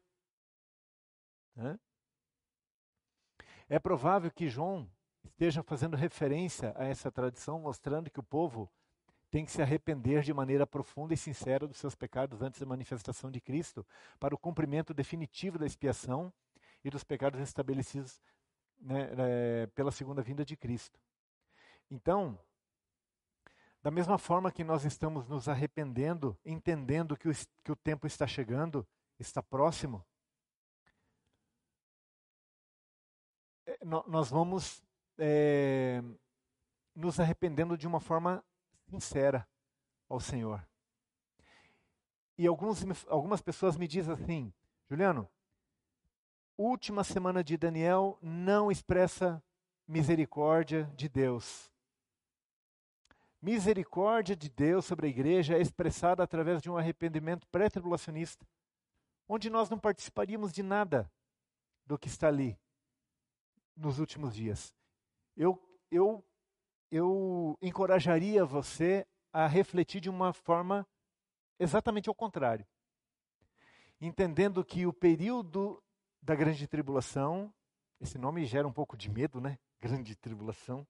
[3.68, 4.90] É provável que João
[5.38, 8.68] esteja fazendo referência a essa tradição, mostrando que o povo
[9.30, 13.30] tem que se arrepender de maneira profunda e sincera dos seus pecados antes da manifestação
[13.30, 13.86] de Cristo,
[14.18, 16.32] para o cumprimento definitivo da expiação
[16.82, 18.20] e dos pecados estabelecidos
[18.80, 20.98] né, é, pela segunda vinda de Cristo.
[21.88, 22.36] Então,
[23.80, 27.32] da mesma forma que nós estamos nos arrependendo, entendendo que o,
[27.62, 28.84] que o tempo está chegando,
[29.20, 30.04] está próximo,
[33.64, 34.82] é, nós vamos
[35.18, 36.02] é,
[36.94, 38.44] nos arrependendo de uma forma
[38.88, 39.46] sincera
[40.08, 40.66] ao Senhor.
[42.36, 44.52] E alguns, algumas pessoas me dizem assim,
[44.88, 45.28] Juliano,
[46.56, 49.42] última semana de Daniel não expressa
[49.86, 51.70] misericórdia de Deus.
[53.40, 58.46] Misericórdia de Deus sobre a igreja é expressada através de um arrependimento pré-tribulacionista,
[59.28, 61.10] onde nós não participaríamos de nada
[61.86, 62.58] do que está ali
[63.76, 64.77] nos últimos dias.
[65.38, 65.58] Eu,
[65.90, 66.22] eu
[66.90, 70.86] eu encorajaria você a refletir de uma forma
[71.58, 72.66] exatamente ao contrário.
[74.00, 75.82] Entendendo que o período
[76.22, 77.52] da grande tribulação,
[78.00, 79.58] esse nome gera um pouco de medo, né?
[79.80, 80.86] Grande tribulação,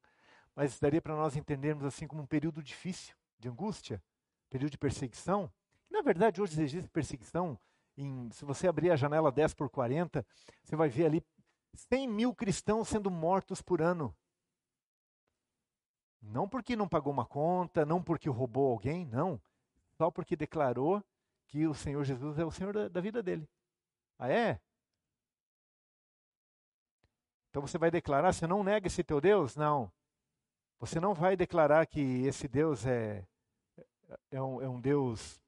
[0.55, 4.03] mas daria para nós entendermos assim como um período difícil, de angústia,
[4.49, 5.53] período de perseguição.
[5.91, 7.59] Na verdade, hoje existe perseguição.
[7.97, 10.25] Em, se você abrir a janela 10 por 40,
[10.63, 11.23] você vai ver ali
[11.75, 14.17] 100 mil cristãos sendo mortos por ano
[16.21, 19.41] não porque não pagou uma conta, não porque roubou alguém, não.
[19.97, 21.03] Só porque declarou
[21.47, 23.49] que o Senhor Jesus é o Senhor da, da vida dele.
[24.19, 24.61] Ah, é?
[27.51, 29.57] Então você vai declarar, você não nega esse teu Deus?
[29.57, 29.91] Não.
[30.79, 33.27] Você não vai declarar que esse Deus é,
[34.31, 35.41] é, um, é um Deus.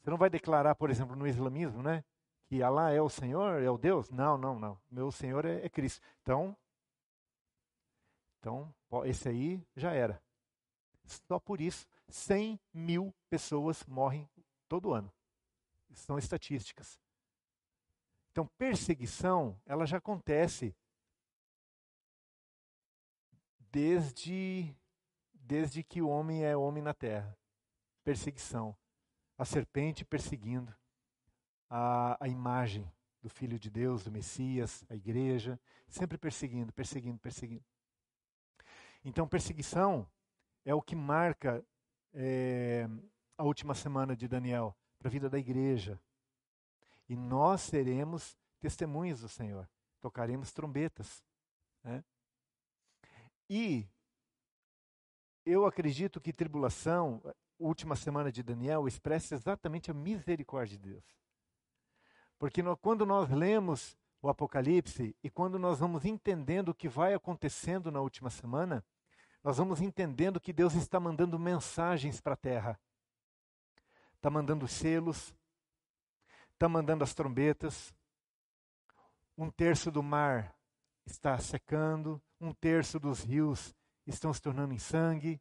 [0.00, 2.04] Você não vai declarar, por exemplo, no islamismo, né?
[2.46, 4.10] Que Allah é o Senhor, é o Deus?
[4.10, 4.78] Não, não, não.
[4.90, 6.00] Meu Senhor é, é Cristo.
[6.22, 6.56] Então,
[8.40, 10.20] então, esse aí já era.
[11.04, 14.28] Só por isso, 100 mil pessoas morrem
[14.66, 15.12] todo ano.
[15.92, 16.98] São estatísticas.
[18.32, 20.74] Então, perseguição, ela já acontece
[23.70, 24.74] desde,
[25.34, 27.36] desde que o homem é homem na terra.
[28.02, 28.74] Perseguição.
[29.36, 30.74] A serpente perseguindo
[31.68, 32.90] a, a imagem
[33.20, 37.64] do Filho de Deus, do Messias, a igreja, sempre perseguindo, perseguindo, perseguindo.
[39.04, 40.06] Então, perseguição
[40.64, 41.64] é o que marca
[42.12, 42.86] é,
[43.36, 46.00] a última semana de Daniel para a vida da igreja.
[47.08, 49.68] E nós seremos testemunhas do Senhor,
[50.00, 51.24] tocaremos trombetas.
[51.82, 52.04] Né?
[53.48, 53.88] E
[55.44, 57.22] eu acredito que tribulação,
[57.58, 61.04] última semana de Daniel, expressa exatamente a misericórdia de Deus.
[62.38, 67.14] Porque no, quando nós lemos o Apocalipse e quando nós vamos entendendo o que vai
[67.14, 68.84] acontecendo na última semana,
[69.42, 72.78] nós vamos entendendo que Deus está mandando mensagens para a terra.
[74.16, 75.34] Está mandando selos,
[76.52, 77.94] está mandando as trombetas.
[79.38, 80.54] Um terço do mar
[81.06, 83.74] está secando, um terço dos rios
[84.06, 85.40] estão se tornando em sangue,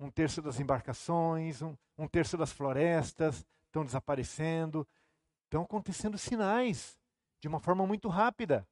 [0.00, 4.86] um terço das embarcações, um, um terço das florestas estão desaparecendo.
[5.44, 6.98] Estão acontecendo sinais
[7.44, 8.66] de uma forma muito rápida.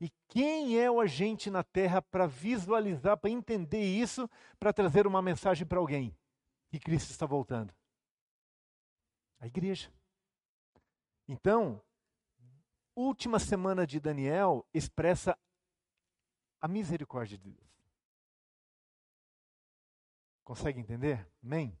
[0.00, 4.28] E quem é o agente na terra para visualizar, para entender isso,
[4.58, 6.12] para trazer uma mensagem para alguém?
[6.68, 7.72] Que Cristo está voltando?
[9.38, 9.92] A igreja.
[11.28, 11.80] Então,
[12.96, 15.38] última semana de Daniel expressa
[16.60, 17.70] a misericórdia de Deus.
[20.42, 21.24] Consegue entender?
[21.40, 21.78] Amém?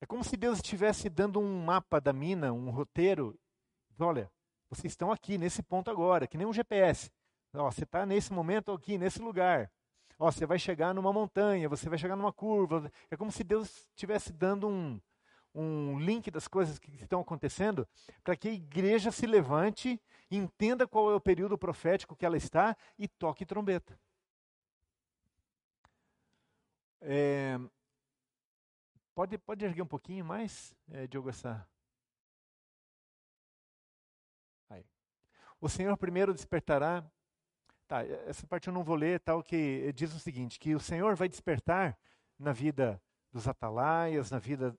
[0.00, 3.38] É como se Deus estivesse dando um mapa da mina, um roteiro.
[3.98, 4.30] Olha,
[4.70, 7.10] vocês estão aqui, nesse ponto agora, que nem um GPS.
[7.52, 9.70] Ó, você está nesse momento aqui, nesse lugar.
[10.18, 12.90] Ó, você vai chegar numa montanha, você vai chegar numa curva.
[13.10, 15.00] É como se Deus estivesse dando um,
[15.54, 17.86] um link das coisas que estão acontecendo,
[18.22, 20.00] para que a igreja se levante,
[20.30, 23.98] entenda qual é o período profético que ela está e toque trombeta.
[27.02, 27.58] É,
[29.14, 31.66] pode, pode erguer um pouquinho mais, é, Diogo, essa.
[34.68, 34.84] Aí.
[35.60, 37.04] O Senhor primeiro despertará.
[37.86, 41.16] Tá, essa parte eu não vou ler, tal, que diz o seguinte: que o Senhor
[41.16, 41.98] vai despertar
[42.38, 44.76] na vida dos atalaias, na vida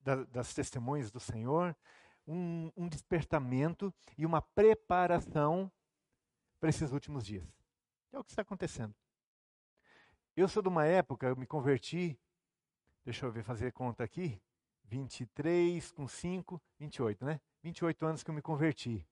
[0.00, 1.76] da, das testemunhas do Senhor,
[2.26, 5.70] um, um despertamento e uma preparação
[6.58, 7.46] para esses últimos dias.
[8.12, 8.94] É o que está acontecendo.
[10.36, 12.18] Eu sou de uma época, eu me converti,
[13.04, 14.40] deixa eu ver, fazer conta aqui,
[14.84, 17.40] 23 com 5, 28, né?
[17.62, 19.06] 28 anos que eu me converti.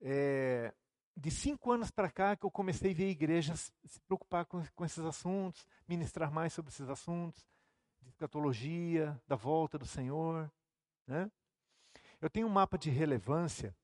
[0.00, 0.72] É,
[1.16, 4.84] de cinco anos para cá que eu comecei a ver igrejas se preocupar com, com
[4.84, 7.44] esses assuntos, ministrar mais sobre esses assuntos,
[8.00, 10.50] de escatologia, da volta do Senhor.
[11.06, 11.30] Né?
[12.20, 13.76] Eu tenho um mapa de relevância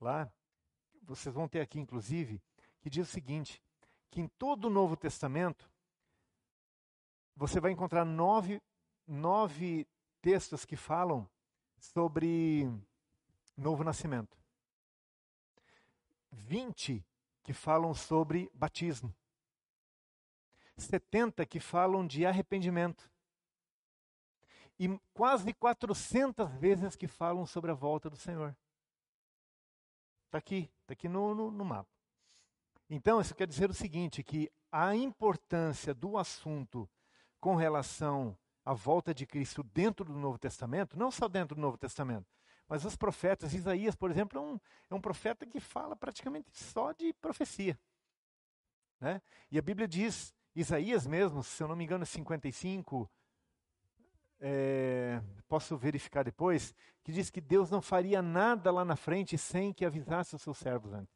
[0.00, 0.30] lá,
[1.02, 2.42] vocês vão ter aqui inclusive,
[2.80, 3.62] que diz o seguinte:
[4.10, 5.70] que em todo o Novo Testamento
[7.36, 8.60] você vai encontrar nove,
[9.06, 9.86] nove
[10.20, 11.28] textos que falam
[11.78, 12.70] sobre
[13.56, 14.36] novo nascimento.
[16.32, 17.04] 20
[17.42, 19.14] que falam sobre batismo.
[20.76, 23.08] 70 que falam de arrependimento
[24.78, 28.56] e quase 400 vezes que falam sobre a volta do Senhor.
[30.26, 31.88] Está aqui, está aqui no, no, no mapa.
[32.90, 36.88] Então, isso quer dizer o seguinte: que a importância do assunto
[37.44, 38.34] com relação
[38.64, 42.26] à volta de Cristo dentro do Novo Testamento, não só dentro do Novo Testamento,
[42.66, 46.92] mas os profetas, Isaías, por exemplo, é um, é um profeta que fala praticamente só
[46.92, 47.78] de profecia.
[48.98, 49.20] Né?
[49.50, 53.10] E a Bíblia diz, Isaías mesmo, se eu não me engano, 55,
[54.40, 59.70] é, posso verificar depois, que diz que Deus não faria nada lá na frente sem
[59.70, 61.14] que avisasse os seus servos antes.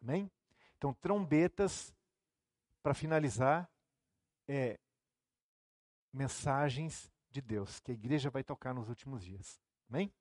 [0.00, 0.30] Amém?
[0.78, 1.94] Então, trombetas,
[2.86, 3.68] para finalizar,
[4.46, 4.78] é
[6.12, 9.60] mensagens de Deus, que a igreja vai tocar nos últimos dias.
[9.88, 10.14] Amém?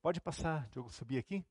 [0.00, 1.44] Pode passar, Diogo, subir aqui?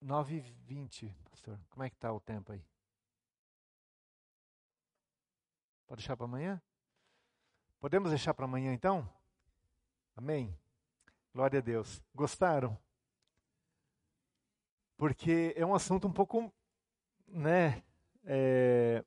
[0.00, 1.60] Nove vinte, pastor.
[1.68, 2.66] Como é que está o tempo aí?
[5.86, 6.62] Pode deixar para amanhã?
[7.78, 9.06] Podemos deixar para amanhã então?
[10.16, 10.58] Amém.
[11.34, 12.02] Glória a Deus.
[12.14, 12.82] Gostaram?
[15.04, 16.50] Porque é um assunto um pouco,
[17.28, 17.82] né?
[18.24, 19.04] É...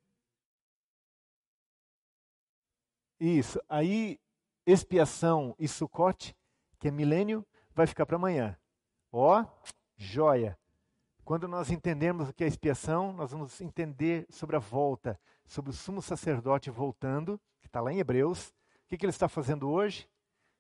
[3.20, 3.60] Isso.
[3.68, 4.20] Aí,
[4.64, 6.38] expiação e sucote,
[6.78, 7.44] que é milênio,
[7.74, 8.56] vai ficar para amanhã.
[9.12, 9.44] Ó,
[9.96, 10.56] joia.
[11.26, 15.74] Quando nós entendermos o que é expiação, nós vamos entender sobre a volta, sobre o
[15.74, 18.50] sumo sacerdote voltando, que está lá em Hebreus.
[18.50, 18.54] O
[18.88, 20.08] que, que ele está fazendo hoje?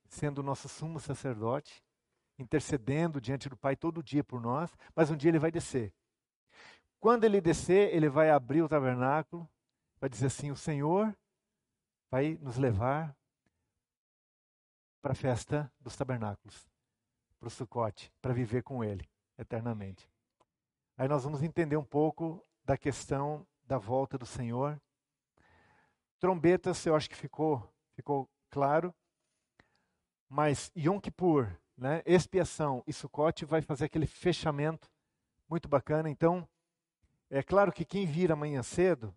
[0.09, 1.83] Sendo o nosso sumo sacerdote,
[2.37, 5.93] intercedendo diante do Pai todo dia por nós, mas um dia ele vai descer.
[6.99, 9.49] Quando ele descer, ele vai abrir o tabernáculo,
[9.99, 11.15] vai dizer assim: O Senhor
[12.09, 13.15] vai nos levar
[15.01, 16.67] para a festa dos tabernáculos,
[17.39, 19.07] para o Sucote, para viver com Ele
[19.37, 20.09] eternamente.
[20.97, 24.81] Aí nós vamos entender um pouco da questão da volta do Senhor.
[26.19, 28.93] Trombetas, eu acho que ficou, ficou claro.
[30.27, 34.89] Mas Yom Kippur, né, expiação e Sukkot vai fazer aquele fechamento
[35.47, 36.09] muito bacana.
[36.09, 36.47] Então,
[37.29, 39.15] é claro que quem vir amanhã cedo,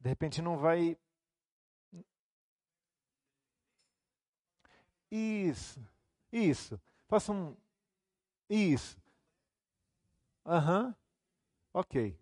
[0.00, 0.98] de repente não vai.
[5.10, 5.80] Isso,
[6.32, 6.80] isso.
[7.06, 7.56] Faça um.
[8.48, 8.98] Isso.
[10.44, 10.86] Aham.
[10.86, 10.94] Uhum.
[11.74, 12.18] Ok.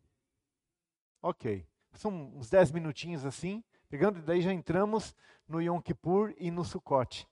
[1.22, 1.66] Ok.
[1.92, 5.14] São uns 10 minutinhos assim, pegando, e daí já entramos
[5.48, 7.26] no Yom Kippur e no Sukkot.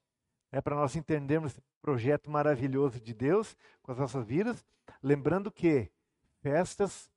[0.50, 4.64] É para nós entendermos projeto maravilhoso de Deus com as nossas vidas,
[5.02, 5.90] lembrando que
[6.40, 7.10] festas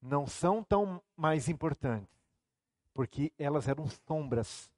[0.00, 2.08] não são tão mais importantes,
[2.92, 4.70] porque elas eram sombras.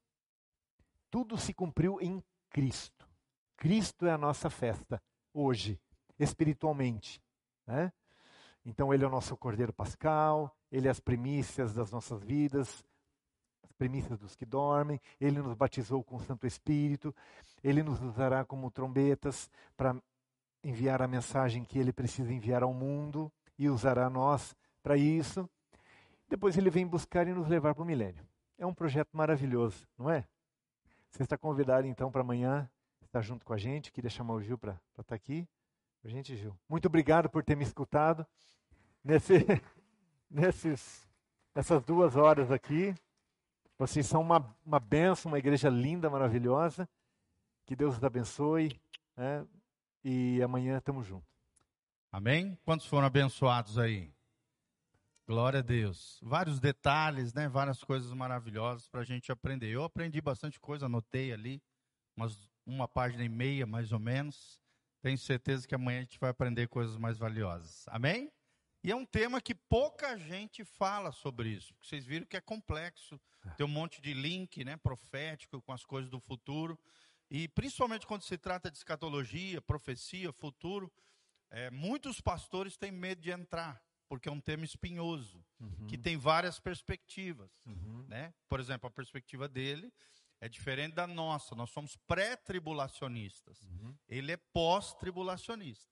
[1.10, 3.08] Tudo se cumpriu em Cristo.
[3.56, 5.80] Cristo é a nossa festa hoje,
[6.18, 7.22] espiritualmente.
[7.66, 7.92] Né?
[8.64, 12.84] Então, Ele é o nosso Cordeiro Pascal, Ele é as primícias das nossas vidas, as
[13.84, 17.14] primícias dos que dormem, Ele nos batizou com o Santo Espírito,
[17.62, 19.94] Ele nos usará como trombetas para
[20.62, 25.46] enviar a mensagem que Ele precisa enviar ao mundo e usará nós para isso.
[26.30, 28.26] Depois Ele vem buscar e nos levar para o milênio.
[28.56, 30.24] É um projeto maravilhoso, não é?
[31.10, 32.68] Você está convidado então para amanhã
[33.04, 33.92] estar junto com a gente.
[33.92, 35.46] Queria chamar o Gil para estar tá aqui.
[36.02, 36.56] A gente, Gil.
[36.70, 38.26] Muito obrigado por ter me escutado
[39.04, 39.44] nesse,
[40.30, 41.06] nesses
[41.54, 42.94] essas duas horas aqui.
[43.78, 46.88] Vocês são uma, uma benção, uma igreja linda, maravilhosa.
[47.66, 48.80] Que Deus os abençoe.
[49.16, 49.46] Né?
[50.04, 51.28] E amanhã estamos juntos.
[52.12, 52.56] Amém?
[52.64, 54.14] Quantos foram abençoados aí?
[55.26, 56.20] Glória a Deus.
[56.22, 57.48] Vários detalhes, né?
[57.48, 59.70] Várias coisas maravilhosas para a gente aprender.
[59.70, 61.62] Eu aprendi bastante coisa, anotei ali,
[62.16, 64.60] umas, uma página e meia mais ou menos.
[65.02, 67.86] Tenho certeza que amanhã a gente vai aprender coisas mais valiosas.
[67.88, 68.30] Amém?
[68.84, 71.74] E é um tema que pouca gente fala sobre isso.
[71.82, 73.18] Vocês viram que é complexo.
[73.46, 73.50] É.
[73.54, 76.78] Tem um monte de link, né, profético com as coisas do futuro.
[77.30, 80.92] E principalmente quando se trata de escatologia, profecia, futuro,
[81.50, 85.86] é, muitos pastores têm medo de entrar, porque é um tema espinhoso, uhum.
[85.86, 87.50] que tem várias perspectivas.
[87.64, 88.04] Uhum.
[88.06, 88.34] Né?
[88.46, 89.90] Por exemplo, a perspectiva dele
[90.42, 91.54] é diferente da nossa.
[91.54, 93.62] Nós somos pré-tribulacionistas.
[93.62, 93.96] Uhum.
[94.06, 95.90] Ele é pós-tribulacionista.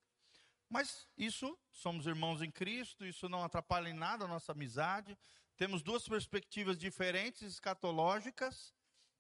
[0.73, 5.19] Mas isso, somos irmãos em Cristo, isso não atrapalha em nada a nossa amizade.
[5.55, 8.73] Temos duas perspectivas diferentes, escatológicas.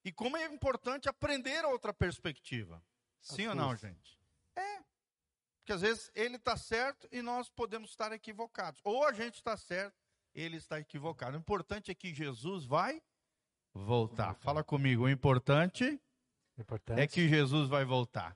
[0.02, 2.82] E como é importante aprender outra perspectiva.
[3.20, 4.18] Sim ou não, gente?
[4.56, 4.82] É.
[5.58, 8.80] Porque às vezes ele está certo e nós podemos estar equivocados.
[8.82, 10.02] Ou a gente está certo,
[10.34, 11.36] ele está equivocado.
[11.36, 13.02] O importante é que Jesus vai
[13.74, 14.36] voltar.
[14.36, 15.04] Fala comigo.
[15.04, 16.00] O importante,
[16.56, 16.98] importante.
[16.98, 18.34] é que Jesus vai voltar.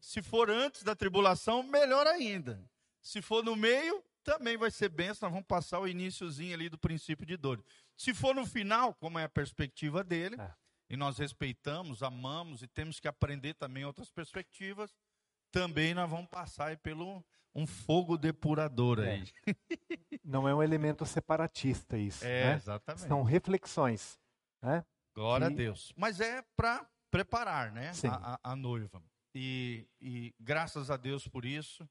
[0.00, 2.62] Se for antes da tribulação, melhor ainda.
[3.00, 5.28] Se for no meio, também vai ser benção.
[5.28, 7.62] Nós vamos passar o iníciozinho ali do princípio de dor.
[7.96, 10.52] Se for no final, como é a perspectiva dele, é.
[10.90, 14.94] e nós respeitamos, amamos e temos que aprender também outras perspectivas,
[15.50, 17.24] também nós vamos passar pelo
[17.54, 19.10] um fogo depurador é.
[19.12, 19.24] aí.
[20.24, 22.24] Não é um elemento separatista isso.
[22.24, 22.54] É, né?
[22.54, 23.06] exatamente.
[23.06, 24.18] São reflexões.
[24.62, 24.84] Né?
[25.14, 25.48] Glória e...
[25.48, 25.92] a Deus.
[25.96, 27.92] Mas é para preparar né?
[28.08, 29.02] A, a, a noiva.
[29.34, 31.88] E, e, graças a Deus por isso.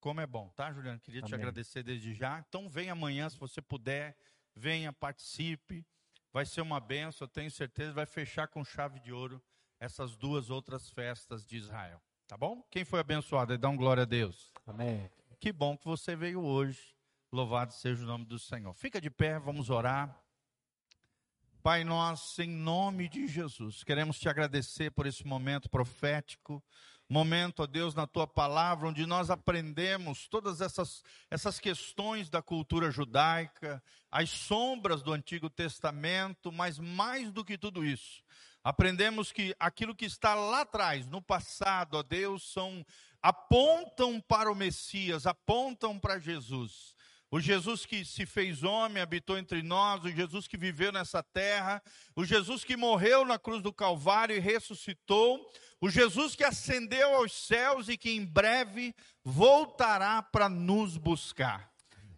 [0.00, 1.00] Como é bom, tá, Juliano?
[1.00, 1.28] Queria Amém.
[1.28, 2.44] te agradecer desde já.
[2.46, 4.16] Então, vem amanhã, se você puder,
[4.54, 5.84] venha, participe.
[6.32, 7.92] Vai ser uma benção, eu tenho certeza.
[7.92, 9.42] Vai fechar com chave de ouro
[9.80, 12.02] essas duas outras festas de Israel.
[12.26, 12.62] Tá bom?
[12.70, 13.56] Quem foi abençoado?
[13.56, 14.52] Dá um glória a Deus.
[14.66, 15.10] Amém.
[15.38, 16.94] Que bom que você veio hoje.
[17.30, 18.72] Louvado seja o nome do Senhor.
[18.74, 20.23] Fica de pé, vamos orar.
[21.64, 26.62] Pai, nós, em nome de Jesus, queremos te agradecer por esse momento profético,
[27.08, 32.90] momento, ó Deus, na tua palavra, onde nós aprendemos todas essas, essas questões da cultura
[32.90, 38.22] judaica, as sombras do Antigo Testamento, mas mais do que tudo isso,
[38.62, 42.84] aprendemos que aquilo que está lá atrás, no passado, ó Deus, são
[43.22, 46.94] apontam para o Messias, apontam para Jesus.
[47.34, 51.82] O Jesus que se fez homem, habitou entre nós, o Jesus que viveu nessa terra,
[52.14, 55.44] o Jesus que morreu na cruz do Calvário e ressuscitou,
[55.80, 58.94] o Jesus que ascendeu aos céus e que em breve
[59.24, 61.68] voltará para nos buscar.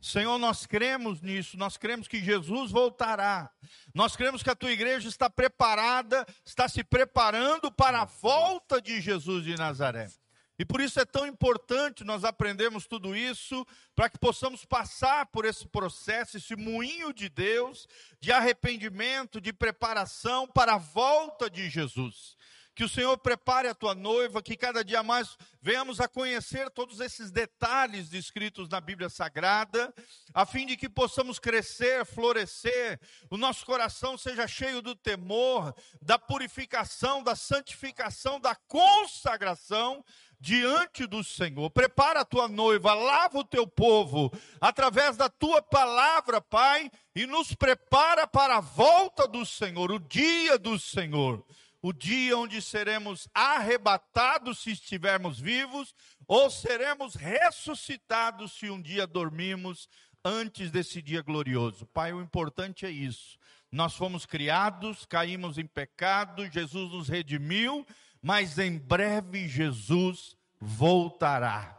[0.02, 3.50] Senhor, nós cremos nisso, nós cremos que Jesus voltará.
[3.94, 9.00] Nós cremos que a tua igreja está preparada, está se preparando para a volta de
[9.00, 10.10] Jesus de Nazaré.
[10.58, 15.44] E por isso é tão importante nós aprendermos tudo isso, para que possamos passar por
[15.44, 17.86] esse processo, esse moinho de Deus,
[18.20, 22.36] de arrependimento, de preparação para a volta de Jesus.
[22.74, 27.00] Que o Senhor prepare a tua noiva, que cada dia mais venhamos a conhecer todos
[27.00, 29.94] esses detalhes descritos na Bíblia Sagrada,
[30.34, 33.00] a fim de que possamos crescer, florescer,
[33.30, 40.04] o nosso coração seja cheio do temor, da purificação, da santificação, da consagração
[40.40, 41.70] diante do Senhor.
[41.70, 47.54] Prepara a tua noiva, lava o teu povo através da tua palavra, Pai, e nos
[47.54, 51.44] prepara para a volta do Senhor, o dia do Senhor.
[51.82, 55.94] O dia onde seremos arrebatados se estivermos vivos,
[56.26, 59.88] ou seremos ressuscitados se um dia dormirmos
[60.24, 61.86] antes desse dia glorioso.
[61.86, 63.38] Pai, o importante é isso.
[63.70, 67.86] Nós fomos criados, caímos em pecado, Jesus nos redimiu
[68.22, 71.76] mas em breve Jesus voltará.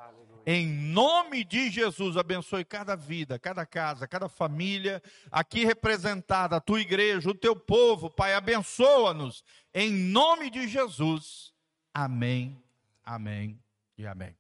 [0.49, 6.79] Em nome de Jesus, abençoe cada vida, cada casa, cada família aqui representada, a tua
[6.79, 9.43] igreja, o teu povo, Pai, abençoa-nos.
[9.73, 11.53] Em nome de Jesus.
[11.93, 12.57] Amém,
[13.03, 13.59] amém
[13.97, 14.33] e amém.